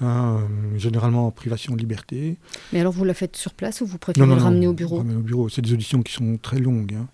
Hein, 0.00 0.40
euh, 0.40 0.78
généralement 0.78 1.28
en 1.28 1.30
privation 1.30 1.74
de 1.74 1.78
liberté. 1.78 2.36
Mais 2.72 2.80
alors 2.80 2.92
vous 2.92 3.04
la 3.04 3.14
faites 3.14 3.36
sur 3.36 3.54
place 3.54 3.80
ou 3.80 3.86
vous 3.86 3.98
préférez 3.98 4.26
le 4.26 4.34
ramener 4.34 4.66
au 4.66 4.72
bureau? 4.72 5.00
au 5.00 5.04
bureau. 5.04 5.48
C'est 5.48 5.62
des 5.62 5.72
auditions 5.72 6.02
qui 6.02 6.12
sont 6.12 6.36
très 6.36 6.58
longues. 6.58 6.94
Hein. 6.94 7.06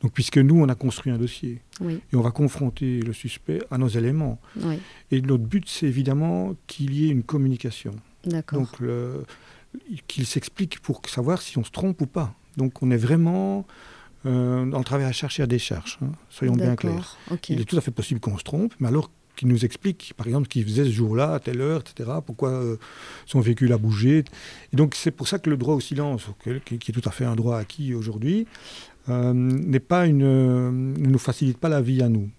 Donc 0.00 0.12
puisque 0.12 0.38
nous, 0.38 0.58
on 0.58 0.68
a 0.68 0.74
construit 0.74 1.12
un 1.12 1.18
dossier 1.18 1.60
et 1.82 2.16
on 2.16 2.22
va 2.22 2.30
confronter 2.30 3.00
le 3.00 3.12
suspect 3.12 3.60
à 3.70 3.76
nos 3.76 3.88
éléments. 3.88 4.40
Et 5.10 5.20
notre 5.20 5.44
but, 5.44 5.68
c'est 5.68 5.86
évidemment 5.86 6.54
qu'il 6.66 6.94
y 6.94 7.08
ait 7.08 7.12
une 7.12 7.24
communication. 7.24 7.94
Donc 8.52 8.68
qu'il 10.06 10.24
s'explique 10.24 10.80
pour 10.80 11.02
savoir 11.06 11.42
si 11.42 11.58
on 11.58 11.64
se 11.64 11.70
trompe 11.70 12.00
ou 12.00 12.06
pas. 12.06 12.34
Donc 12.56 12.82
on 12.82 12.90
est 12.90 12.96
vraiment 12.96 13.66
euh, 14.26 14.64
dans 14.64 14.78
le 14.78 14.84
travail 14.84 15.04
à 15.04 15.12
chercher 15.12 15.42
à 15.42 15.46
décharge, 15.46 15.98
hein. 16.00 16.12
soyons 16.30 16.54
bien 16.54 16.76
clairs. 16.76 17.18
Il 17.50 17.60
est 17.60 17.64
tout 17.64 17.76
à 17.76 17.82
fait 17.82 17.90
possible 17.90 18.20
qu'on 18.20 18.38
se 18.38 18.44
trompe, 18.44 18.72
mais 18.80 18.88
alors 18.88 19.10
qui 19.36 19.46
nous 19.46 19.64
explique, 19.64 20.14
par 20.16 20.26
exemple, 20.26 20.46
ce 20.46 20.50
qu'il 20.50 20.64
faisait 20.64 20.84
ce 20.84 20.90
jour-là, 20.90 21.34
à 21.34 21.40
telle 21.40 21.60
heure, 21.60 21.80
etc., 21.80 22.10
pourquoi 22.24 22.50
euh, 22.50 22.76
son 23.26 23.40
véhicule 23.40 23.72
a 23.72 23.78
bougé. 23.78 24.24
Et 24.72 24.76
donc, 24.76 24.94
c'est 24.94 25.10
pour 25.10 25.28
ça 25.28 25.38
que 25.38 25.50
le 25.50 25.56
droit 25.56 25.74
au 25.74 25.80
silence, 25.80 26.26
qui, 26.64 26.74
est 26.74 26.92
tout 26.92 27.08
à 27.08 27.10
fait 27.10 27.24
un 27.24 27.36
droit 27.36 27.58
acquis 27.58 27.94
aujourd'hui, 27.94 28.46
euh, 29.08 29.78
pas 29.80 30.06
une, 30.06 30.22
euh, 30.22 30.70
ne 30.70 31.08
nous 31.08 31.18
facilite 31.18 31.58
pas 31.58 31.68
la 31.68 31.80
vie 31.80 32.02
à 32.02 32.08
nous. 32.08 32.30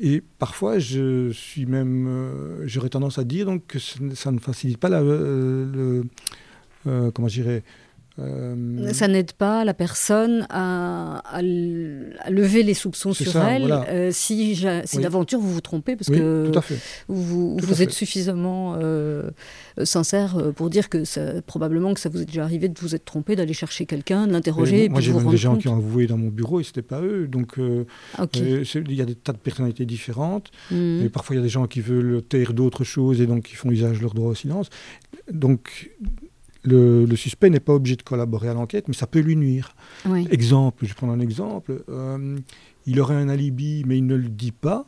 Et 0.00 0.22
parfois, 0.38 0.78
je 0.78 1.30
suis 1.30 1.66
même, 1.66 2.62
j'aurais 2.64 2.88
tendance 2.88 3.18
à 3.18 3.24
dire 3.24 3.44
donc 3.44 3.66
que 3.66 3.78
ça 3.78 4.32
ne 4.32 4.38
facilite 4.38 4.78
pas 4.78 4.88
la, 4.88 5.02
le, 5.02 6.06
comment 6.84 7.28
dirais 7.28 7.62
euh, 8.18 8.92
ça 8.92 9.06
n'aide 9.06 9.32
pas 9.32 9.64
la 9.64 9.74
personne 9.74 10.46
à, 10.50 11.22
lever 11.40 12.62
les 12.62 12.74
soupçons 12.74 13.12
sur 13.12 13.36
elle 13.36 13.70
euh, 13.70 14.10
si, 14.12 14.56
si 14.84 14.98
d'aventure 14.98 15.38
vous 15.38 15.52
vous 15.52 15.60
trompez, 15.60 15.94
parce 15.94 16.08
que 16.08 16.50
vous, 17.08 17.56
vous 17.56 17.82
êtes 17.82 17.92
suffisamment 17.92 18.76
euh, 18.78 19.30
sincère 19.84 20.52
pour 20.56 20.70
dire 20.70 20.88
que 20.88 21.04
ça, 21.04 21.40
probablement 21.42 21.94
que 21.94 22.00
ça 22.00 22.08
vous 22.08 22.22
est 22.22 22.26
déjà 22.26 22.42
arrivé 22.42 22.68
de 22.68 22.78
vous 22.78 22.94
être 22.94 23.04
trompé, 23.04 23.36
d'aller 23.36 23.52
chercher 23.52 23.86
quelqu'un, 23.86 24.26
de 24.26 24.32
l'interroger. 24.32 24.88
Moi, 24.88 25.00
j'ai 25.00 25.12
même 25.12 25.30
des 25.30 25.36
gens 25.36 25.56
qui 25.56 25.68
ont 25.68 25.76
avoué 25.76 26.06
dans 26.06 26.18
mon 26.18 26.28
bureau 26.28 26.60
et 26.60 26.64
ce 26.64 26.70
n'était 26.70 26.82
pas 26.82 27.00
eux. 27.00 27.28
Donc, 27.28 27.56
il 27.58 28.94
y 28.94 29.02
a 29.02 29.04
des 29.04 29.14
tas 29.14 29.32
de 29.32 29.38
personnalités 29.38 29.86
différentes. 29.86 30.50
Mmh. 30.70 31.02
Et 31.04 31.08
parfois, 31.08 31.36
il 31.36 31.38
y 31.38 31.42
a 31.42 31.44
des 31.44 31.48
gens 31.48 31.66
qui 31.66 31.80
veulent 31.80 32.22
taire 32.22 32.52
d'autres 32.52 32.84
choses 32.84 33.20
et 33.20 33.26
donc 33.26 33.44
qui 33.44 33.54
font 33.54 33.70
usage 33.70 33.98
de 33.98 34.02
leur 34.02 34.14
droit 34.14 34.30
au 34.30 34.34
silence. 34.34 34.70
Donc, 35.30 35.90
le, 36.68 37.16
suspect 37.16 37.50
n'est 37.50 37.60
pas 37.60 37.74
obligé 37.74 37.96
de 37.96 38.02
collaborer 38.02 38.48
à 38.48 38.54
l'enquête, 38.54 38.88
mais 38.88 38.94
ça 38.94 39.06
peut 39.06 39.20
lui 39.20 39.36
nuire. 39.36 39.74
Exemple, 40.30 40.86
je 40.86 40.94
prends 40.94 41.10
un 41.10 41.20
exemple. 41.20 41.82
Euh, 41.88 42.38
il 42.86 43.00
aurait 43.00 43.16
un 43.16 43.28
alibi, 43.28 43.84
mais 43.86 43.98
il 43.98 44.06
ne 44.06 44.14
le 44.14 44.28
dit 44.28 44.52
pas. 44.52 44.86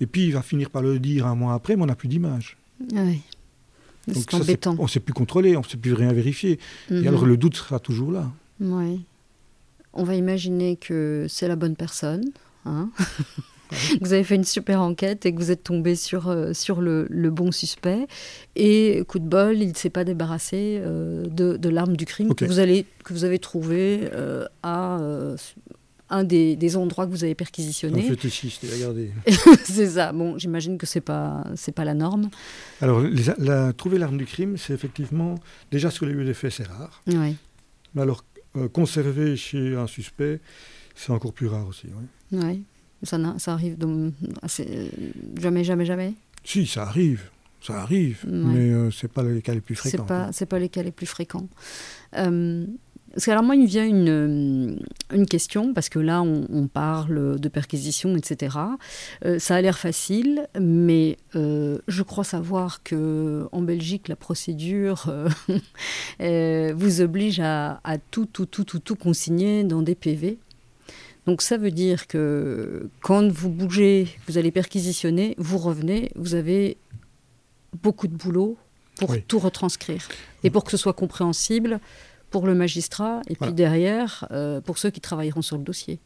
Et 0.00 0.06
puis 0.06 0.24
il 0.24 0.32
va 0.32 0.42
finir 0.42 0.70
par 0.70 0.82
le 0.82 0.98
dire 0.98 1.26
un 1.26 1.34
mois 1.34 1.54
après, 1.54 1.76
mais 1.76 1.82
on 1.82 1.86
n'a 1.86 1.94
plus 1.94 2.08
d'image. 2.08 2.56
Oui. 2.92 3.22
C'est 4.12 4.34
embêtant. 4.34 4.76
on 4.78 4.82
ne 4.82 4.88
sait 4.88 5.00
plus 5.00 5.14
contrôler, 5.14 5.56
on 5.56 5.60
ne 5.60 5.64
sait 5.64 5.78
plus 5.78 5.94
rien 5.94 6.12
vérifier. 6.12 6.58
Et 6.90 6.94
mhm. 6.94 7.08
alors 7.08 7.24
le 7.24 7.36
doute 7.36 7.56
sera 7.56 7.78
toujours 7.78 8.12
là. 8.12 8.30
Oui. 8.60 9.00
On 9.92 10.04
va 10.04 10.14
imaginer 10.14 10.76
que 10.76 11.26
c'est 11.28 11.48
la 11.48 11.56
bonne 11.56 11.76
personne. 11.76 12.24
Hein 12.66 12.90
vous 14.00 14.12
avez 14.12 14.24
fait 14.24 14.34
une 14.34 14.44
super 14.44 14.80
enquête 14.80 15.26
et 15.26 15.34
que 15.34 15.38
vous 15.38 15.50
êtes 15.50 15.64
tombé 15.64 15.96
sur, 15.96 16.28
euh, 16.28 16.52
sur 16.52 16.80
le, 16.80 17.06
le, 17.10 17.30
bon 17.30 17.52
suspect. 17.52 18.06
Et 18.56 19.02
coup 19.08 19.18
de 19.18 19.26
bol, 19.26 19.58
il 19.58 19.68
ne 19.68 19.74
s'est 19.74 19.90
pas 19.90 20.04
débarrassé 20.04 20.80
euh, 20.80 21.24
de, 21.26 21.56
de 21.56 21.68
l'arme 21.68 21.96
du 21.96 22.04
crime 22.04 22.34
que, 22.34 22.44
vous 22.44 22.58
allez, 22.58 22.86
que 23.04 23.12
vous 23.12 23.24
avez 23.24 23.38
trouvé 23.38 24.08
euh, 24.12 24.46
à 24.62 24.98
un 26.10 26.22
des, 26.22 26.54
des, 26.54 26.76
endroits 26.76 27.06
que 27.06 27.10
vous 27.10 27.24
avez 27.24 27.34
perquisitionnés. 27.34 28.06
Un 28.06 28.10
fétichiste, 28.10 28.64
regardez. 28.70 29.10
c'est 29.64 29.88
ça. 29.88 30.12
Bon, 30.12 30.38
j'imagine 30.38 30.78
que 30.78 30.86
ce 30.86 30.98
n'est 30.98 31.02
pas, 31.02 31.44
pas 31.74 31.84
la 31.84 31.94
norme. 31.94 32.28
Alors, 32.80 33.02
la, 33.38 33.72
trouver 33.72 33.98
l'arme 33.98 34.18
du 34.18 34.26
crime, 34.26 34.56
c'est 34.56 34.74
effectivement, 34.74 35.36
déjà 35.72 35.90
sur 35.90 36.06
les 36.06 36.12
lieux 36.12 36.24
des 36.24 36.34
faits, 36.34 36.52
c'est 36.52 36.66
rare. 36.66 37.02
Oui. 37.06 37.36
Mais 37.94 38.02
alors, 38.02 38.24
conserver 38.72 39.36
chez 39.36 39.74
un 39.74 39.86
suspect, 39.86 40.40
c'est 40.94 41.10
encore 41.10 41.32
plus 41.32 41.48
rare 41.48 41.66
aussi. 41.66 41.88
Oui. 42.32 42.64
Ça, 43.04 43.18
ça 43.38 43.52
arrive 43.52 43.78
donc, 43.78 44.12
jamais, 45.38 45.64
jamais, 45.64 45.84
jamais 45.84 46.14
Si, 46.44 46.66
ça 46.66 46.82
arrive. 46.82 47.30
Ça 47.64 47.80
arrive, 47.80 48.26
mais 48.26 48.72
euh, 48.72 48.90
ce 48.90 49.06
n'est 49.06 49.10
pas 49.10 49.22
les 49.22 49.40
cas 49.40 49.54
les 49.54 49.62
plus 49.62 49.74
fréquents. 49.74 50.06
Ce 50.32 50.44
n'est 50.44 50.46
pas, 50.46 50.58
les 50.58 50.68
cas 50.68 50.82
les 50.82 50.90
plus 50.90 51.06
fréquents. 51.06 51.48
Euh, 52.14 52.66
parce 53.14 53.24
que 53.24 53.30
alors 53.30 53.42
moi, 53.42 53.54
il 53.54 53.62
me 53.62 53.66
vient 53.66 53.86
une, 53.86 54.08
euh, 54.10 54.76
une 55.14 55.24
question, 55.24 55.72
parce 55.72 55.88
que 55.88 55.98
là, 55.98 56.20
on, 56.20 56.68
parle 56.68 57.40
de 57.40 57.48
perquisition, 57.48 58.18
etc. 58.18 58.58
ça 59.38 59.54
a 59.54 59.60
l'air 59.62 59.78
facile, 59.78 60.46
mais 60.60 61.16
je 61.32 62.02
crois 62.02 62.24
savoir 62.24 62.82
que 62.82 63.48
en 63.50 63.62
Belgique, 63.62 64.08
la 64.08 64.16
procédure 64.16 65.10
vous 66.20 67.00
oblige 67.00 67.40
à, 67.40 67.80
à, 67.82 67.96
tout, 67.96 68.26
tout, 68.26 68.44
tout, 68.44 68.64
tout, 68.64 68.78
tout 68.78 68.96
consigner 68.96 69.64
dans 69.64 69.80
des 69.80 69.94
PV. 69.94 70.36
Donc 71.26 71.42
ça 71.42 71.56
veut 71.56 71.70
dire 71.70 72.06
que 72.06 72.88
quand 73.00 73.30
vous 73.32 73.48
bougez, 73.48 74.08
vous 74.28 74.38
allez 74.38 74.50
perquisitionner, 74.50 75.34
vous 75.38 75.58
revenez, 75.58 76.10
vous 76.16 76.34
avez 76.34 76.76
beaucoup 77.82 78.08
de 78.08 78.14
boulot 78.14 78.56
pour 78.96 79.16
tout 79.26 79.38
retranscrire 79.38 80.06
et 80.42 80.50
pour 80.50 80.64
que 80.64 80.70
ce 80.70 80.76
soit 80.76 80.92
compréhensible 80.92 81.80
pour 82.30 82.46
le 82.46 82.54
magistrat 82.54 83.22
et 83.28 83.36
puis 83.36 83.52
derrière 83.52 84.26
euh, 84.30 84.60
pour 84.60 84.78
ceux 84.78 84.90
qui 84.90 85.00
travailleront 85.00 85.42
sur 85.42 85.56
le 85.56 85.64
dossier. 85.64 85.98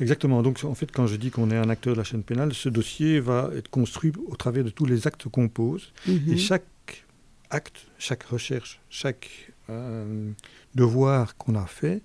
Exactement. 0.00 0.42
Donc, 0.42 0.64
en 0.64 0.74
fait, 0.74 0.90
quand 0.90 1.06
je 1.06 1.16
dis 1.16 1.30
qu'on 1.30 1.50
est 1.50 1.56
un 1.56 1.70
acteur 1.70 1.94
de 1.94 1.98
la 1.98 2.04
chaîne 2.04 2.22
pénale, 2.22 2.52
ce 2.52 2.68
dossier 2.68 3.20
va 3.20 3.50
être 3.56 3.70
construit 3.70 4.12
au 4.26 4.34
travers 4.34 4.64
de 4.64 4.70
tous 4.70 4.86
les 4.86 5.06
actes 5.06 5.28
qu'on 5.28 5.48
pose. 5.48 5.92
Mhm. 6.06 6.32
Et 6.32 6.36
chaque 6.36 7.04
acte, 7.50 7.86
chaque 7.98 8.24
recherche, 8.24 8.80
chaque 8.90 9.52
euh, 9.70 10.32
devoir 10.74 11.36
qu'on 11.36 11.54
a 11.54 11.66
fait 11.66 12.02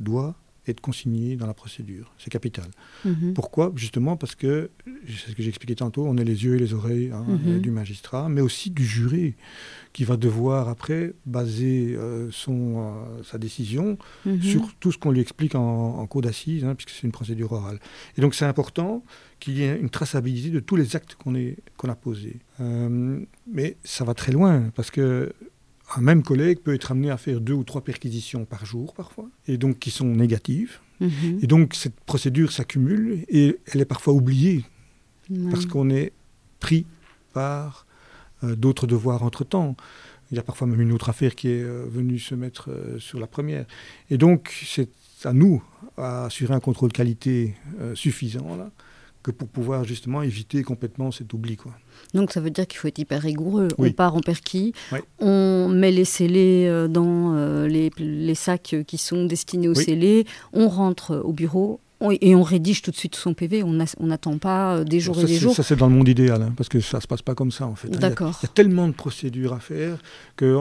doit 0.00 0.34
être 0.68 0.80
consigné 0.80 1.36
dans 1.36 1.46
la 1.46 1.54
procédure. 1.54 2.12
C'est 2.18 2.30
capital. 2.30 2.66
Mhm. 3.04 3.34
Pourquoi? 3.34 3.72
Justement 3.74 4.16
parce 4.16 4.34
que, 4.34 4.70
c'est 5.06 5.30
ce 5.30 5.34
que 5.34 5.42
j'expliquais 5.42 5.74
tantôt, 5.74 6.06
on 6.06 6.16
est 6.16 6.24
les 6.24 6.44
yeux 6.44 6.54
et 6.54 6.58
les 6.58 6.72
oreilles 6.72 7.10
hein, 7.12 7.24
mhm. 7.26 7.60
du 7.60 7.70
magistrat, 7.70 8.28
mais 8.28 8.40
aussi 8.40 8.70
du 8.70 8.84
juré, 8.84 9.34
qui 9.92 10.04
va 10.04 10.16
devoir 10.16 10.68
après 10.68 11.14
baser 11.26 11.94
euh, 11.96 12.30
son, 12.30 12.78
euh, 12.78 13.22
sa 13.24 13.38
décision 13.38 13.98
mhm. 14.24 14.40
sur 14.40 14.74
tout 14.78 14.92
ce 14.92 14.98
qu'on 14.98 15.10
lui 15.10 15.20
explique 15.20 15.54
en, 15.54 16.06
cours 16.06 16.22
d'assises, 16.22 16.64
hein, 16.64 16.74
puisque 16.74 16.90
c'est 16.90 17.06
une 17.06 17.12
procédure 17.12 17.52
orale. 17.52 17.78
Et 18.16 18.20
donc 18.20 18.34
c'est 18.34 18.44
important 18.44 19.04
qu'il 19.40 19.58
y 19.58 19.62
ait 19.62 19.76
une 19.76 19.90
traçabilité 19.90 20.50
de 20.50 20.60
tous 20.60 20.76
les 20.76 20.94
actes 20.94 21.16
qu'on 21.16 21.32
qu'on 21.76 21.88
a 21.88 21.96
posés. 21.96 22.38
Euh, 22.60 23.20
mais 23.50 23.76
ça 23.82 24.04
va 24.04 24.14
très 24.14 24.30
loin, 24.30 24.70
parce 24.76 24.90
que 24.90 25.32
un 25.96 26.00
même 26.00 26.22
collègue 26.22 26.58
peut 26.60 26.74
être 26.74 26.92
amené 26.92 27.10
à 27.10 27.16
faire 27.16 27.40
deux 27.40 27.52
ou 27.52 27.64
trois 27.64 27.82
perquisitions 27.82 28.44
par 28.44 28.64
jour 28.66 28.94
parfois, 28.94 29.28
et 29.46 29.56
donc 29.56 29.78
qui 29.78 29.90
sont 29.90 30.06
négatives. 30.06 30.78
Mhm. 31.00 31.40
Et 31.42 31.46
donc 31.46 31.74
cette 31.74 31.98
procédure 32.00 32.52
s'accumule 32.52 33.24
et 33.28 33.58
elle 33.66 33.80
est 33.80 33.86
parfois 33.86 34.14
oubliée 34.14 34.64
parce 35.50 35.66
qu'on 35.66 35.88
est 35.88 36.12
pris 36.60 36.84
par 37.32 37.86
euh, 38.44 38.54
d'autres 38.54 38.86
devoirs 38.86 39.22
entre-temps. 39.22 39.76
Il 40.30 40.36
y 40.36 40.38
a 40.38 40.42
parfois 40.42 40.66
même 40.66 40.80
une 40.80 40.92
autre 40.92 41.08
affaire 41.08 41.34
qui 41.34 41.48
est 41.48 41.62
euh, 41.62 41.86
venue 41.88 42.18
se 42.18 42.34
mettre 42.34 42.70
euh, 42.70 42.98
sur 42.98 43.18
la 43.18 43.26
première. 43.26 43.66
Et 44.10 44.18
donc 44.18 44.52
c'est 44.66 44.90
à 45.24 45.32
nous 45.32 45.62
à 45.96 46.26
assurer 46.26 46.54
un 46.54 46.60
contrôle 46.60 46.90
qualité 46.92 47.54
suffisant 47.94 48.56
là, 48.56 48.72
que 49.22 49.30
pour 49.30 49.48
pouvoir 49.48 49.84
justement 49.84 50.22
éviter 50.22 50.62
complètement 50.62 51.10
cet 51.10 51.32
oubli. 51.32 51.56
Quoi. 51.56 51.72
Donc 52.14 52.32
ça 52.32 52.40
veut 52.40 52.50
dire 52.50 52.66
qu'il 52.66 52.78
faut 52.78 52.88
être 52.88 52.98
hyper 52.98 53.22
rigoureux. 53.22 53.68
On 53.78 53.90
part 53.92 54.16
en 54.16 54.20
perquis, 54.20 54.72
on 55.18 55.68
met 55.68 55.92
les 55.92 56.04
scellés 56.04 56.66
euh, 56.66 56.88
dans 56.88 57.36
euh, 57.36 57.68
les, 57.68 57.90
les, 57.98 58.34
sacs 58.34 58.76
qui 58.86 58.98
sont 58.98 59.24
destinés 59.24 59.68
aux 59.68 59.74
scellés, 59.74 60.26
on 60.52 60.68
rentre 60.68 61.22
au 61.24 61.32
bureau, 61.32 61.80
et 62.20 62.34
on 62.34 62.42
rédige 62.42 62.82
tout 62.82 62.90
de 62.90 62.96
suite 62.96 63.14
son 63.14 63.34
PV, 63.34 63.62
on 63.62 63.72
n'attend 64.06 64.38
pas 64.38 64.76
euh, 64.76 64.84
des 64.84 65.00
jours 65.00 65.20
et 65.20 65.24
des 65.24 65.36
jours. 65.36 65.54
Ça, 65.54 65.62
c'est 65.62 65.76
dans 65.76 65.88
le 65.88 65.94
monde 65.94 66.08
idéal, 66.08 66.42
hein, 66.42 66.52
parce 66.56 66.68
que 66.68 66.80
ça 66.80 66.98
ne 66.98 67.02
se 67.02 67.06
passe 67.06 67.22
pas 67.22 67.34
comme 67.34 67.52
ça, 67.52 67.66
en 67.66 67.74
fait. 67.74 67.88
D'accord. 67.88 68.38
Il 68.42 68.46
y, 68.46 68.50
a 68.50 68.52
tellement 68.52 68.88
de 68.88 68.92
procédures 68.92 69.52
à 69.52 69.60
faire 69.60 69.98
que 70.36 70.56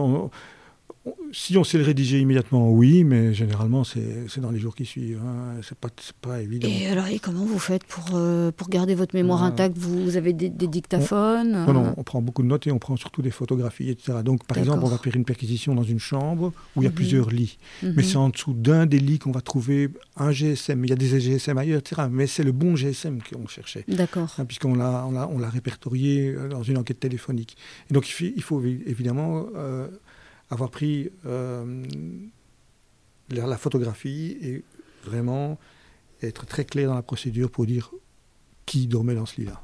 si 1.31 1.57
on 1.57 1.63
sait 1.63 1.79
le 1.79 1.83
rédiger 1.83 2.19
immédiatement, 2.19 2.69
oui, 2.69 3.03
mais 3.03 3.33
généralement, 3.33 3.83
c'est 3.83 4.39
dans 4.39 4.51
les 4.51 4.59
jours 4.59 4.75
qui 4.75 4.85
suivent. 4.85 5.21
Hein. 5.25 5.59
C'est 5.63 5.77
pas, 5.77 5.89
pas 6.21 6.41
évident. 6.41 6.67
Et 6.67 6.87
alors, 6.87 7.07
et 7.07 7.17
comment 7.17 7.43
vous 7.43 7.57
faites 7.57 7.83
pour, 7.85 8.09
euh, 8.13 8.51
pour 8.51 8.69
garder 8.69 8.93
votre 8.93 9.15
mémoire 9.15 9.43
intacte? 9.43 9.77
Vous, 9.77 10.15
avez 10.15 10.33
des, 10.33 10.49
dictaphones? 10.49 11.65
Non, 11.65 11.73
non, 11.73 11.93
on 11.97 12.03
prend 12.03 12.21
beaucoup 12.21 12.43
de 12.43 12.47
notes 12.47 12.67
et 12.67 12.71
on 12.71 12.77
prend 12.77 12.95
surtout 12.97 13.23
des 13.23 13.31
photographies, 13.31 13.89
etc. 13.89 14.19
Donc, 14.23 14.45
par 14.45 14.57
exemple, 14.57 14.83
on 14.83 14.89
va 14.89 14.97
faire 14.99 15.15
une 15.15 15.25
perquisition 15.25 15.73
dans 15.73 15.83
une 15.83 15.99
chambre 15.99 16.53
où 16.75 16.81
il 16.81 16.83
y 16.83 16.87
a 16.87 16.89
mhm. 16.89 16.95
plusieurs 16.95 17.29
lits. 17.31 17.57
Mais 17.81 17.89
mhm. 17.89 18.03
c'est 18.03 18.17
en 18.17 18.29
dessous 18.29 18.53
d'un 18.53 18.85
des 18.85 18.99
lits 18.99 19.17
qu'on 19.17 19.31
va 19.31 19.41
trouver 19.41 19.89
un 20.17 20.31
GSM. 20.31 20.85
Il 20.85 20.89
y 20.89 20.93
a 20.93 20.97
des 20.97 21.19
GSM 21.19 21.57
ailleurs, 21.57 21.79
etc. 21.79 22.03
Mais 22.11 22.27
c'est 22.27 22.43
le 22.43 22.51
bon 22.51 22.75
GSM 22.75 23.19
qu'on 23.23 23.47
cherchait. 23.47 23.85
D'accord. 23.87 24.35
Hein, 24.37 24.45
puisqu'on 24.45 24.75
l'a 24.75 25.07
on 25.07 25.39
l'a 25.39 25.49
répertorié 25.49 26.29
euh, 26.29 26.47
dans 26.49 26.63
une 26.63 26.77
enquête 26.77 26.99
téléphonique. 26.99 27.57
Et 27.89 27.93
donc, 27.93 28.07
il 28.19 28.43
faut, 28.43 28.61
évidemment... 28.63 29.47
Avoir 30.51 30.69
pris 30.69 31.09
euh, 31.25 31.83
la 33.29 33.57
photographie 33.57 34.37
et 34.41 34.63
vraiment 35.03 35.57
être 36.21 36.45
très 36.45 36.65
clair 36.65 36.89
dans 36.89 36.95
la 36.95 37.01
procédure 37.01 37.49
pour 37.49 37.65
dire 37.65 37.91
qui 38.65 38.85
dormait 38.87 39.15
dans 39.15 39.25
ce 39.25 39.41
lit-là. 39.41 39.63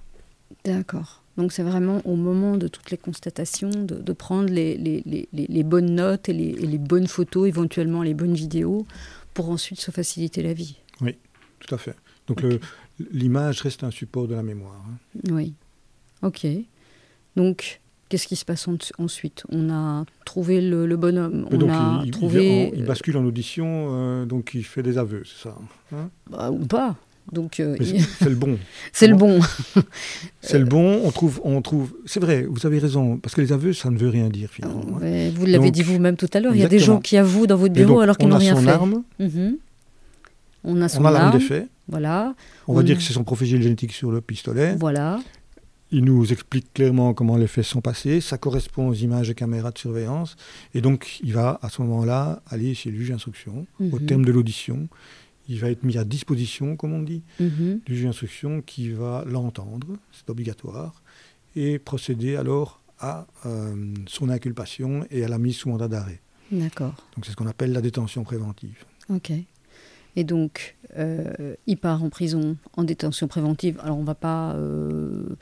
D'accord. 0.64 1.24
Donc 1.38 1.52
c'est 1.52 1.64
vraiment 1.64 2.02
au 2.06 2.16
moment 2.16 2.58
de 2.58 2.68
toutes 2.68 2.90
les 2.90 2.98
constatations 2.98 3.70
de, 3.70 4.14
prendre 4.14 4.50
les, 4.50 4.76
les, 4.76 5.30
les, 5.32 5.64
bonnes 5.64 5.94
notes 5.94 6.30
et, 6.30 6.34
les, 6.34 6.78
bonnes 6.80 7.08
photos, 7.08 7.48
éventuellement 7.48 8.02
les 8.02 8.16
bonnes 8.16 8.34
vidéos, 8.34 8.88
pour 9.36 9.52
ensuite 9.52 9.80
se 9.80 9.92
faciliter 9.92 10.42
la 10.42 10.54
vie. 10.54 10.78
Oui, 11.00 11.16
tout 11.60 11.76
à 11.76 11.78
fait. 11.78 11.96
Donc 12.26 12.44
l'image 13.12 13.62
reste 13.62 13.84
un 13.84 13.92
support 13.92 14.28
de 14.28 14.34
la 14.34 14.42
mémoire. 14.42 14.84
Hein. 14.90 15.20
Oui. 15.32 15.54
Ok. 16.24 16.48
Donc 17.36 17.82
Qu'est-ce 18.10 18.28
qui 18.28 18.38
se 18.38 18.46
passe 18.46 18.68
ensuite 18.98 19.44
On 19.50 19.70
a 19.70 20.06
trouvé 20.24 20.62
le, 20.62 20.96
bonhomme. 20.96 21.48
On 21.52 21.58
donc 21.58 21.70
a 21.70 22.02
il, 22.06 22.12
trouvé... 22.12 22.72
il, 22.74 22.86
bascule 22.86 23.18
en 23.18 23.26
audition, 23.26 23.90
euh, 23.92 24.26
donc 24.26 24.52
il 24.54 24.64
fait 24.64 24.84
des 24.84 24.98
aveux, 24.98 25.24
c'est 25.26 25.50
ça 25.50 25.56
hein 25.94 26.10
bah, 26.30 26.50
Ou 26.52 26.66
pas. 26.66 26.96
Donc 27.34 27.60
euh, 27.60 27.76
c'est 28.20 28.30
le 28.30 28.36
bon. 28.36 28.58
c'est 28.94 29.08
le 29.08 29.16
bon. 29.16 29.40
c'est 30.42 30.60
le 30.60 30.66
bon. 30.66 31.02
On 31.04 31.12
trouve, 31.12 31.42
on 31.44 31.62
trouve. 31.62 31.94
C'est 32.06 32.22
vrai. 32.22 32.46
Vous 32.50 32.66
avez 32.66 32.80
raison, 32.80 33.18
parce 33.18 33.36
que 33.36 33.42
les 33.42 33.52
aveux, 33.52 33.74
ça 33.74 33.90
ne 33.90 33.98
veut 33.98 34.08
rien 34.08 34.30
dire 34.30 34.50
finalement. 34.50 35.00
Hein. 35.02 35.32
vous 35.36 35.46
l'avez 35.46 35.72
dit 35.72 35.84
vous-même 35.84 36.16
tout 36.16 36.30
à 36.34 36.40
l'heure. 36.40 36.56
Il 36.56 36.62
y 36.62 36.66
a 36.66 36.70
des 36.70 36.80
gens 36.80 37.02
qui 37.02 37.18
avouent 37.18 37.48
dans 37.48 37.58
votre 37.58 37.74
bureau 37.74 38.00
alors 38.00 38.18
qu'ils 38.18 38.30
n'ont 38.30 38.38
rien 38.38 38.56
fait. 38.56 38.70
Arme, 38.70 39.04
mhm. 39.20 39.58
On 40.64 40.82
a 40.82 40.90
son 40.90 41.02
on 41.02 41.06
a 41.06 41.12
l'arme 41.12 41.38
des 41.38 41.44
faits. 41.44 41.68
Voilà. 41.88 42.36
On, 42.68 42.74
va 42.74 42.84
dire 42.84 42.98
que 42.98 43.04
c'est 43.04 43.14
son 43.14 43.24
profil 43.24 43.62
génétique 43.62 43.94
sur 43.94 44.12
le 44.12 44.20
pistolet. 44.20 44.76
Voilà. 44.78 45.20
Il 45.92 46.04
nous 46.04 46.34
explique 46.34 46.74
clairement 46.74 47.14
comment 47.14 47.38
les 47.38 47.48
faits 47.48 47.64
sont 47.64 47.80
passés, 47.80 48.20
ça 48.20 48.38
correspond 48.38 48.90
aux 48.90 48.94
images 48.94 49.30
de 49.30 49.34
caméras 49.34 49.72
de 49.72 49.78
surveillance, 49.78 50.36
et 50.74 50.82
donc 50.82 51.20
il 51.24 51.34
va 51.34 51.60
à 51.62 51.70
ce 51.70 51.82
moment-là 51.82 52.42
aller 52.48 52.74
chez 52.74 52.92
le 52.92 52.98
juge 52.98 53.10
d'instruction, 53.10 53.66
au 53.80 53.84
mhm. 53.84 54.06
terme 54.06 54.26
de 54.26 54.32
l'audition. 54.32 54.90
Il 55.48 55.60
va 55.60 55.70
être 55.70 55.84
mis 55.84 55.98
à 55.98 56.04
disposition, 56.04 56.76
comme 56.76 56.92
on 56.92 57.02
dit, 57.02 57.22
mhm. 57.40 57.80
du 57.86 57.96
juge 57.96 58.06
d'instruction 58.06 58.62
qui 58.62 58.92
va 58.92 59.24
l'entendre, 59.26 59.88
c'est 60.12 60.30
obligatoire, 60.30 61.02
et 61.56 61.80
procéder 61.80 62.36
alors 62.36 62.82
à 63.00 63.26
euh, 63.46 63.94
son 64.08 64.30
inculpation 64.30 65.06
et 65.10 65.24
à 65.24 65.30
la 65.30 65.38
mise 65.38 65.56
sous 65.56 65.70
mandat 65.70 65.88
d'arrêt. 65.88 66.20
D'accord. 66.52 66.96
Donc 67.16 67.26
c'est 67.26 67.32
ce 67.32 67.38
qu'on 67.38 67.48
appelle 67.48 67.72
la 67.72 67.82
détention 67.82 68.24
préventive. 68.24 68.84
Ok. 69.10 69.32
Et 70.18 70.24
donc, 70.24 70.76
euh, 70.98 71.56
il 71.68 71.78
part 71.78 72.04
en 72.04 72.10
prison 72.10 72.58
en 72.76 72.84
détention 72.84 73.28
préventive. 73.28 73.80
Alors, 73.84 74.00
on 74.00 74.02
ne 74.02 74.06
va 74.08 74.16
pas 74.16 74.54
euh, 74.54 74.58
euh, 74.58 75.36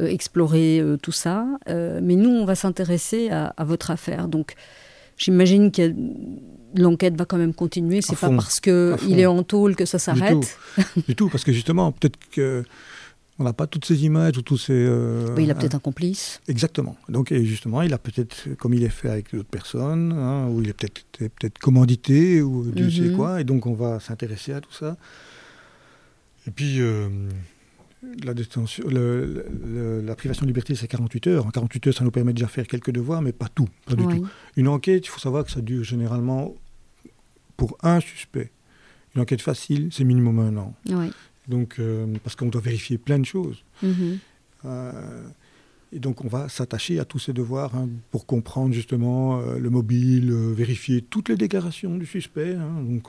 explorer 0.00 0.82
tout 1.02 1.12
ça, 1.12 1.46
mais 1.66 2.16
nous, 2.16 2.30
on 2.30 2.44
va 2.44 2.54
s'intéresser 2.54 3.30
à, 3.30 3.64
votre 3.64 3.90
affaire. 3.90 4.28
Donc, 4.28 4.54
j'imagine 5.16 5.70
que 5.70 5.92
l'enquête 6.74 7.16
va 7.16 7.24
quand 7.24 7.38
même 7.38 7.54
continuer. 7.54 8.02
C'est 8.02 8.18
pas 8.18 8.30
parce 8.30 8.60
qu'il 8.60 9.18
est 9.18 9.26
en 9.26 9.42
tôle 9.42 9.76
que 9.76 9.84
ça 9.84 9.98
s'arrête. 9.98 10.58
du 11.08 11.14
tout, 11.14 11.28
parce 11.28 11.44
que 11.44 11.52
justement, 11.52 11.92
peut-être 11.92 12.18
que 12.30 12.64
on 13.38 13.44
n'a 13.44 13.52
pas 13.52 13.66
toutes 13.66 13.84
ces 13.84 14.04
images 14.04 14.38
ou 14.38 14.42
tous 14.42 14.56
ces. 14.56 14.72
Euh, 14.72 15.34
oui, 15.36 15.44
il 15.44 15.50
a 15.50 15.54
peut-être 15.54 15.74
un 15.74 15.80
complice. 15.80 16.40
Exactement. 16.48 16.96
Donc, 17.08 17.32
et 17.32 17.44
justement, 17.44 17.82
il 17.82 17.92
a 17.92 17.98
peut-être, 17.98 18.48
comme 18.58 18.72
il 18.72 18.82
est 18.82 18.88
fait 18.88 19.10
avec 19.10 19.34
d'autres 19.34 19.48
personnes, 19.48 20.12
hein, 20.12 20.48
ou 20.48 20.62
il 20.62 20.70
est 20.70 20.72
peut-être 20.72 21.02
peut-être 21.18 21.58
commandité 21.58 22.40
ou 22.40 22.64
Dieu 22.70 22.90
sait 22.90 23.10
mhm. 23.10 23.16
quoi. 23.16 23.40
Et 23.40 23.44
donc, 23.44 23.66
on 23.66 23.74
va 23.74 24.00
s'intéresser 24.00 24.54
à 24.54 24.60
tout 24.60 24.72
ça. 24.72 24.96
Et 26.46 26.50
puis, 26.50 26.80
euh, 26.80 27.08
la, 28.24 28.34
détention, 28.34 28.84
la 28.88 30.14
privation 30.14 30.42
de 30.42 30.48
liberté, 30.48 30.74
c'est 30.74 30.88
48 30.88 31.26
heures. 31.28 31.46
En 31.46 31.50
48 31.50 31.86
heures, 31.88 31.94
ça 31.94 32.04
nous 32.04 32.10
permet 32.10 32.32
déjà 32.32 32.46
de 32.46 32.50
faire 32.50 32.66
quelques 32.66 32.90
devoirs, 32.90 33.22
mais 33.22 33.32
pas 33.32 33.48
tout, 33.48 33.68
pas 33.86 33.94
du 33.94 34.04
tout. 34.04 34.26
Une 34.56 34.68
enquête, 34.68 35.06
il 35.06 35.08
faut 35.08 35.20
savoir 35.20 35.44
que 35.44 35.50
ça 35.50 35.60
dure 35.60 35.84
généralement 35.84 36.54
pour 37.56 37.76
un 37.82 38.00
suspect. 38.00 38.50
Une 39.14 39.22
enquête 39.22 39.40
facile, 39.40 39.88
c'est 39.92 40.04
minimum 40.04 40.38
un 40.38 40.56
an. 40.58 40.74
Oui. 40.90 41.10
Donc, 41.48 41.76
euh, 41.78 42.06
parce 42.22 42.36
qu'on 42.36 42.48
doit 42.48 42.60
vérifier 42.60 42.98
plein 42.98 43.18
de 43.18 43.24
choses. 43.24 43.62
Mhm. 43.82 44.18
Euh, 44.64 45.22
et 45.96 45.98
donc, 45.98 46.24
on 46.24 46.28
va 46.28 46.48
s'attacher 46.48 47.00
à 47.00 47.04
tous 47.04 47.18
ces 47.18 47.32
devoirs 47.32 47.74
hein, 47.74 47.88
pour 48.10 48.26
comprendre 48.26 48.74
justement 48.74 49.40
euh, 49.40 49.58
le 49.58 49.70
mobile, 49.70 50.32
vérifier 50.32 51.00
toutes 51.00 51.30
les 51.30 51.36
déclarations 51.36 51.96
du 51.96 52.06
suspect. 52.06 52.54
Hein. 52.54 52.82
donc, 52.82 53.08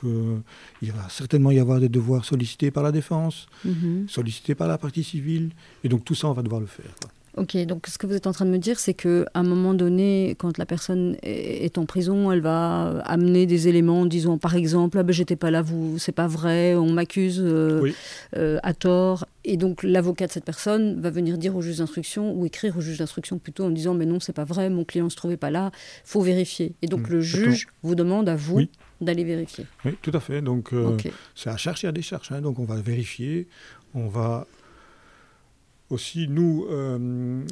il 0.82 0.92
va 0.92 1.08
certainement 1.08 1.50
y 1.50 1.60
avoir 1.60 1.80
des 1.80 1.88
devoirs 1.88 2.24
sollicités 2.24 2.70
par 2.70 2.82
la 2.82 2.92
défense, 2.92 3.46
mhm. 3.64 4.08
sollicités 4.08 4.54
par 4.54 4.68
la 4.68 4.78
partie 4.78 5.04
civile. 5.04 5.50
Et 5.84 5.88
donc, 5.88 6.04
tout 6.04 6.14
ça, 6.14 6.28
on 6.28 6.32
va 6.32 6.42
devoir 6.42 6.60
le 6.60 6.66
faire. 6.66 6.94
Ok, 7.38 7.56
donc 7.66 7.86
ce 7.86 7.98
que 7.98 8.06
vous 8.06 8.14
êtes 8.14 8.26
en 8.26 8.32
train 8.32 8.44
de 8.44 8.50
me 8.50 8.58
dire, 8.58 8.80
c'est 8.80 8.94
qu'à 8.94 9.24
un 9.34 9.42
moment 9.44 9.72
donné, 9.72 10.34
quand 10.38 10.58
la 10.58 10.66
personne 10.66 11.16
est 11.22 11.78
en 11.78 11.86
prison, 11.86 12.32
elle 12.32 12.40
va 12.40 12.98
amener 13.04 13.46
des 13.46 13.68
éléments, 13.68 14.06
disons 14.06 14.38
par 14.38 14.56
exemple, 14.56 14.98
ah 14.98 15.04
ben 15.04 15.12
j'étais 15.12 15.36
pas 15.36 15.50
là, 15.50 15.62
vous, 15.62 15.98
c'est 15.98 16.12
pas 16.12 16.26
vrai, 16.26 16.74
on 16.74 16.92
m'accuse 16.92 17.40
euh, 17.40 17.92
euh, 18.36 18.58
à 18.64 18.74
tort, 18.74 19.24
et 19.44 19.56
donc 19.56 19.84
l'avocat 19.84 20.26
de 20.26 20.32
cette 20.32 20.44
personne 20.44 21.00
va 21.00 21.10
venir 21.10 21.38
dire 21.38 21.54
au 21.54 21.62
juge 21.62 21.78
d'instruction 21.78 22.32
ou 22.34 22.44
écrire 22.44 22.76
au 22.76 22.80
juge 22.80 22.98
d'instruction 22.98 23.38
plutôt 23.38 23.64
en 23.64 23.70
disant 23.70 23.94
mais 23.94 24.06
non 24.06 24.18
c'est 24.18 24.32
pas 24.32 24.44
vrai, 24.44 24.68
mon 24.68 24.84
client 24.84 25.08
se 25.08 25.16
trouvait 25.16 25.36
pas 25.36 25.50
là, 25.50 25.70
faut 26.04 26.20
vérifier. 26.20 26.74
Et 26.82 26.88
donc 26.88 27.08
mmh, 27.08 27.12
le 27.12 27.20
juge 27.20 27.68
vous 27.82 27.94
demande 27.94 28.28
à 28.28 28.36
vous 28.36 28.62
d'aller 29.00 29.24
vérifier. 29.24 29.64
Oui, 29.84 29.96
tout 30.02 30.10
à 30.12 30.20
fait. 30.20 30.42
Donc 30.42 30.72
euh, 30.72 30.96
c'est 31.34 31.50
à 31.50 31.56
chercher 31.56 31.86
à 31.86 31.92
des 31.92 32.02
cherches. 32.02 32.32
Hein. 32.32 32.40
donc 32.40 32.58
on 32.58 32.64
va 32.64 32.80
vérifier, 32.80 33.46
on 33.94 34.08
va 34.08 34.46
aussi 35.90 36.28
nous, 36.28 36.66
euh, 36.70 37.42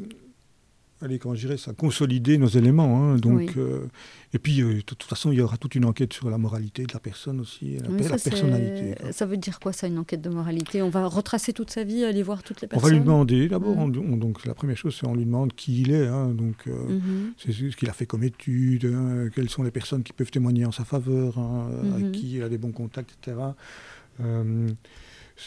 allez, 1.01 1.19
comment 1.19 1.35
je 1.35 1.47
dirais 1.47 1.57
ça, 1.57 1.73
consolider 1.73 2.39
nos 2.39 2.49
éléments. 2.49 3.03
Hein, 3.03 3.17
donc, 3.17 3.57
euh, 3.57 3.87
et 4.33 4.39
puis, 4.39 4.61
euh, 4.61 4.75
de 4.75 4.81
toute 4.81 5.03
façon, 5.03 5.33
il 5.33 5.39
y 5.39 5.41
aura 5.41 5.57
toute 5.57 5.75
une 5.75 5.85
enquête 5.85 6.13
sur 6.13 6.31
la 6.31 6.39
moralité 6.39 6.85
de 6.85 6.93
la 6.93 7.01
personne 7.01 7.41
aussi, 7.41 7.79
la, 7.79 7.89
personnalité. 7.89 8.95
Ça 9.13 9.27
veut 9.27 9.37
dire 9.37 9.59
quoi, 9.61 9.73
ça, 9.73 9.87
une 9.87 9.99
enquête 9.99 10.21
de 10.21 10.29
moralité? 10.29 10.83
On 10.83 10.91
va 10.91 11.07
retracer 11.07 11.53
toute 11.53 11.71
sa 11.71 11.85
vie, 11.85 12.05
aller 12.05 12.23
voir 12.23 12.43
toutes 12.43 12.61
les 12.61 12.69
personnes 12.69 12.85
On 12.85 12.89
va 12.89 12.95
lui 12.95 13.01
demander, 13.03 13.49
d'abord, 13.49 13.87
mmh. 13.87 14.19
donc 14.19 14.45
la 14.45 14.55
première 14.55 14.77
chose, 14.77 14.97
c'est 14.99 15.07
on 15.07 15.15
lui 15.15 15.25
demande 15.25 15.55
qui 15.55 15.83
il 15.83 15.93
est, 15.93 16.07
hein, 16.07 16.29
donc 16.29 16.67
mmh. 16.67 17.33
c'est 17.39 17.53
ce 17.53 17.77
qu'il 17.77 17.89
a 17.89 17.93
fait 17.93 18.07
comme 18.07 18.25
étude, 18.25 18.85
hein, 18.87 19.29
quelles 19.35 19.51
sont 19.51 19.63
les 19.63 19.71
personnes 19.71 20.03
qui 20.03 20.13
peuvent 20.13 20.31
témoigner 20.31 20.67
en 20.67 20.73
sa 20.73 20.85
faveur, 20.85 21.39
hein, 21.39 21.71
avec 21.95 22.07
mmh. 22.07 22.13
qui 22.13 22.37
il 22.37 22.43
a 22.43 22.49
des 22.49 22.59
bons 22.59 22.73
contacts, 22.73 23.17
etc. 23.23 23.37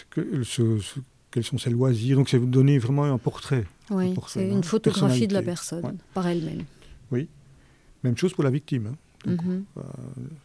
que, 0.09 0.43
ce, 0.43 0.79
ce 0.79 0.99
quels 1.31 1.43
sont 1.43 1.57
ses 1.57 1.69
loisirs. 1.69 2.17
Donc, 2.17 2.29
c'est 2.29 2.37
vous 2.37 2.45
donner 2.45 2.77
vraiment 2.79 3.05
un 3.05 3.17
portrait. 3.17 3.65
Oui, 3.89 4.13
c'est 4.27 4.47
une 4.47 4.63
photographie 4.63 5.27
de 5.27 5.33
la 5.33 5.41
personne 5.41 5.97
par 6.13 6.27
elle-même. 6.27 6.63
Oui. 7.11 7.27
Même 8.03 8.17
chose 8.17 8.33
pour 8.33 8.43
la 8.43 8.49
victime. 8.49 8.87
Hein. 8.87 8.95
Mhm. 9.25 9.65
Euh, 9.77 9.81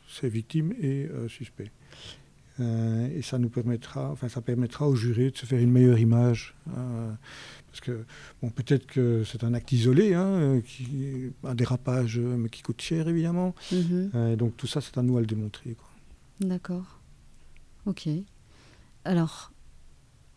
c'est 0.09 0.29
victime 0.29 0.75
et 0.81 1.07
euh, 1.07 1.29
suspect. 1.29 1.71
Euh, 2.61 3.09
et 3.17 3.23
ça 3.23 3.39
nous 3.39 3.49
permettra, 3.49 4.11
enfin, 4.11 4.29
ça 4.29 4.41
permettra 4.41 4.89
au 4.89 4.95
jury 4.95 5.31
de 5.33 5.37
se 5.37 5.47
faire 5.47 5.61
une 5.61 5.71
meilleure 5.71 5.99
image. 5.99 6.55
parce 6.67 7.81
que, 7.81 8.05
bon, 8.41 8.51
peut-être 8.51 8.87
que 8.87 9.25
c'est 9.25 9.43
un 9.43 9.55
acte 9.55 9.73
isolé, 9.73 10.15
hein, 10.15 10.61
qui, 10.65 11.33
un 11.43 11.55
dérapage, 11.55 12.19
mais 12.19 12.49
qui 12.49 12.63
coûte 12.63 12.81
cher, 12.81 13.09
évidemment. 13.09 13.55
Mhm. 13.73 14.11
et 14.33 14.37
donc, 14.37 14.57
tout 14.57 14.69
ça, 14.69 14.81
c'est 14.81 14.97
à 14.99 15.03
nous 15.03 15.17
à 15.17 15.21
le 15.21 15.27
démontrer. 15.27 15.77
D'accord. 16.41 17.01
Ok. 17.87 18.09
Alors, 19.05 19.53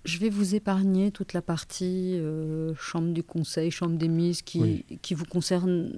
je 0.08 0.20
vais 0.20 0.30
vous 0.30 0.56
épargner 0.56 1.12
toute 1.12 1.34
la 1.34 1.42
partie 1.42 2.18
euh, 2.18 2.74
chambre 2.76 3.12
du 3.12 3.24
conseil, 3.24 3.72
chambre 3.72 3.98
des 3.98 4.08
mises, 4.08 4.42
qui, 4.42 4.86
qui 5.02 5.14
vous 5.14 5.26
concerne 5.26 5.92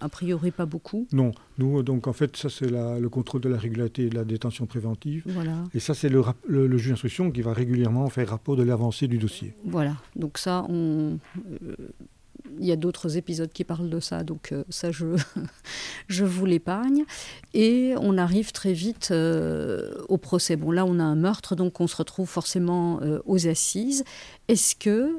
a 0.00 0.08
priori 0.10 0.50
pas 0.50 0.66
beaucoup. 0.66 1.08
Non, 1.12 1.32
nous, 1.56 1.82
donc 1.82 2.06
en 2.06 2.12
fait, 2.12 2.36
ça 2.36 2.50
c'est 2.50 2.70
le 2.70 3.08
contrôle 3.08 3.40
de 3.40 3.48
la 3.48 3.56
régularité 3.56 4.04
et 4.04 4.10
de 4.10 4.14
la 4.14 4.24
détention 4.24 4.66
préventive. 4.66 5.22
Voilà. 5.26 5.64
Et 5.72 5.80
ça 5.80 5.94
c'est 5.94 6.10
le, 6.10 6.22
le, 6.46 6.76
juge 6.76 6.90
d'instruction 6.90 7.30
qui 7.30 7.40
va 7.40 7.54
régulièrement 7.54 8.06
faire 8.10 8.28
rapport 8.28 8.54
de 8.54 8.62
l'avancée 8.62 9.08
du 9.08 9.16
dossier. 9.16 9.54
Voilà, 9.64 9.96
donc 10.14 10.36
ça, 10.36 10.66
on, 10.68 11.18
euh, 11.62 11.76
il 12.58 12.66
y 12.66 12.72
a 12.72 12.76
d'autres 12.76 13.16
épisodes 13.16 13.50
qui 13.52 13.64
parlent 13.64 13.90
de 13.90 14.00
ça, 14.00 14.24
donc 14.24 14.52
euh, 14.52 14.64
ça, 14.68 14.90
je, 14.90 15.06
je 16.08 16.24
vous 16.24 16.46
l'épargne. 16.46 17.04
Et 17.54 17.94
on 18.00 18.18
arrive 18.18 18.52
très 18.52 18.72
vite 18.72 19.08
euh, 19.10 19.94
au 20.08 20.18
procès. 20.18 20.56
Bon, 20.56 20.70
là, 20.70 20.84
on 20.84 20.98
a 20.98 21.04
un 21.04 21.14
meurtre, 21.14 21.56
donc 21.56 21.80
on 21.80 21.86
se 21.86 21.96
retrouve 21.96 22.28
forcément 22.28 23.00
euh, 23.02 23.20
aux 23.24 23.46
assises. 23.46 24.04
Est-ce 24.48 24.76
que 24.76 25.18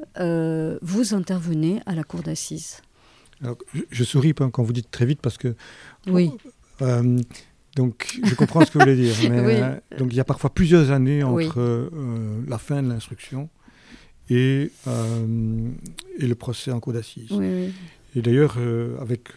vous 0.82 1.14
intervenez 1.14 1.80
à 1.86 1.94
la 1.94 2.04
cour 2.04 2.22
d'assises? 2.22 2.82
Je, 3.90 4.04
souris 4.04 4.32
quand 4.34 4.62
vous 4.62 4.72
dites 4.72 4.90
très 4.90 5.06
vite 5.06 5.20
parce 5.20 5.36
que. 5.36 5.54
Oui. 6.06 6.30
Donc, 7.76 8.20
je 8.22 8.34
comprends 8.36 8.64
ce 8.64 8.70
que 8.70 8.78
vous 8.78 8.84
voulez 8.84 8.94
dire. 8.94 9.14
Mais, 9.30 9.80
donc, 9.98 10.12
il 10.12 10.16
y 10.16 10.20
a 10.20 10.24
parfois 10.24 10.50
plusieurs 10.50 10.92
années 10.92 11.22
entre 11.24 11.90
la 12.46 12.58
fin 12.58 12.82
de 12.82 12.88
l'instruction 12.88 13.48
et, 14.30 14.70
et 16.18 16.26
le 16.26 16.34
procès 16.34 16.70
en 16.70 16.80
cour 16.80 16.92
d'assises. 16.92 17.32
et 18.14 18.22
d'ailleurs, 18.22 18.56
avec 19.00 19.30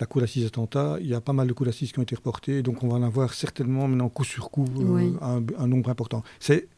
la 0.00 0.06
cour 0.06 0.20
d'assises 0.20 0.46
attentat, 0.46 0.98
il 1.00 1.06
y 1.06 1.14
a 1.14 1.20
pas 1.20 1.32
mal 1.32 1.46
de 1.46 1.52
cours 1.52 1.66
d'assises 1.66 1.92
qui 1.92 1.98
ont 1.98 2.02
été 2.02 2.14
reportés, 2.14 2.62
donc 2.62 2.82
on 2.82 2.88
va 2.88 2.96
en 2.96 3.02
avoir 3.02 3.34
certainement 3.34 3.88
maintenant 3.88 4.08
coup 4.08 4.24
sur 4.24 4.50
coup 4.50 4.66
un, 5.20 5.42
un, 5.58 5.66
nombre 5.66 5.90
important. 5.90 6.22
C'est 6.40 6.68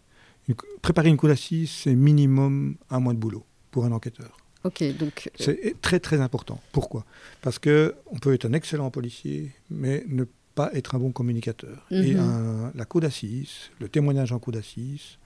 préparer 0.83 1.09
une 1.09 1.17
cour 1.17 1.29
d'assises, 1.29 1.71
c'est 1.71 1.95
minimum 1.95 2.77
un 2.91 3.01
mois 3.01 3.15
de 3.15 3.19
boulot 3.19 3.45
pour 3.71 3.85
un 3.85 3.93
enquêteur. 3.93 4.37
Ok, 4.65 4.83
donc. 4.99 5.29
Euh, 5.29 5.45
c'est 5.45 5.81
très 5.81 6.01
très 6.01 6.21
important. 6.21 6.61
Pourquoi? 6.73 7.05
Parce 7.41 7.59
que 7.59 7.95
on 8.07 8.19
peut 8.19 8.35
être 8.35 8.47
un 8.47 8.53
excellent 8.53 8.91
policier, 8.91 9.53
mais 9.71 10.05
ne 10.09 10.25
pas 10.55 10.71
être 10.73 10.95
un 10.95 10.99
bon 10.99 11.13
communicateur. 11.13 11.87
Et 11.91 12.15
mhm. 12.15 12.73
la 12.75 12.85
cour 12.85 13.01
d'assises, 13.01 13.71
le 13.79 13.89
témoignage 13.89 14.33
en 14.33 14.39
cour 14.39 14.55
d'assises, 14.55 15.19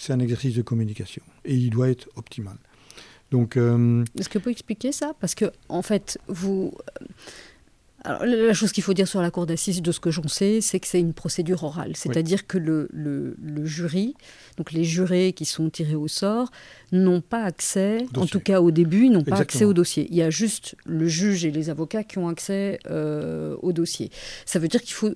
c'est 0.00 0.12
un 0.14 0.18
exercice 0.18 0.54
de 0.54 0.62
communication 0.62 1.22
et 1.44 1.54
il 1.54 1.70
doit 1.70 1.90
être 1.90 2.08
optimal. 2.16 2.56
Donc. 3.30 3.56
Euh, 3.56 4.04
Est-ce 4.18 4.28
que 4.28 4.38
vous 4.38 4.42
pouvez 4.42 4.52
expliquer 4.52 4.92
ça? 4.92 5.12
Parce 5.20 5.34
que 5.34 5.52
en 5.68 5.82
fait, 5.82 6.18
vous 6.26 6.72
alors, 8.02 8.24
la 8.24 8.54
chose 8.54 8.72
qu'il 8.72 8.82
faut 8.82 8.94
dire 8.94 9.06
sur 9.06 9.20
la 9.20 9.30
cour 9.30 9.44
d'assises, 9.44 9.82
de 9.82 9.92
ce 9.92 10.00
que 10.00 10.10
j'en 10.10 10.26
sais, 10.26 10.62
c'est 10.62 10.80
que 10.80 10.86
c'est 10.86 11.00
une 11.00 11.12
procédure 11.12 11.64
orale. 11.64 11.92
C'est-à-dire 11.96 12.46
que 12.46 12.56
le, 12.56 12.88
le, 12.90 13.66
jury, 13.66 14.14
donc 14.56 14.72
les 14.72 14.84
jurés 14.84 15.34
qui 15.34 15.44
sont 15.44 15.68
tirés 15.68 15.96
au 15.96 16.08
sort, 16.08 16.50
n'ont 16.92 17.20
pas 17.20 17.42
accès, 17.42 18.06
en 18.16 18.24
tout 18.24 18.40
cas 18.40 18.62
au 18.62 18.70
début, 18.70 19.10
n'ont 19.10 19.22
pas 19.22 19.40
accès 19.40 19.66
au 19.66 19.74
dossier. 19.74 20.06
Il 20.08 20.16
y 20.16 20.22
a 20.22 20.30
juste 20.30 20.76
le 20.86 21.06
juge 21.08 21.44
et 21.44 21.50
les 21.50 21.68
avocats 21.68 22.02
qui 22.02 22.16
ont 22.16 22.28
accès 22.28 22.78
euh, 22.88 23.54
au 23.60 23.74
dossier. 23.74 24.10
Ça 24.46 24.58
veut 24.58 24.68
dire 24.68 24.80
qu'il 24.80 24.94
faut 24.94 25.12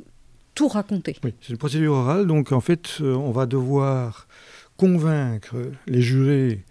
tout 0.54 0.68
raconter. 0.68 1.16
Oui, 1.24 1.32
c'est 1.40 1.50
une 1.50 1.58
procédure 1.58 1.94
orale, 1.94 2.26
donc 2.26 2.52
en 2.52 2.60
fait, 2.60 2.98
euh, 3.00 3.14
on 3.14 3.30
va 3.30 3.46
devoir 3.46 4.28
convaincre 4.76 5.56
les 5.86 6.02
jurés 6.02 6.64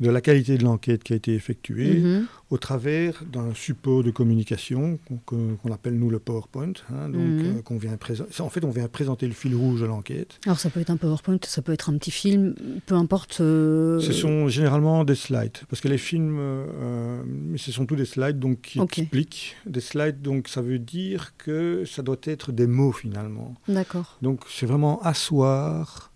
de 0.00 0.10
la 0.10 0.20
qualité 0.20 0.58
de 0.58 0.64
l'enquête 0.64 1.02
qui 1.02 1.12
a 1.12 1.16
été 1.16 1.34
effectuée 1.34 1.98
mhm. 1.98 2.26
au 2.50 2.58
travers 2.58 3.24
d'un 3.24 3.52
support 3.54 4.04
de 4.04 4.10
communication 4.10 4.98
qu'on 5.26 5.72
appelle 5.72 5.98
nous 5.98 6.10
le 6.10 6.18
PowerPoint. 6.18 6.72
Hein, 6.92 7.08
donc, 7.08 7.20
mhm. 7.20 7.56
euh, 7.58 7.62
qu'on 7.62 7.78
vient. 7.78 7.98
En 8.38 8.48
fait, 8.48 8.64
on 8.64 8.70
vient 8.70 8.86
présenter 8.88 9.26
le 9.26 9.32
fil 9.32 9.54
rouge 9.54 9.80
de 9.80 9.86
l'enquête. 9.86 10.38
Alors, 10.46 10.60
ça 10.60 10.70
peut 10.70 10.80
être 10.80 10.90
un 10.90 10.96
PowerPoint, 10.96 11.38
ça 11.42 11.62
peut 11.62 11.72
être 11.72 11.90
un 11.90 11.98
petit 11.98 12.10
film, 12.10 12.54
peu 12.86 12.94
importe. 12.94 13.40
Euh, 13.40 14.00
ce 14.00 14.12
sont 14.12 14.48
généralement 14.48 15.04
des 15.04 15.16
slides, 15.16 15.58
parce 15.68 15.80
que 15.80 15.88
les 15.88 15.98
films, 15.98 16.38
euh, 16.38 17.22
ce 17.56 17.72
sont 17.72 17.86
tous 17.86 17.96
des 17.96 18.04
slides 18.04 18.38
donc, 18.38 18.60
qui 18.60 18.80
expliquent. 18.80 19.56
Des 19.66 19.80
slides, 19.80 20.22
donc 20.22 20.48
ça 20.48 20.62
veut 20.62 20.78
dire 20.78 21.32
que 21.38 21.84
ça 21.84 22.02
doit 22.02 22.20
être 22.22 22.52
des 22.52 22.66
mots 22.66 22.92
finalement. 22.92 23.54
D'accord. 23.66 24.16
Donc, 24.22 24.42
c'est 24.48 24.66
vraiment 24.66 25.02
asseoir 25.02 26.07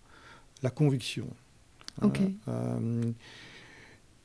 la 0.62 0.70
conviction. 0.70 1.26
Ok. 2.00 2.20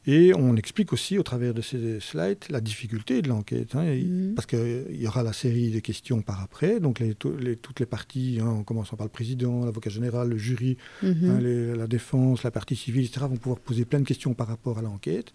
Et 0.08 0.34
on 0.34 0.56
explique 0.56 0.94
aussi 0.94 1.18
au 1.18 1.24
travers 1.24 1.54
de 1.54 1.62
ces 1.62 2.00
slides 2.00 2.46
la 2.50 2.62
difficulté 2.62 3.22
de 3.22 3.28
l'enquête, 3.28 3.76
hein, 3.76 3.84
mhm. 3.84 4.36
parce 4.36 4.46
qu'il 4.46 4.86
y 4.96 5.06
aura 5.06 5.22
la 5.22 5.34
série 5.34 5.70
de 5.70 5.80
questions 5.80 6.22
par 6.22 6.42
après, 6.42 6.80
donc 6.80 7.00
les, 7.00 7.14
toutes 7.14 7.80
les 7.82 7.86
parties, 7.86 8.40
hein, 8.42 8.48
en 8.48 8.64
commençant 8.64 8.96
par 8.96 9.06
le 9.06 9.12
président, 9.12 9.66
l'avocat 9.66 9.90
général, 9.90 10.30
le 10.30 10.38
jury, 10.38 10.78
mhm. 11.04 11.30
hein, 11.30 11.40
la 11.76 11.88
défense, 11.88 12.44
la 12.44 12.52
partie 12.52 12.78
civile, 12.78 13.04
etc., 13.06 13.26
vont 13.30 13.36
pouvoir 13.36 13.60
poser 13.60 13.84
plein 13.84 14.00
de 14.00 14.06
questions 14.06 14.34
par 14.34 14.48
rapport 14.48 14.78
à 14.78 14.82
l'enquête. 14.82 15.34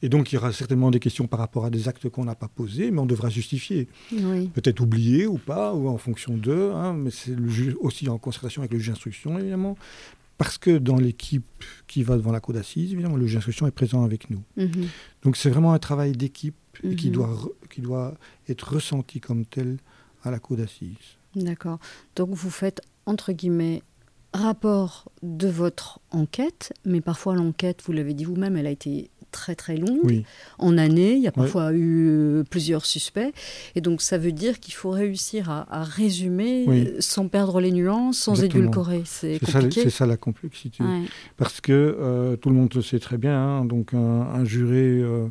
Et 0.00 0.08
donc, 0.08 0.30
il 0.30 0.36
y 0.36 0.38
aura 0.38 0.52
certainement 0.52 0.92
des 0.92 1.00
questions 1.00 1.26
par 1.26 1.40
rapport 1.40 1.64
à 1.64 1.70
des 1.70 1.88
actes 1.88 2.08
qu'on 2.08 2.24
n'a 2.24 2.34
pas 2.36 2.48
posés, 2.48 2.92
mais 2.92 3.00
on 3.00 3.06
devra 3.06 3.30
justifier. 3.30 3.88
Peut-être 4.52 4.80
oublier 4.80 5.26
ou 5.26 5.38
pas, 5.38 5.74
ou 5.74 5.88
en 5.88 5.98
fonction 5.98 6.36
d'eux, 6.36 6.72
mais 6.94 7.10
c'est 7.10 7.34
aussi 7.80 8.08
en 8.08 8.18
concertation 8.18 8.62
avec 8.62 8.72
le 8.72 8.78
juge 8.78 8.88
d'instruction, 8.88 9.38
évidemment 9.40 9.76
parce 10.38 10.58
que 10.58 10.78
dans 10.78 10.96
l'équipe 10.96 11.44
qui 11.86 12.02
va 12.02 12.16
devant 12.16 12.32
la 12.32 12.40
cour 12.40 12.54
d'assises, 12.54 12.92
évidemment, 12.92 13.16
le 13.16 13.26
juge 13.26 13.34
d'instruction 13.34 13.66
est 13.66 13.72
présent 13.72 14.04
avec 14.04 14.30
nous. 14.30 14.42
Mhm. 14.56 14.88
Donc 15.22 15.36
c'est 15.36 15.50
vraiment 15.50 15.72
un 15.72 15.78
travail 15.78 16.12
d'équipe 16.12 16.56
qui, 16.96 17.08
mhm. 17.08 17.12
doit, 17.12 17.38
qui 17.70 17.80
doit 17.80 18.14
être 18.48 18.74
ressenti 18.74 19.20
comme 19.20 19.46
tel 19.46 19.78
à 20.22 20.30
la 20.30 20.38
cour 20.38 20.56
d'assises. 20.56 20.96
D'accord. 21.36 21.78
Donc 22.16 22.30
vous 22.30 22.50
faites, 22.50 22.80
entre 23.06 23.32
guillemets, 23.32 23.82
rapport 24.32 25.10
de 25.22 25.48
votre 25.48 26.00
enquête, 26.10 26.72
mais 26.84 27.00
parfois 27.00 27.36
l'enquête, 27.36 27.82
vous 27.86 27.92
l'avez 27.92 28.14
dit 28.14 28.24
vous-même, 28.24 28.56
elle 28.56 28.66
a 28.66 28.70
été 28.70 29.10
très 29.34 29.56
très 29.56 29.76
longue. 29.76 30.22
En 30.58 30.78
année, 30.78 31.14
il 31.14 31.22
y 31.22 31.26
a 31.26 31.32
parfois 31.32 31.72
eu 31.72 32.08
euh, 32.08 32.44
plusieurs 32.48 32.86
suspects. 32.86 33.32
Et 33.74 33.80
donc 33.80 34.00
ça 34.00 34.16
veut 34.16 34.30
dire 34.30 34.60
qu'il 34.60 34.74
faut 34.74 34.90
réussir 34.90 35.50
à, 35.50 35.82
résumer 35.82 36.94
sans 37.00 37.26
perdre 37.28 37.60
les 37.60 37.72
nuances, 37.72 38.18
sans 38.18 38.42
édulcorer. 38.42 39.02
C'est 39.04 39.40
compliqué. 39.40 39.82
C'est 39.82 39.90
ça 39.90 40.06
la 40.06 40.16
complexité. 40.16 40.84
Parce 41.36 41.60
que 41.60 41.72
euh, 41.72 42.36
tout 42.36 42.48
le 42.48 42.54
monde 42.54 42.72
le 42.74 42.82
sait 42.82 43.00
très 43.00 43.18
bien. 43.18 43.34
Hein. 43.36 43.64
donc 43.64 43.92
un, 43.92 44.44
juré, 44.44 45.00
euh, 45.00 45.26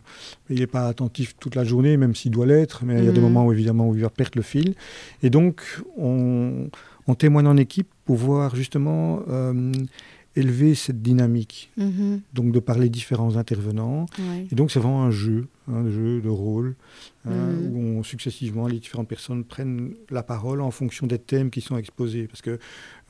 il 0.50 0.60
n'est 0.60 0.68
pas 0.68 0.88
attentif 0.88 1.36
toute 1.40 1.56
la 1.56 1.64
journée, 1.64 1.96
même 1.96 2.14
s'il 2.14 2.32
doit 2.32 2.46
l'être. 2.46 2.84
Mais 2.84 3.00
il 3.00 3.06
y 3.06 3.08
a 3.08 3.12
des 3.12 3.20
mhm. 3.20 3.28
moments 3.28 3.46
où 3.46 3.54
évidemment 3.54 3.88
où 3.88 3.96
il 3.96 4.02
va 4.02 4.10
perdre 4.10 4.34
le 4.36 4.42
fil. 4.42 4.76
Et 5.24 5.30
donc 5.30 5.64
on, 5.98 6.68
on 7.08 7.16
témoigne 7.16 7.48
en 7.48 7.58
équipe 7.58 7.88
pour 8.06 8.18
voir 8.18 8.56
justement 8.56 9.22
élever 10.36 10.76
cette 10.76 11.02
dynamique, 11.02 11.72
mhm. 11.78 12.22
donc 12.34 12.52
de 12.52 12.60
parler 12.60 12.90
différents 12.90 13.38
intervenants. 13.38 14.06
Et 14.52 14.56
donc 14.56 14.72
c'est 14.72 14.80
vraiment 14.80 15.04
un 15.04 15.12
jeu, 15.12 15.48
un 15.68 15.90
jeu 15.90 16.22
de 16.22 16.30
rôle, 16.30 16.76
hein, 17.26 17.32
mhm. 17.32 17.76
où 17.76 18.00
on, 18.00 18.04
successivement 18.04 18.68
les 18.68 18.80
différentes 18.80 19.08
personnes 19.08 19.44
prennent 19.44 19.94
la 20.10 20.24
parole 20.24 20.62
en 20.62 20.72
fonction 20.72 21.08
des 21.08 21.20
thèmes 21.20 21.52
qui 21.52 21.62
sont 21.62 21.78
exposés, 21.78 22.28
parce 22.28 22.42
que 22.42 22.58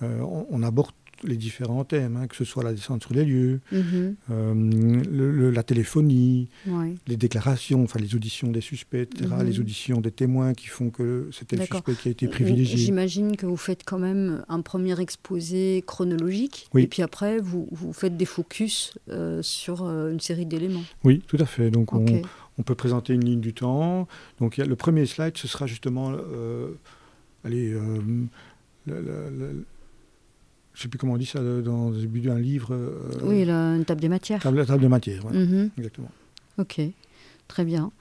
euh, 0.02 0.20
on, 0.50 0.64
aborde 0.64 0.92
les 1.24 1.38
différents 1.38 1.84
thèmes, 1.84 2.18
hein, 2.18 2.28
que 2.28 2.36
ce 2.36 2.46
soit 2.46 2.64
la 2.64 2.74
descente 2.74 3.04
sur 3.04 3.14
les 3.14 3.26
lieux, 3.26 3.60
mhm. 3.72 4.16
euh, 4.32 5.52
la 5.52 5.64
téléphonie, 5.64 6.50
les 7.08 7.18
déclarations, 7.18 7.84
enfin 7.84 8.00
les 8.00 8.16
auditions 8.16 8.50
des 8.50 8.62
suspects, 8.62 9.02
etc., 9.02 9.30
mhm. 9.38 9.46
les 9.46 9.60
auditions 9.60 10.02
des 10.02 10.12
témoins 10.12 10.54
qui 10.54 10.68
font 10.68 10.90
que 10.90 11.30
c'était 11.32 11.56
le 11.56 11.66
suspect 11.66 11.94
qui 11.96 12.08
a 12.08 12.12
été 12.12 12.28
privilégié. 12.28 12.78
J'imagine 12.78 13.36
que 13.38 13.46
vous 13.46 13.58
faites 13.58 13.84
quand 13.86 14.00
même 14.00 14.44
un 14.50 14.62
premier 14.62 15.00
exposé 15.00 15.84
chronologique, 15.86 16.70
et 16.76 16.88
puis 16.88 17.02
après 17.02 17.40
vous, 17.40 17.68
vous 17.72 17.94
faites 17.94 18.18
des 18.18 18.26
focus 18.26 18.98
euh, 19.10 19.42
sur 19.42 19.84
euh, 19.84 20.12
une 20.12 20.20
série 20.20 20.46
d'éléments. 20.46 20.84
Oui, 21.04 21.22
tout 21.28 21.38
à 21.40 21.46
fait. 21.46 21.72
Donc 21.72 21.94
on, 21.94 22.06
on, 22.58 22.64
peut 22.64 22.76
présenter 22.76 23.14
une 23.14 23.26
ligne 23.26 23.42
du 23.42 23.54
temps. 23.54 24.08
Donc 24.40 24.58
le 24.58 24.76
premier 24.76 25.06
slide, 25.06 25.38
ce 25.38 25.48
sera 25.48 25.68
justement... 25.68 26.14
allez, 27.44 27.76
le, 28.86 29.66
je 30.74 30.80
ne 30.80 30.82
sais 30.84 30.88
plus 30.88 30.98
comment 30.98 31.14
on 31.14 31.18
dit 31.18 31.26
ça 31.26 31.40
dans 31.40 31.90
le 31.90 31.98
début 31.98 32.22
d'un 32.22 32.40
livre. 32.40 32.74
Euh, 32.74 33.00
oui, 33.24 33.44
une 33.44 33.86
table 33.86 34.02
des 34.02 34.10
matières. 34.10 34.42
Table, 34.42 34.66
table 34.66 34.82
de 34.82 34.88
matières, 34.88 35.22
voilà. 35.22 35.40
Mhm. 35.40 35.70
exactement. 35.78 36.12
Ok, 36.58 36.82
très 37.48 37.64
bien. 37.64 37.92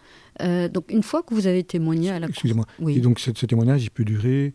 Euh, 0.41 0.69
donc 0.69 0.91
une 0.91 1.03
fois 1.03 1.23
que 1.23 1.35
vous 1.35 1.47
avez 1.47 1.65
témoigné 1.65 2.11
à 2.11 2.19
la 2.19 2.29
Excusez-moi. 2.29 2.67
Oui. 2.79 2.97
Et 2.97 3.01
donc 3.01 3.21
ce, 3.21 3.31
témoignage, 3.31 3.85
il 3.85 3.91
peut 3.91 4.05
durer 4.05 4.55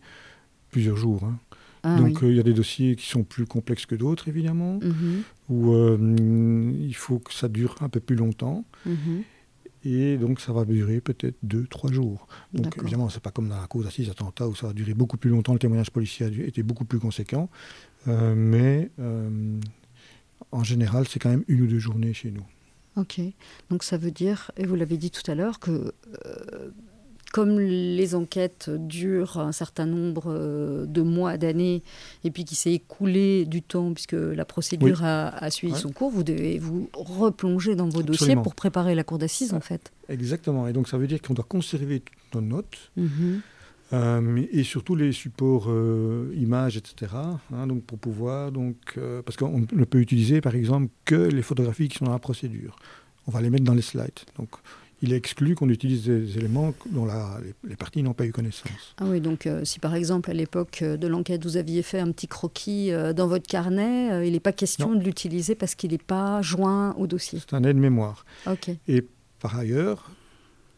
plusieurs 0.70 0.96
jours. 0.96 1.22
Hein. 1.24 1.38
Ah, 1.84 1.96
donc 1.96 2.24
euh, 2.24 2.30
il 2.30 2.36
y 2.36 2.40
a 2.40 2.42
des 2.42 2.54
dossiers 2.54 2.96
qui 2.96 3.06
sont 3.06 3.22
plus 3.22 3.46
complexes 3.46 3.86
que 3.86 3.94
d'autres, 3.94 4.26
évidemment, 4.26 4.80
mhm. 4.82 5.22
où 5.48 5.72
il 5.72 6.94
faut 6.94 7.20
que 7.20 7.32
ça 7.32 7.46
dure 7.48 7.76
un 7.80 7.88
peu 7.88 8.00
plus 8.00 8.16
longtemps. 8.16 8.64
Mhm. 8.84 9.22
Et 9.84 10.16
donc, 10.16 10.40
ça 10.40 10.52
va 10.52 10.64
durer 10.64 11.00
peut-être 11.00 11.36
deux, 11.42 11.66
trois 11.66 11.92
jours. 11.92 12.26
Donc, 12.52 12.76
évidemment, 12.82 13.08
c'est 13.08 13.22
pas 13.22 13.30
comme 13.30 13.48
dans 13.48 13.60
la 13.60 13.66
cause 13.66 13.84
d'assises 13.84 14.10
attentat 14.10 14.48
où 14.48 14.54
ça 14.54 14.68
va 14.68 14.72
durer 14.72 14.94
beaucoup 14.94 15.16
plus 15.16 15.30
longtemps. 15.30 15.52
Le 15.52 15.58
témoignage 15.58 15.90
policier 15.90 16.26
a 16.26 16.28
été 16.28 16.62
beaucoup 16.62 16.84
plus 16.84 16.98
conséquent. 16.98 17.48
Euh, 18.08 18.34
mais 18.36 18.90
euh, 18.98 19.60
en 20.52 20.64
général, 20.64 21.06
c'est 21.08 21.18
quand 21.18 21.30
même 21.30 21.44
une 21.48 21.62
ou 21.62 21.66
deux 21.66 21.78
journées 21.78 22.12
chez 22.12 22.30
nous. 22.30 22.46
Ok. 22.96 23.20
Donc, 23.70 23.84
ça 23.84 23.96
veut 23.96 24.10
dire, 24.10 24.50
et 24.56 24.66
vous 24.66 24.74
l'avez 24.74 24.96
dit 24.96 25.10
tout 25.10 25.28
à 25.30 25.34
l'heure, 25.34 25.60
que 25.60 25.92
euh, 26.26 26.70
comme 27.32 27.58
les 27.60 28.14
enquêtes 28.14 28.70
durent 28.70 29.38
un 29.38 29.52
certain 29.52 29.86
nombre 29.86 30.24
euh, 30.28 30.86
de 30.86 31.02
mois, 31.02 31.36
d'années, 31.36 31.82
et 32.24 32.30
puis 32.30 32.44
qu'il 32.44 32.56
s'est 32.56 32.72
écoulé 32.72 33.44
du 33.44 33.62
temps 33.62 33.92
puisque 33.92 34.12
la 34.12 34.44
procédure 34.44 35.04
a, 35.04 35.50
suivi 35.50 35.74
son 35.74 35.90
cours, 35.90 36.10
vous 36.10 36.24
devez 36.24 36.58
vous 36.58 36.88
replonger 36.94 37.74
dans 37.74 37.88
vos 37.88 38.02
dossiers 38.02 38.36
pour 38.36 38.54
préparer 38.54 38.94
la 38.94 39.04
cour 39.04 39.18
d'assises, 39.18 39.52
en 39.52 39.60
fait. 39.60 39.92
Exactement. 40.08 40.66
Et 40.68 40.72
donc 40.72 40.88
ça 40.88 40.96
veut 40.96 41.06
dire 41.06 41.20
qu'on 41.20 41.34
doit 41.34 41.46
conserver 41.48 42.00
toutes 42.00 42.34
nos 42.34 42.56
notes. 42.56 42.90
Mhm. 42.96 43.40
Euh, 43.94 44.44
et 44.52 44.64
surtout 44.64 44.94
les 44.94 45.12
supports 45.12 45.68
euh, 45.68 46.30
images, 46.36 46.76
etc. 46.76 47.10
Hein, 47.54 47.66
donc 47.66 47.84
pour 47.84 47.98
pouvoir, 47.98 48.52
donc, 48.52 48.98
parce 49.24 49.36
qu'on 49.36 49.60
ne 49.60 49.84
peut 49.84 49.98
utiliser 49.98 50.40
par 50.40 50.54
exemple 50.54 50.88
que 51.04 51.14
les 51.14 51.42
photographies 51.42 51.88
qui 51.88 51.98
sont 51.98 52.04
dans 52.04 52.12
la 52.12 52.18
procédure. 52.18 52.76
On 53.26 53.30
va 53.30 53.40
les 53.42 53.50
mettre 53.50 53.64
dans 53.64 53.74
les 53.74 53.82
slides. 53.82 54.20
Donc 54.38 54.48
il 55.02 55.12
est 55.12 55.16
exclu 55.16 55.54
qu'on 55.54 55.68
utilise 55.68 56.04
des 56.04 56.38
éléments 56.38 56.74
dont 56.90 57.06
les, 57.64 57.76
parties 57.76 58.02
n'ont 58.02 58.14
pas 58.14 58.26
eu 58.26 58.32
connaissance. 58.32 58.94
Ah 58.98 59.04
oui, 59.06 59.20
donc 59.20 59.46
euh, 59.46 59.64
si 59.64 59.78
par 59.78 59.94
exemple 59.94 60.30
à 60.30 60.34
l'époque 60.34 60.80
euh, 60.82 60.96
de 60.96 61.06
l'enquête 61.06 61.44
vous 61.44 61.56
aviez 61.56 61.82
fait 61.82 62.00
un 62.00 62.10
petit 62.10 62.26
croquis 62.26 62.90
euh, 62.90 63.12
dans 63.12 63.28
votre 63.28 63.46
carnet, 63.46 64.26
il 64.26 64.32
n'est 64.32 64.40
pas 64.40 64.52
question 64.52 64.94
de 64.94 65.02
l'utiliser 65.02 65.54
parce 65.54 65.74
qu'il 65.74 65.92
n'est 65.92 65.98
pas 65.98 66.42
joint 66.42 66.94
au 66.96 67.06
dossier. 67.06 67.38
C'est 67.38 67.54
un 67.54 67.62
aide-mémoire. 67.62 68.24
Ok. 68.46 68.70
Et 68.88 69.04
par 69.40 69.56
ailleurs, 69.56 70.10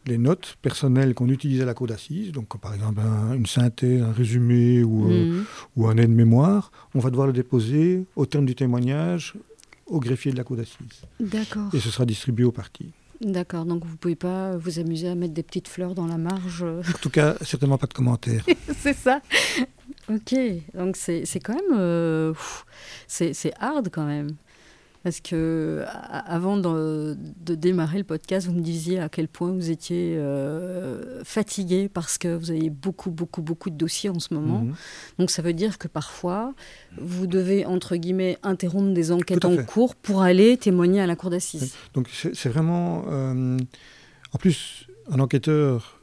les 0.05 0.17
notes 0.17 0.57
personnelles 0.61 1.13
qu'on 1.13 1.29
utilisait 1.29 1.63
à 1.63 1.65
la 1.65 1.73
cour 1.73 1.87
d'assises, 1.87 2.31
donc 2.31 2.59
par 2.59 2.73
exemple 2.73 3.01
une 3.35 3.45
synthèse, 3.45 4.01
un 4.01 4.11
résumé 4.11 4.83
ou, 4.83 5.07
mhm. 5.07 5.45
ou 5.75 5.87
un 5.87 5.97
aide-mémoire, 5.97 6.71
on 6.93 6.99
va 6.99 7.09
devoir 7.09 7.27
le 7.27 7.33
déposer 7.33 8.05
au 8.15 8.25
terme 8.25 8.45
du 8.45 8.55
témoignage 8.55 9.35
au 9.87 9.99
greffier 9.99 10.31
de 10.31 10.37
la 10.37 10.43
cour 10.43 10.57
d'assises. 10.57 11.01
D'accord. 11.19 11.69
Et 11.73 11.79
ce 11.79 11.89
sera 11.89 12.05
distribué 12.05 12.45
aux 12.45 12.51
parties. 12.51 12.93
D'accord, 13.21 13.65
donc 13.65 13.85
vous 13.85 13.91
ne 13.91 13.97
pouvez 13.97 14.15
pas 14.15 14.57
vous 14.57 14.79
amuser 14.79 15.07
à 15.07 15.15
mettre 15.15 15.33
des 15.33 15.43
petites 15.43 15.67
fleurs 15.67 15.93
dans 15.93 16.07
la 16.07 16.17
marge 16.17 16.63
En 16.63 16.97
tout 17.01 17.11
cas, 17.11 17.35
certainement 17.41 17.77
pas 17.77 17.87
de 17.87 17.93
commentaires. 17.93 18.43
c'est 18.79 18.95
ça 18.95 19.21
Ok, 20.09 20.35
donc 20.73 20.95
c'est 20.97 21.23
quand 21.43 21.53
même... 21.53 21.79
Euh, 21.79 22.33
c'est 23.07 23.53
hard 23.59 23.89
quand 23.91 24.05
même. 24.05 24.31
Parce 25.03 25.19
que 25.19 25.83
avant 25.87 26.57
de, 26.57 27.17
démarrer 27.55 27.97
le 27.97 28.03
podcast, 28.03 28.47
vous 28.47 28.53
me 28.53 28.61
disiez 28.61 28.99
à 28.99 29.09
quel 29.09 29.27
point 29.27 29.51
vous 29.51 29.71
étiez 29.71 30.15
euh, 30.15 31.23
fatigué 31.23 31.89
parce 31.89 32.19
que 32.19 32.35
vous 32.35 32.51
avez 32.51 32.69
beaucoup, 32.69 33.09
beaucoup, 33.09 33.41
beaucoup 33.41 33.71
de 33.71 33.75
dossiers 33.75 34.11
en 34.11 34.19
ce 34.19 34.33
moment. 34.33 34.59
Mhm. 34.59 34.75
Donc 35.17 35.31
ça 35.31 35.41
veut 35.41 35.53
dire 35.53 35.79
que 35.79 35.87
parfois, 35.87 36.53
vous 36.99 37.25
devez, 37.25 37.65
entre 37.65 37.95
guillemets, 37.95 38.37
interrompre 38.43 38.93
des 38.93 39.11
enquêtes 39.11 39.45
en 39.45 39.57
cours 39.63 39.95
pour 39.95 40.21
aller 40.21 40.55
témoigner 40.57 41.01
à 41.01 41.07
la 41.07 41.15
cour 41.15 41.31
d'assises. 41.31 41.73
Donc 41.95 42.07
c'est 42.11 42.49
vraiment... 42.49 43.05
Euh, 43.09 43.57
en 44.33 44.37
plus, 44.37 44.87
un 45.09 45.19
enquêteur 45.19 45.99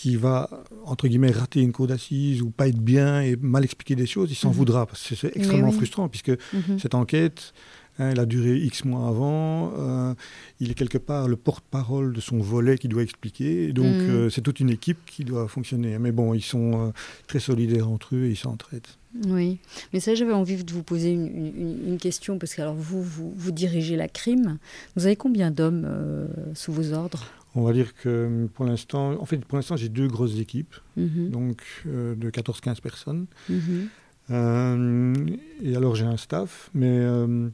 qui 0.00 0.16
va, 0.16 0.48
entre 0.86 1.08
guillemets, 1.08 1.30
rater 1.30 1.60
une 1.60 1.72
cour 1.72 1.86
d'assises 1.86 2.40
ou 2.40 2.48
pas 2.48 2.68
être 2.68 2.80
bien 2.80 3.20
et 3.20 3.36
mal 3.36 3.64
expliquer 3.64 3.96
des 3.96 4.06
choses, 4.06 4.30
il 4.30 4.34
s'en 4.34 4.48
mhm. 4.48 4.54
voudra, 4.54 4.86
parce 4.86 5.06
que 5.06 5.14
c'est 5.14 5.36
extrêmement 5.36 5.72
frustrant, 5.72 6.08
puisque 6.08 6.30
mhm. 6.30 6.78
cette 6.78 6.94
enquête, 6.94 7.52
Hein, 8.00 8.10
elle 8.12 8.20
a 8.20 8.24
duré 8.24 8.56
X 8.56 8.86
mois 8.86 9.08
avant. 9.08 9.74
Euh, 9.78 10.14
il 10.58 10.70
est 10.70 10.74
quelque 10.74 10.96
part 10.96 11.28
le 11.28 11.36
porte-parole 11.36 12.14
de 12.14 12.20
son 12.20 12.38
volet 12.38 12.78
qui 12.78 12.88
doit 12.88 13.02
expliquer. 13.02 13.72
donc, 13.74 13.84
mm. 13.84 14.10
euh, 14.10 14.30
c'est 14.30 14.40
toute 14.40 14.58
une 14.58 14.70
équipe 14.70 14.98
qui 15.04 15.22
doit 15.22 15.48
fonctionner. 15.48 15.98
Mais 15.98 16.10
bon, 16.10 16.32
ils 16.32 16.42
sont 16.42 16.88
euh, 16.88 16.90
très 17.26 17.40
solidaires 17.40 17.90
entre 17.90 18.16
eux 18.16 18.24
et 18.24 18.30
ils 18.30 18.36
s'entraident. 18.36 18.86
Oui, 19.26 19.58
mais 19.92 20.00
ça, 20.00 20.14
j'avais 20.14 20.32
envie 20.32 20.64
de 20.64 20.72
vous 20.72 20.82
poser 20.82 21.12
une, 21.12 21.98
question 22.00 22.38
parce 22.38 22.54
que 22.54 22.62
alors 22.62 22.74
vous, 22.74 23.02
vous, 23.02 23.52
dirigez 23.52 23.96
la 23.96 24.08
crime. 24.08 24.58
Vous 24.96 25.04
avez 25.04 25.16
combien 25.16 25.50
d'hommes 25.50 26.28
sous 26.54 26.72
vos 26.72 26.92
ordres? 26.92 27.24
On 27.56 27.64
va 27.64 27.72
dire 27.72 27.92
que 27.96 28.48
pour 28.54 28.64
l'instant, 28.64 29.20
en 29.20 29.24
fait, 29.26 29.38
pour 29.38 29.56
l'instant, 29.56 29.76
j'ai 29.76 29.88
deux 29.88 30.06
grosses 30.06 30.38
équipes, 30.38 30.76
mm-hmm. 30.96 31.30
donc 31.30 31.60
de 31.86 32.30
14-15 32.30 32.80
personnes. 32.80 33.26
Mm-hmm. 33.50 35.36
et 35.64 35.74
alors, 35.74 35.96
j'ai 35.96 36.06
un 36.06 36.16
staff, 36.16 36.70
mais 36.72 36.86
euh, 37.00 37.48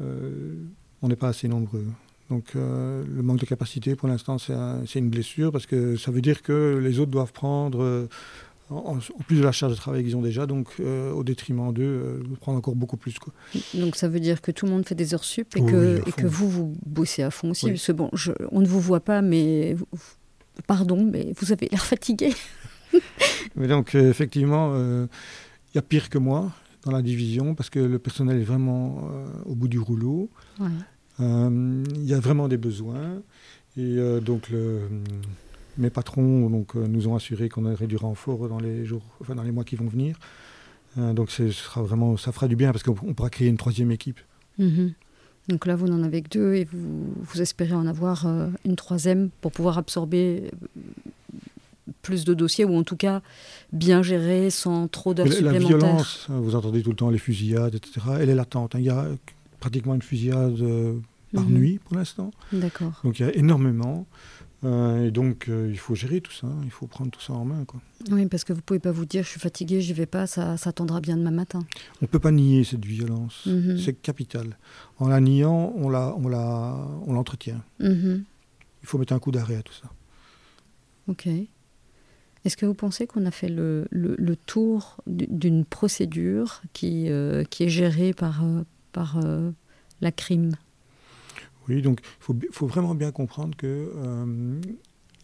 on 0.00 1.08
n'est 1.08 1.16
pas 1.16 1.28
assez 1.28 1.48
nombreux. 1.48 1.86
Donc 2.30 2.52
euh, 2.56 3.04
le 3.06 3.22
manque 3.22 3.40
de 3.40 3.46
capacité, 3.46 3.96
pour 3.96 4.08
l'instant, 4.08 4.38
c'est 4.38 4.98
une 4.98 5.10
blessure 5.10 5.52
parce 5.52 5.66
que 5.66 5.96
ça 5.96 6.10
veut 6.10 6.22
dire 6.22 6.42
que 6.42 6.80
les 6.82 6.98
autres 6.98 7.10
doivent 7.10 7.32
prendre, 7.32 7.82
euh, 7.82 8.08
en, 8.70 8.98
plus 9.26 9.38
de 9.38 9.42
la 9.42 9.52
charge 9.52 9.72
de 9.72 9.76
travail 9.76 10.02
qu'ils 10.02 10.16
ont 10.16 10.22
déjà, 10.22 10.46
donc 10.46 10.80
au 10.80 11.22
détriment 11.22 11.72
d'eux, 11.72 12.22
prendre 12.40 12.58
encore 12.58 12.74
beaucoup 12.74 12.96
plus. 12.96 13.18
Quoi. 13.18 13.32
Donc 13.74 13.96
ça 13.96 14.08
veut 14.08 14.20
dire 14.20 14.40
que 14.40 14.50
tout 14.50 14.64
le 14.64 14.72
monde 14.72 14.86
fait 14.86 14.94
des 14.94 15.12
heures 15.12 15.24
sup 15.24 15.54
et, 15.56 15.60
que, 15.60 16.00
et 16.06 16.12
que, 16.12 16.26
vous, 16.26 16.48
vous 16.48 16.76
bossez 16.86 17.22
à 17.22 17.30
fond 17.30 17.50
aussi. 17.50 17.68
Parce 17.68 17.86
que 17.86 17.92
bon, 17.92 18.10
on 18.50 18.60
ne 18.60 18.66
vous 18.66 18.80
voit 18.80 19.00
pas, 19.00 19.20
mais 19.20 19.76
pardon, 20.66 21.04
mais 21.04 21.34
vous 21.36 21.52
avez 21.52 21.68
l'air 21.70 21.84
fatigué. 21.84 22.32
mais 23.54 23.68
donc 23.68 23.94
effectivement, 23.94 24.74
il 24.76 25.74
y 25.74 25.78
a 25.78 25.82
pire 25.82 26.08
que 26.08 26.18
moi 26.18 26.50
dans 26.84 26.92
la 26.92 27.02
division 27.02 27.54
parce 27.54 27.70
que 27.70 27.78
le 27.78 27.98
personnel 27.98 28.40
est 28.40 28.44
vraiment 28.44 29.08
euh, 29.10 29.26
au 29.46 29.54
bout 29.54 29.68
du 29.68 29.78
rouleau. 29.78 30.30
Euh, 31.20 31.84
il 31.94 32.04
y 32.04 32.14
a 32.14 32.20
vraiment 32.20 32.48
des 32.48 32.56
besoins. 32.56 33.22
Et 33.76 33.98
euh, 33.98 34.20
donc, 34.20 34.50
le, 34.50 34.82
mes 35.78 35.90
patrons 35.90 36.48
donc, 36.50 36.74
nous 36.74 37.08
ont 37.08 37.16
assuré 37.16 37.48
qu'on 37.48 37.64
aurait 37.64 37.86
du 37.86 37.96
renfort 37.96 38.48
dans 38.48 38.58
les, 38.58 38.84
jours, 38.84 39.02
enfin, 39.20 39.34
dans 39.34 39.42
les 39.42 39.52
mois 39.52 39.64
qui 39.64 39.76
vont 39.76 39.88
venir. 39.88 40.18
donc, 40.96 41.30
ce 41.30 41.50
sera 41.50 41.82
vraiment, 41.82 42.16
ça 42.16 42.32
fera 42.32 42.48
du 42.48 42.56
bien 42.56 42.72
parce 42.72 42.84
qu'on 42.84 42.94
pourra 42.94 43.30
créer 43.30 43.48
une 43.48 43.56
troisième 43.56 43.90
équipe. 43.90 44.20
Mhm. 44.58 44.92
Donc 45.48 45.66
là, 45.66 45.76
vous 45.76 45.88
n'en 45.88 46.02
avez 46.02 46.22
que 46.22 46.38
deux 46.38 46.54
et 46.54 46.64
vous, 46.64 47.12
vous 47.18 47.42
espérez 47.42 47.74
en 47.74 47.86
avoir 47.86 48.26
une 48.64 48.76
troisième 48.76 49.30
pour 49.40 49.52
pouvoir 49.52 49.76
absorber 49.76 50.50
plus 52.02 52.24
de 52.24 52.34
dossiers, 52.34 52.64
ou 52.64 52.76
en 52.76 52.82
tout 52.82 52.96
cas 52.96 53.22
bien 53.72 54.02
gérés 54.02 54.50
sans 54.50 54.88
trop 54.88 55.14
d'heures 55.14 55.30
supplémentaires. 55.30 55.62
La 55.62 55.68
violence, 55.68 56.26
vous 56.28 56.54
entendez 56.54 56.82
tout 56.82 56.90
le 56.90 56.96
temps 56.96 57.10
les 57.10 57.18
fusillades, 57.18 57.74
etc., 57.74 58.00
elle 58.20 58.30
est 58.30 58.34
latente. 58.34 58.74
Hein. 58.74 58.78
Il 58.78 58.86
y 58.86 58.90
a 58.90 59.06
pratiquement 59.60 59.94
une 59.94 60.02
fusillade 60.02 60.60
euh, 60.60 60.94
par 61.32 61.44
mhm. 61.44 61.54
nuit 61.54 61.80
pour 61.84 61.96
l'instant. 61.96 62.30
D'accord. 62.52 63.00
Donc 63.04 63.18
il 63.18 63.26
y 63.26 63.28
a 63.28 63.34
énormément. 63.34 64.06
Euh, 64.64 65.08
et 65.08 65.10
donc, 65.10 65.48
euh, 65.48 65.68
il 65.70 65.78
faut 65.78 65.94
gérer 65.94 66.22
tout 66.22 66.32
ça, 66.32 66.46
il 66.64 66.70
faut 66.70 66.86
prendre 66.86 67.10
tout 67.10 67.20
ça 67.20 67.34
en 67.34 67.44
main. 67.44 67.64
Quoi. 67.66 67.80
Oui, 68.10 68.24
parce 68.26 68.44
que 68.44 68.54
vous 68.54 68.60
ne 68.60 68.62
pouvez 68.62 68.78
pas 68.78 68.92
vous 68.92 69.04
dire, 69.04 69.22
je 69.22 69.28
suis 69.28 69.40
fatigué, 69.40 69.82
j'y 69.82 69.92
vais 69.92 70.06
pas, 70.06 70.26
ça, 70.26 70.56
ça 70.56 70.72
tendra 70.72 71.00
bien 71.00 71.18
demain 71.18 71.30
matin. 71.30 71.60
On 72.00 72.04
ne 72.04 72.06
peut 72.06 72.18
pas 72.18 72.30
nier 72.30 72.64
cette 72.64 72.84
violence, 72.84 73.44
mhm. 73.44 73.78
c'est 73.78 73.92
capital. 73.92 74.56
En 74.98 75.08
la 75.08 75.20
niant, 75.20 75.74
on 75.76 75.90
l'entretient. 75.90 76.24
La, 76.30 76.86
on 77.06 77.12
la, 77.12 77.90
on 77.90 77.94
mhm. 77.94 78.24
Il 78.82 78.86
faut 78.86 78.98
mettre 78.98 79.12
un 79.12 79.18
coup 79.18 79.32
d'arrêt 79.32 79.56
à 79.56 79.62
tout 79.62 79.74
ça. 79.74 79.90
Ok. 81.08 81.28
Est-ce 82.44 82.58
que 82.58 82.66
vous 82.66 82.74
pensez 82.74 83.06
qu'on 83.06 83.24
a 83.24 83.30
fait 83.30 83.48
le, 83.48 83.86
le, 83.90 84.36
tour 84.36 84.98
d'une 85.06 85.64
procédure 85.64 86.60
qui, 86.74 87.08
euh, 87.08 87.42
qui 87.44 87.64
est 87.64 87.68
gérée 87.70 88.12
par, 88.12 88.44
euh, 88.44 88.62
par 88.92 89.18
euh, 89.24 89.50
la 90.02 90.12
crime? 90.12 90.52
Oui, 91.68 91.80
donc 91.80 92.00
il 92.02 92.06
faut, 92.20 92.36
faut, 92.52 92.66
vraiment 92.66 92.94
bien 92.94 93.12
comprendre 93.12 93.56
que 93.56 93.90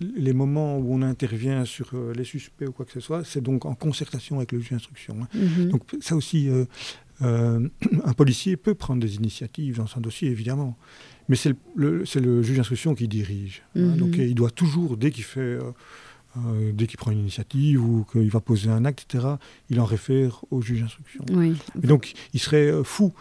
les 0.01 0.33
moments 0.33 0.79
où 0.79 0.95
on 0.95 1.03
intervient 1.03 1.67
sur 1.67 1.93
les 2.17 2.25
suspects 2.25 2.67
ou 2.67 2.73
quoi 2.73 2.87
que 2.87 2.93
ce 2.93 3.01
soit, 3.01 3.23
c'est 3.23 3.43
donc 3.43 3.67
en 3.67 3.75
concertation 3.75 4.39
avec 4.39 4.53
le 4.53 4.61
juge 4.61 4.71
d'instruction. 4.71 5.19
Hein. 5.21 5.29
Mhm. 5.35 5.69
Donc 5.69 5.83
ça 6.01 6.17
aussi, 6.17 6.49
un 7.21 7.69
policier 8.17 8.57
peut 8.57 8.75
prendre 8.75 9.03
des 9.03 9.17
initiatives 9.17 9.77
dans 9.77 9.87
son 9.87 10.01
dossier, 10.01 10.31
évidemment. 10.31 10.79
Mais 11.29 11.37
c'est 11.37 11.53
le, 11.75 12.05
le, 12.15 12.43
juge 12.43 12.57
d'instruction 12.57 12.95
qui 12.95 13.09
dirige. 13.09 13.63
Hein. 13.77 13.81
Mhm. 13.81 13.97
donc 13.99 14.17
il 14.17 14.35
doit 14.35 14.51
toujours, 14.51 14.97
dès 14.97 15.11
qu'il 15.11 15.25
fait 15.25 15.59
euh, 16.37 16.71
dès 16.73 16.87
qu'il 16.87 16.97
prend 16.97 17.11
une 17.11 17.19
initiative 17.19 17.85
ou 17.85 18.07
qu'il 18.13 18.31
va 18.31 18.41
poser 18.41 18.71
un 18.71 18.85
acte, 18.85 19.05
etc., 19.09 19.35
il 19.69 19.81
en 19.81 19.85
réfère 19.85 20.45
au 20.53 20.63
juge 20.63 20.83
d'instruction. 20.83 21.25
Et 21.83 21.87
donc, 21.87 22.13
il 22.33 22.41
serait 22.41 22.71
euh, 22.71 22.85
fou 22.85 23.13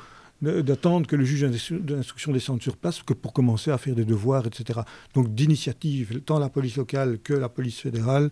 d'attendre 0.42 1.06
que 1.06 1.18
le 1.18 1.26
juge 1.26 1.42
d'instruction 1.42 2.32
descende 2.32 2.62
sur 2.62 2.78
place 2.78 3.04
que 3.04 3.14
pour 3.14 3.34
commencer 3.34 3.72
à 3.72 3.78
faire 3.78 3.94
des 3.94 4.06
devoirs, 4.06 4.46
etc. 4.48 4.82
Donc, 5.14 5.34
d'initiative, 5.34 6.22
tant 6.22 6.40
la 6.40 6.50
police 6.50 6.78
locale 6.78 7.20
que 7.22 7.34
la 7.34 7.50
police 7.50 7.80
fédérale 7.80 8.30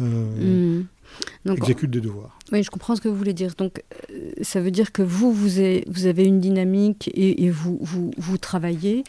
euh, 0.00 0.82
mmh. 1.44 1.52
exécutent 1.52 1.90
des 1.90 2.00
devoirs. 2.00 2.36
Oui, 2.50 2.64
je 2.64 2.70
comprends 2.70 2.96
ce 2.96 3.00
que 3.00 3.08
vous 3.08 3.16
voulez 3.16 3.34
dire. 3.34 3.54
Donc, 3.56 3.84
ça 4.40 4.60
veut 4.60 4.72
dire 4.72 4.90
que 4.92 5.02
vous, 5.02 5.32
vous 5.32 5.58
avez, 5.58 5.84
vous 5.88 6.06
avez 6.06 6.24
une 6.24 6.40
dynamique 6.40 7.08
et, 7.14 7.44
et 7.44 7.50
vous, 7.50 7.78
vous, 7.80 8.10
vous 8.16 8.38
travaillez 8.38 9.04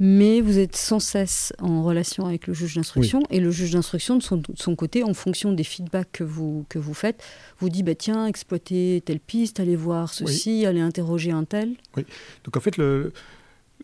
mais 0.00 0.40
vous 0.40 0.58
êtes 0.58 0.74
sans 0.74 0.98
cesse 0.98 1.52
en 1.58 1.84
relation 1.84 2.24
avec 2.24 2.46
le 2.46 2.54
juge 2.54 2.74
d'instruction 2.74 3.22
et 3.30 3.38
le 3.38 3.50
juge 3.50 3.72
d'instruction 3.72 4.16
de 4.16 4.22
son, 4.22 4.74
côté, 4.74 5.04
en 5.04 5.12
fonction 5.12 5.52
des 5.52 5.62
feedbacks 5.62 6.10
que 6.10 6.24
vous, 6.24 6.64
que 6.70 6.78
vous 6.78 6.94
faites, 6.94 7.22
vous 7.58 7.68
dit 7.68 7.82
bah, 7.82 7.94
tiens, 7.94 8.26
exploitez 8.26 9.02
telle 9.04 9.20
piste, 9.20 9.60
allez 9.60 9.76
voir 9.76 10.12
ceci, 10.12 10.64
allez 10.64 10.80
interroger 10.80 11.32
un 11.32 11.44
tel. 11.44 11.74
Oui, 11.98 12.06
donc 12.44 12.56
en 12.56 12.60
fait, 12.60 12.78
le, 12.78 13.12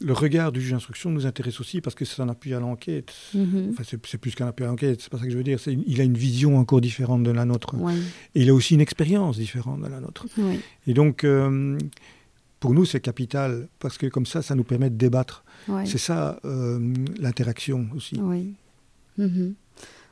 le 0.01 0.13
regard 0.13 0.53
du 0.53 0.61
juge 0.61 0.73
d'instruction 0.73 1.11
nous 1.11 1.27
intéresse 1.27 1.61
aussi 1.61 1.83
parce 1.83 1.95
que 1.95 2.05
c'est 2.05 2.21
un 2.23 2.29
appui 2.31 2.55
à 2.55 2.61
l'enquête. 2.61 3.13
Mhm. 3.35 3.69
Enfin, 3.73 3.83
c'est 3.85 4.19
plus 4.19 4.35
qu'un 4.35 4.47
appui 4.47 4.65
à 4.65 4.69
l'enquête, 4.69 5.03
c'est 5.03 5.11
pas 5.11 5.19
ça 5.19 5.25
que 5.25 5.31
je 5.31 5.37
veux 5.37 5.45
dire. 5.45 5.59
Il 5.87 6.01
a 6.01 6.05
une 6.05 6.17
vision 6.17 6.59
encore 6.59 6.81
différente 6.81 7.23
de 7.25 7.31
la 7.31 7.45
nôtre. 7.45 7.75
Et 8.35 8.43
il 8.43 8.49
a 8.49 8.55
aussi 8.55 8.75
une 8.75 8.81
expérience 8.81 9.37
différente 9.37 9.83
de 9.83 9.89
la 9.89 10.01
nôtre. 10.01 10.27
Et 10.87 10.95
donc, 10.95 11.25
euh, 11.25 11.79
pour 12.61 12.75
nous, 12.75 12.85
c'est 12.85 13.01
capital 13.01 13.69
parce 13.79 13.99
que 13.99 14.07
comme 14.07 14.27
ça, 14.27 14.43
ça 14.43 14.55
nous 14.55 14.65
permet 14.65 14.91
de 14.91 14.97
débattre 14.97 15.45
c'est 15.85 15.99
ça 15.99 16.39
euh, 16.45 16.95
l'interaction 17.19 17.89
aussi. 17.95 18.19
Oui. 18.21 18.55
Mhm. 19.19 19.55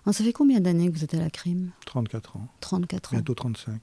ça 0.07 0.25
fait 0.25 0.33
combien 0.33 0.61
d'années 0.61 0.91
que 0.91 0.97
vous 0.97 1.05
êtes 1.05 1.15
à 1.15 1.19
la 1.19 1.31
crime? 1.31 1.71
34 1.87 2.37
ans. 2.37 2.49
34 2.61 3.13
ans. 3.13 3.17
Bientôt 3.17 3.35
35. 3.35 3.81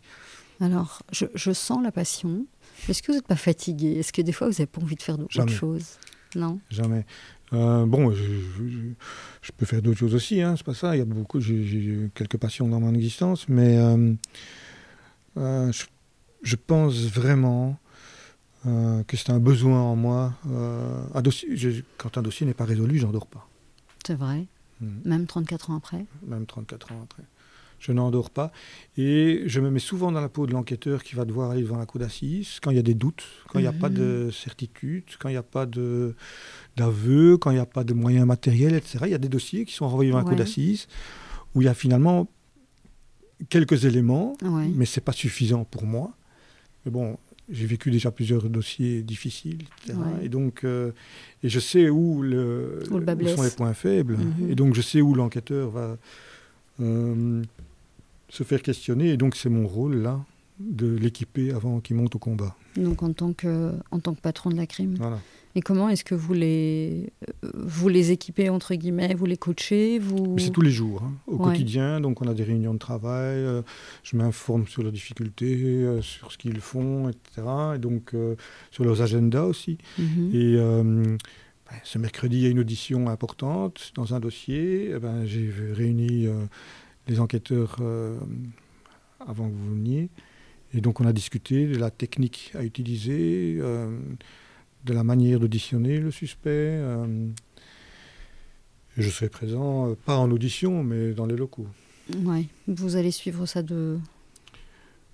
Alors, 0.60 1.02
je, 1.12 1.52
sens 1.54 1.82
la 1.82 1.92
passion. 1.92 2.46
Est-ce 2.88 3.02
que 3.02 3.12
vous 3.12 3.18
n'êtes 3.18 3.28
pas 3.28 3.36
fatigué? 3.36 3.94
Est-ce 4.00 4.14
que 4.14 4.22
des 4.22 4.32
fois, 4.32 4.48
vous 4.48 4.54
n'avez 4.54 4.68
pas 4.68 4.82
envie 4.82 4.96
de 4.96 5.02
faire 5.02 5.18
d'autres 5.18 5.48
choses? 5.48 5.98
Non? 6.36 6.60
Jamais. 6.70 7.06
Euh, 7.54 7.86
bon, 7.86 8.14
je, 8.14 9.52
peux 9.58 9.66
faire 9.66 9.82
d'autres 9.82 10.00
choses 10.00 10.16
aussi, 10.16 10.42
hein, 10.42 10.56
c'est 10.56 10.66
pas 10.66 10.74
ça. 10.74 10.96
Il 10.96 11.00
y 11.00 11.02
a 11.02 11.06
beaucoup, 11.06 11.42
j'ai 11.42 12.10
quelques 12.16 12.38
passions 12.38 12.68
dans 12.68 12.80
mon 12.80 12.94
existence, 12.94 13.50
mais 13.50 13.78
euh, 13.78 15.72
je, 16.44 16.56
pense 16.56 16.96
vraiment 17.06 17.78
euh, 18.68 19.04
que 19.04 19.18
c'est 19.18 19.32
un 19.32 19.40
besoin 19.40 19.80
en 19.82 19.96
moi. 19.96 20.34
Euh, 20.50 21.04
un 21.14 21.22
dossier, 21.22 21.84
quand 21.98 22.18
un 22.18 22.22
dossier 22.22 22.46
n'est 22.46 22.54
pas 22.54 22.66
résolu, 22.66 23.00
j'en 23.00 23.12
dors 23.12 23.28
pas. 23.28 23.48
C'est 24.06 24.16
vrai. 24.16 24.46
Hmm. 24.80 25.00
Même 25.06 25.26
34 25.26 25.72
ans 25.72 25.78
après 25.78 26.06
Même 26.26 26.46
34 26.46 26.92
ans 26.92 27.02
après. 27.04 27.24
Je 27.80 27.92
n'endors 27.92 28.30
pas. 28.30 28.52
Et 28.96 29.42
je 29.48 29.60
me 29.60 29.72
mets 29.72 29.80
souvent 29.80 30.12
dans 30.12 30.22
la 30.22 30.30
peau 30.30 30.46
de 30.46 30.52
l'enquêteur 30.54 31.02
qui 31.04 31.16
va 31.16 31.26
devoir 31.26 31.50
aller 31.50 31.64
devant 31.64 31.78
la 31.78 31.88
cour 31.88 32.00
d'assises 32.00 32.60
quand 32.62 32.70
il 32.70 32.76
y 32.76 32.80
a 32.80 32.84
des 32.84 32.94
doutes, 32.94 33.24
quand 33.48 33.58
il 33.58 33.64
n'y 33.64 33.68
a 33.68 33.74
pas 33.74 33.90
de 33.90 34.26
mhm. 34.26 34.32
certitude, 34.32 35.04
quand 35.18 35.30
il 35.30 35.32
n'y 35.32 35.38
a 35.38 35.44
pas 35.44 35.66
d'aveu, 35.66 37.38
quand 37.38 37.50
il 37.50 37.56
n'y 37.56 37.60
a 37.60 37.66
pas 37.66 37.84
de 37.84 37.94
moyens 37.96 38.28
matériels, 38.28 38.76
etc. 38.76 39.00
Il 39.06 39.12
y 39.12 39.16
a 39.16 39.18
des 39.18 39.30
dossiers 39.30 39.66
qui 39.66 39.74
sont 39.74 39.88
renvoyés 39.88 40.12
devant 40.12 40.20
la 40.20 40.26
cour 40.26 40.36
d'assises 40.36 40.88
où 41.56 41.62
il 41.64 41.66
y 41.66 41.68
a 41.68 41.74
finalement 41.74 42.28
quelques 43.50 43.86
éléments, 43.86 44.38
mais 44.44 44.86
ce 44.86 45.00
n'est 45.00 45.04
pas 45.04 45.12
suffisant 45.12 45.64
pour 45.64 45.86
moi. 45.86 46.12
Mais 46.86 46.92
bon, 46.92 47.18
j'ai 47.50 47.66
vécu 47.66 47.92
déjà 47.92 48.12
plusieurs 48.12 48.50
dossiers 48.50 49.02
difficiles, 49.02 49.64
etc. 49.84 49.98
Et 50.22 50.30
donc, 50.30 50.64
euh, 50.64 50.92
et 51.44 51.50
je 51.50 51.60
sais 51.60 51.90
où, 51.90 52.22
le, 52.22 52.84
sont 52.88 53.00
les 53.00 53.50
points 53.50 53.74
faibles. 53.74 54.18
Mhm. 54.18 54.52
Et 54.52 54.56
donc, 54.56 54.74
je 54.74 54.82
sais 54.82 55.02
où 55.02 55.14
l'enquêteur 55.14 55.70
va 55.70 55.98
euh, 56.80 57.44
se 58.30 58.44
faire 58.44 58.62
questionner. 58.62 59.10
Et 59.10 59.18
donc, 59.18 59.36
c'est 59.36 59.50
mon 59.50 59.68
rôle, 59.68 59.98
là, 59.98 60.24
de 60.60 60.96
l'équiper 60.96 61.52
avant 61.52 61.80
qu'il 61.80 61.96
monte 61.96 62.16
au 62.16 62.20
combat. 62.20 62.56
Donc, 62.78 63.04
en 63.04 63.12
tant 63.12 63.34
que, 63.34 63.74
en 63.92 64.00
tant 64.00 64.14
que 64.14 64.22
patron 64.22 64.50
de 64.50 64.56
la 64.56 64.68
crime 64.68 64.96
voilà. 64.98 65.20
Et 65.56 65.62
comment 65.62 65.90
est-ce 65.90 66.06
que 66.06 66.16
vous 66.16 66.34
les, 66.34 67.12
vous 67.54 67.90
les 67.90 68.12
équipez, 68.12 68.50
entre 68.50 68.74
guillemets, 68.76 69.14
vous 69.14 69.26
les 69.26 69.38
coachez 69.38 70.00
vous... 70.00 70.36
C'est 70.38 70.52
tous 70.52 70.62
les 70.62 70.72
jours, 70.72 71.04
hein, 71.04 71.14
au 71.28 71.38
quotidien. 71.38 72.00
Donc 72.00 72.22
on 72.22 72.28
a 72.28 72.34
des 72.34 72.44
réunions 72.44 72.74
de 72.74 72.80
travail, 72.80 73.38
euh, 73.38 73.62
je 74.04 74.16
m'informe 74.16 74.68
sur 74.68 74.82
leurs 74.82 74.94
difficultés, 74.94 75.58
euh, 75.62 76.02
sur 76.02 76.32
ce 76.32 76.38
qu'ils 76.38 76.62
font, 76.62 77.10
etc. 77.10 77.48
Et 77.76 77.80
donc 77.80 78.14
euh, 78.14 78.36
sur 78.72 78.86
leurs 78.86 79.02
agendas 79.02 79.44
aussi. 79.44 79.78
Mhm. 79.98 80.32
Et 80.34 80.56
ben, 80.56 81.18
ce 81.84 81.98
mercredi, 81.98 82.38
il 82.38 82.44
y 82.44 82.46
a 82.46 82.50
une 82.50 82.60
audition 82.60 83.08
importante 83.08 83.92
dans 83.96 84.14
un 84.14 84.20
dossier. 84.20 84.92
Eh 84.96 85.00
ben, 85.00 85.26
J'ai 85.26 85.50
réuni 85.74 86.28
les 87.08 87.20
enquêteurs 87.20 87.78
avant 89.20 89.50
que 89.50 89.54
vous 89.54 89.76
veniez. 89.76 90.10
Et 90.74 90.80
donc 90.80 91.02
on 91.02 91.06
a 91.06 91.14
discuté 91.14 91.68
de 91.68 91.78
la 91.78 91.92
technique 91.92 92.52
à 92.56 92.64
utiliser 92.64 93.60
de 94.86 94.94
la 94.94 95.04
manière 95.04 95.40
d'auditionner 95.40 95.98
le 95.98 96.12
suspect. 96.12 96.50
Euh, 96.50 97.28
je 98.98 99.10
serai 99.10 99.30
présent, 99.30 99.90
euh, 99.90 99.96
pas 99.96 100.18
en 100.18 100.32
audition, 100.32 100.84
mais 100.84 101.14
dans 101.14 101.26
les 101.26 101.36
locaux. 101.36 101.68
Oui, 102.24 102.48
vous 102.68 102.96
allez 102.96 103.12
suivre 103.12 103.46
ça 103.46 103.62
de. 103.62 103.98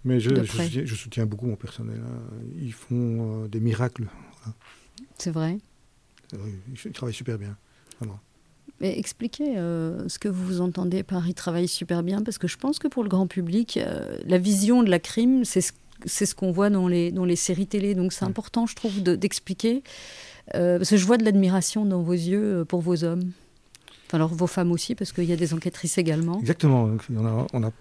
Mais 0.04 0.20
je, 0.20 0.30
je, 0.34 0.96
soutiens, 0.96 1.26
beaucoup 1.26 1.48
mon 1.48 1.56
personnel. 1.56 2.00
Hein. 2.02 2.22
Ils 2.62 2.74
font 2.74 3.44
euh, 3.44 3.48
des 3.48 3.60
miracles. 3.60 4.08
C'est 5.18 5.32
vrai 5.32 5.58
Ils 6.32 6.92
travaillent 6.94 7.14
super 7.14 7.38
bien, 7.38 7.58
vraiment. 8.00 8.20
Mais 8.80 8.98
expliquez 8.98 9.56
ce 9.56 10.20
que 10.20 10.30
vous 10.30 10.62
entendez 10.62 11.02
par 11.02 11.28
ils 11.28 11.34
travaillent 11.34 11.68
super 11.68 12.04
bien, 12.04 12.22
parce 12.22 12.38
que 12.38 12.48
je 12.48 12.58
pense 12.58 12.80
que 12.80 12.88
pour 12.88 13.04
le 13.04 13.10
grand 13.10 13.26
public, 13.26 13.80
la 14.26 14.38
vision 14.38 14.84
de 14.84 14.90
la 14.90 15.00
crime, 15.00 15.44
c'est 15.44 15.62
ce 15.62 15.74
c'est 16.06 16.26
ce 16.26 16.36
qu'on 16.36 16.52
voit 16.52 16.70
dans 16.70 16.88
les, 16.88 17.12
dans 17.12 17.26
les 17.26 17.36
séries 17.36 17.68
télé. 17.68 17.96
Donc 17.96 18.14
c'est 18.14 18.26
important, 18.26 18.66
je 18.66 18.76
trouve, 18.76 19.02
d'expliquer. 19.02 19.84
Euh, 20.56 20.78
parce 20.78 20.90
que 20.90 20.98
je 20.98 21.06
vois 21.06 21.18
de 21.18 21.26
l'admiration 21.26 21.86
dans 21.86 22.02
vos 22.02 22.14
yeux 22.14 22.60
euh, 22.60 22.66
pour 22.66 22.82
vos 22.82 23.04
hommes. 23.04 23.32
Enfin, 24.08 24.18
alors 24.18 24.34
vos 24.34 24.48
femmes 24.48 24.72
aussi, 24.72 24.96
parce 24.96 25.12
qu'il 25.12 25.26
y 25.26 25.34
a 25.34 25.36
des 25.36 25.54
enquêtrices 25.54 25.98
également. 25.98 26.40
Exactement. 26.40 26.90
On 27.54 27.64
a, 27.64 27.72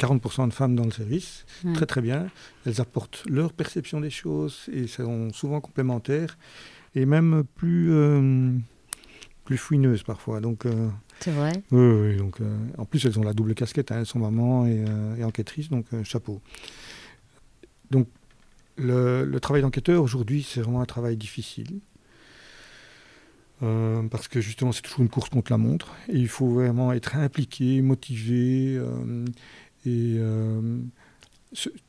40% 0.00 0.48
de 0.48 0.52
femmes 0.54 0.74
dans 0.74 0.84
le 0.84 0.90
service. 0.90 1.44
Très 1.74 1.84
très 1.86 2.00
bien. 2.00 2.28
Elles 2.64 2.80
apportent 2.80 3.24
leur 3.28 3.52
perception 3.52 4.00
des 4.00 4.10
choses 4.10 4.60
et 4.72 4.86
sont 4.86 5.30
souvent 5.34 5.60
complémentaires 5.60 6.38
et 6.94 7.04
même 7.04 7.44
plus, 7.56 7.92
euh, 7.92 8.52
plus 9.44 9.58
fouineuses 9.58 10.02
parfois. 10.02 10.40
Donc, 10.40 10.64
c'est 11.20 11.30
vrai. 11.30 11.52
Oui, 11.70 11.90
oui 11.90 12.16
donc, 12.16 12.38
en 12.78 12.86
plus, 12.86 13.04
elles 13.04 13.18
ont 13.18 13.22
la 13.22 13.34
double 13.34 13.54
casquette. 13.54 13.92
Hein, 13.92 13.96
elles 14.00 14.06
sont 14.06 14.18
maman 14.18 14.66
et, 14.66 14.82
et 15.18 15.24
enquêtrice, 15.24 15.68
donc 15.68 15.84
chapeau. 16.04 16.40
Donc, 17.90 18.08
le, 18.78 19.38
travail 19.38 19.62
d'enquêteur 19.62 20.02
aujourd'hui, 20.02 20.46
c'est 20.48 20.60
vraiment 20.60 20.80
un 20.80 20.86
travail 20.86 21.16
difficile. 21.16 21.80
Euh, 23.62 24.02
parce 24.10 24.28
que 24.28 24.40
justement, 24.40 24.72
c'est 24.72 24.82
toujours 24.82 25.00
une 25.00 25.08
course 25.08 25.30
contre 25.30 25.50
la 25.50 25.58
montre. 25.58 25.94
Et 26.08 26.18
il 26.18 26.28
faut 26.28 26.48
vraiment 26.48 26.92
être 26.92 27.16
impliqué, 27.16 27.80
motivé 27.80 28.76
euh, 28.76 29.24
et 29.86 30.16
euh, 30.18 30.78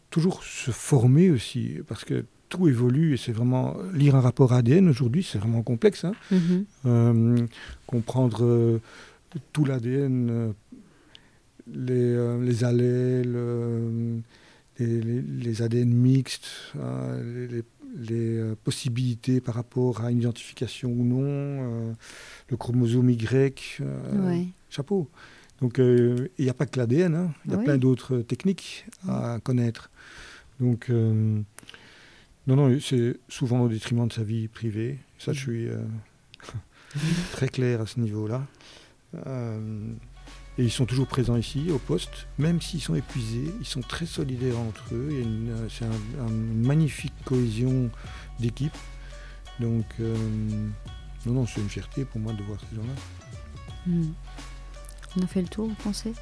toujours 0.09 0.43
se 0.43 0.71
former 0.71 1.29
aussi. 1.29 1.79
Parce 1.87 2.05
que 2.05 2.25
tout 2.47 2.69
évolue 2.69 3.13
et 3.13 3.17
c'est 3.17 3.33
vraiment. 3.33 3.75
Lire 3.93 4.15
un 4.15 4.21
rapport 4.21 4.53
ADN 4.53 4.87
aujourd'hui, 4.87 5.23
c'est 5.23 5.37
vraiment 5.37 5.63
complexe. 5.63 6.05
Hein. 6.05 6.13
Mm-hmm. 6.31 7.47
comprendre 7.85 8.79
tout 9.51 9.65
l'ADN, 9.65 10.53
les, 11.73 12.37
les 12.39 12.63
allèles 12.63 13.35
les, 14.79 15.61
ADN 15.61 15.89
mixtes, 15.89 16.47
hein, 16.79 17.17
les, 17.23 17.63
euh, 18.11 18.55
possibilités 18.63 19.41
par 19.41 19.55
rapport 19.55 20.01
à 20.01 20.11
une 20.11 20.19
identification 20.19 20.89
ou 20.89 21.03
non, 21.03 21.23
euh, 21.23 21.93
le 22.49 22.57
chromosome 22.57 23.09
Y, 23.09 23.79
euh, 23.81 24.43
chapeau. 24.69 25.09
Donc 25.61 25.79
il 25.79 26.29
n'y 26.37 26.49
a 26.49 26.53
pas 26.53 26.67
que 26.67 26.77
l'ADN, 26.79 27.15
hein, 27.15 27.33
il 27.45 27.51
y 27.51 27.55
a 27.55 27.57
plein 27.57 27.77
d'autres 27.77 28.19
techniques 28.19 28.85
à 29.07 29.39
connaître. 29.43 29.89
Donc 30.59 30.89
non, 30.89 31.45
non, 32.45 32.77
c'est 32.79 33.17
souvent 33.27 33.61
au 33.61 33.67
détriment 33.67 34.07
de 34.07 34.13
sa 34.13 34.23
vie 34.23 34.47
privée. 34.47 34.99
Ça, 35.17 35.33
je 35.33 35.39
suis 35.39 35.67
très 37.31 37.47
clair 37.47 37.81
à 37.81 37.87
ce 37.87 37.99
niveau-là. 37.99 38.45
Et 40.59 40.63
ils 40.63 40.71
sont 40.71 40.85
toujours 40.85 41.07
présents 41.07 41.35
ici, 41.35 41.67
au 41.71 41.77
poste, 41.77 42.27
même 42.39 42.61
s'ils 42.61 42.81
sont 42.81 42.95
épuisés, 42.95 43.53
ils 43.59 43.65
sont 43.65 43.81
très 43.81 44.07
solidaires 44.07 44.57
entre 44.57 44.93
eux. 44.93 45.09
Euh, 45.11 45.67
c'est 45.69 45.85
une 45.85 46.65
magnifique 46.65 47.13
cohésion 47.25 47.91
d'équipe. 48.39 48.75
Donc, 49.59 49.85
euh, 49.99 50.15
non, 51.25 51.33
non, 51.33 51.45
c'est 51.45 51.61
une 51.61 51.69
fierté 51.69 52.05
pour 52.05 52.19
moi 52.19 52.33
de 52.33 52.41
voir 52.43 52.59
ces 52.69 52.75
gens-là. 52.75 52.93
Hmm. 53.85 54.13
On 55.15 55.21
a 55.23 55.27
fait 55.27 55.41
le 55.41 55.47
tour, 55.47 55.67
vous 55.67 55.75
pensez? 55.83 56.13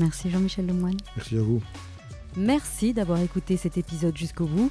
Merci 0.00 0.30
Jean-Michel 0.30 0.66
Lemoine. 0.66 0.96
Merci 1.16 1.36
à 1.36 1.42
vous. 1.42 1.62
Merci 2.36 2.92
d'avoir 2.94 3.20
écouté 3.20 3.56
cet 3.56 3.76
épisode 3.76 4.16
jusqu'au 4.16 4.46
bout. 4.46 4.70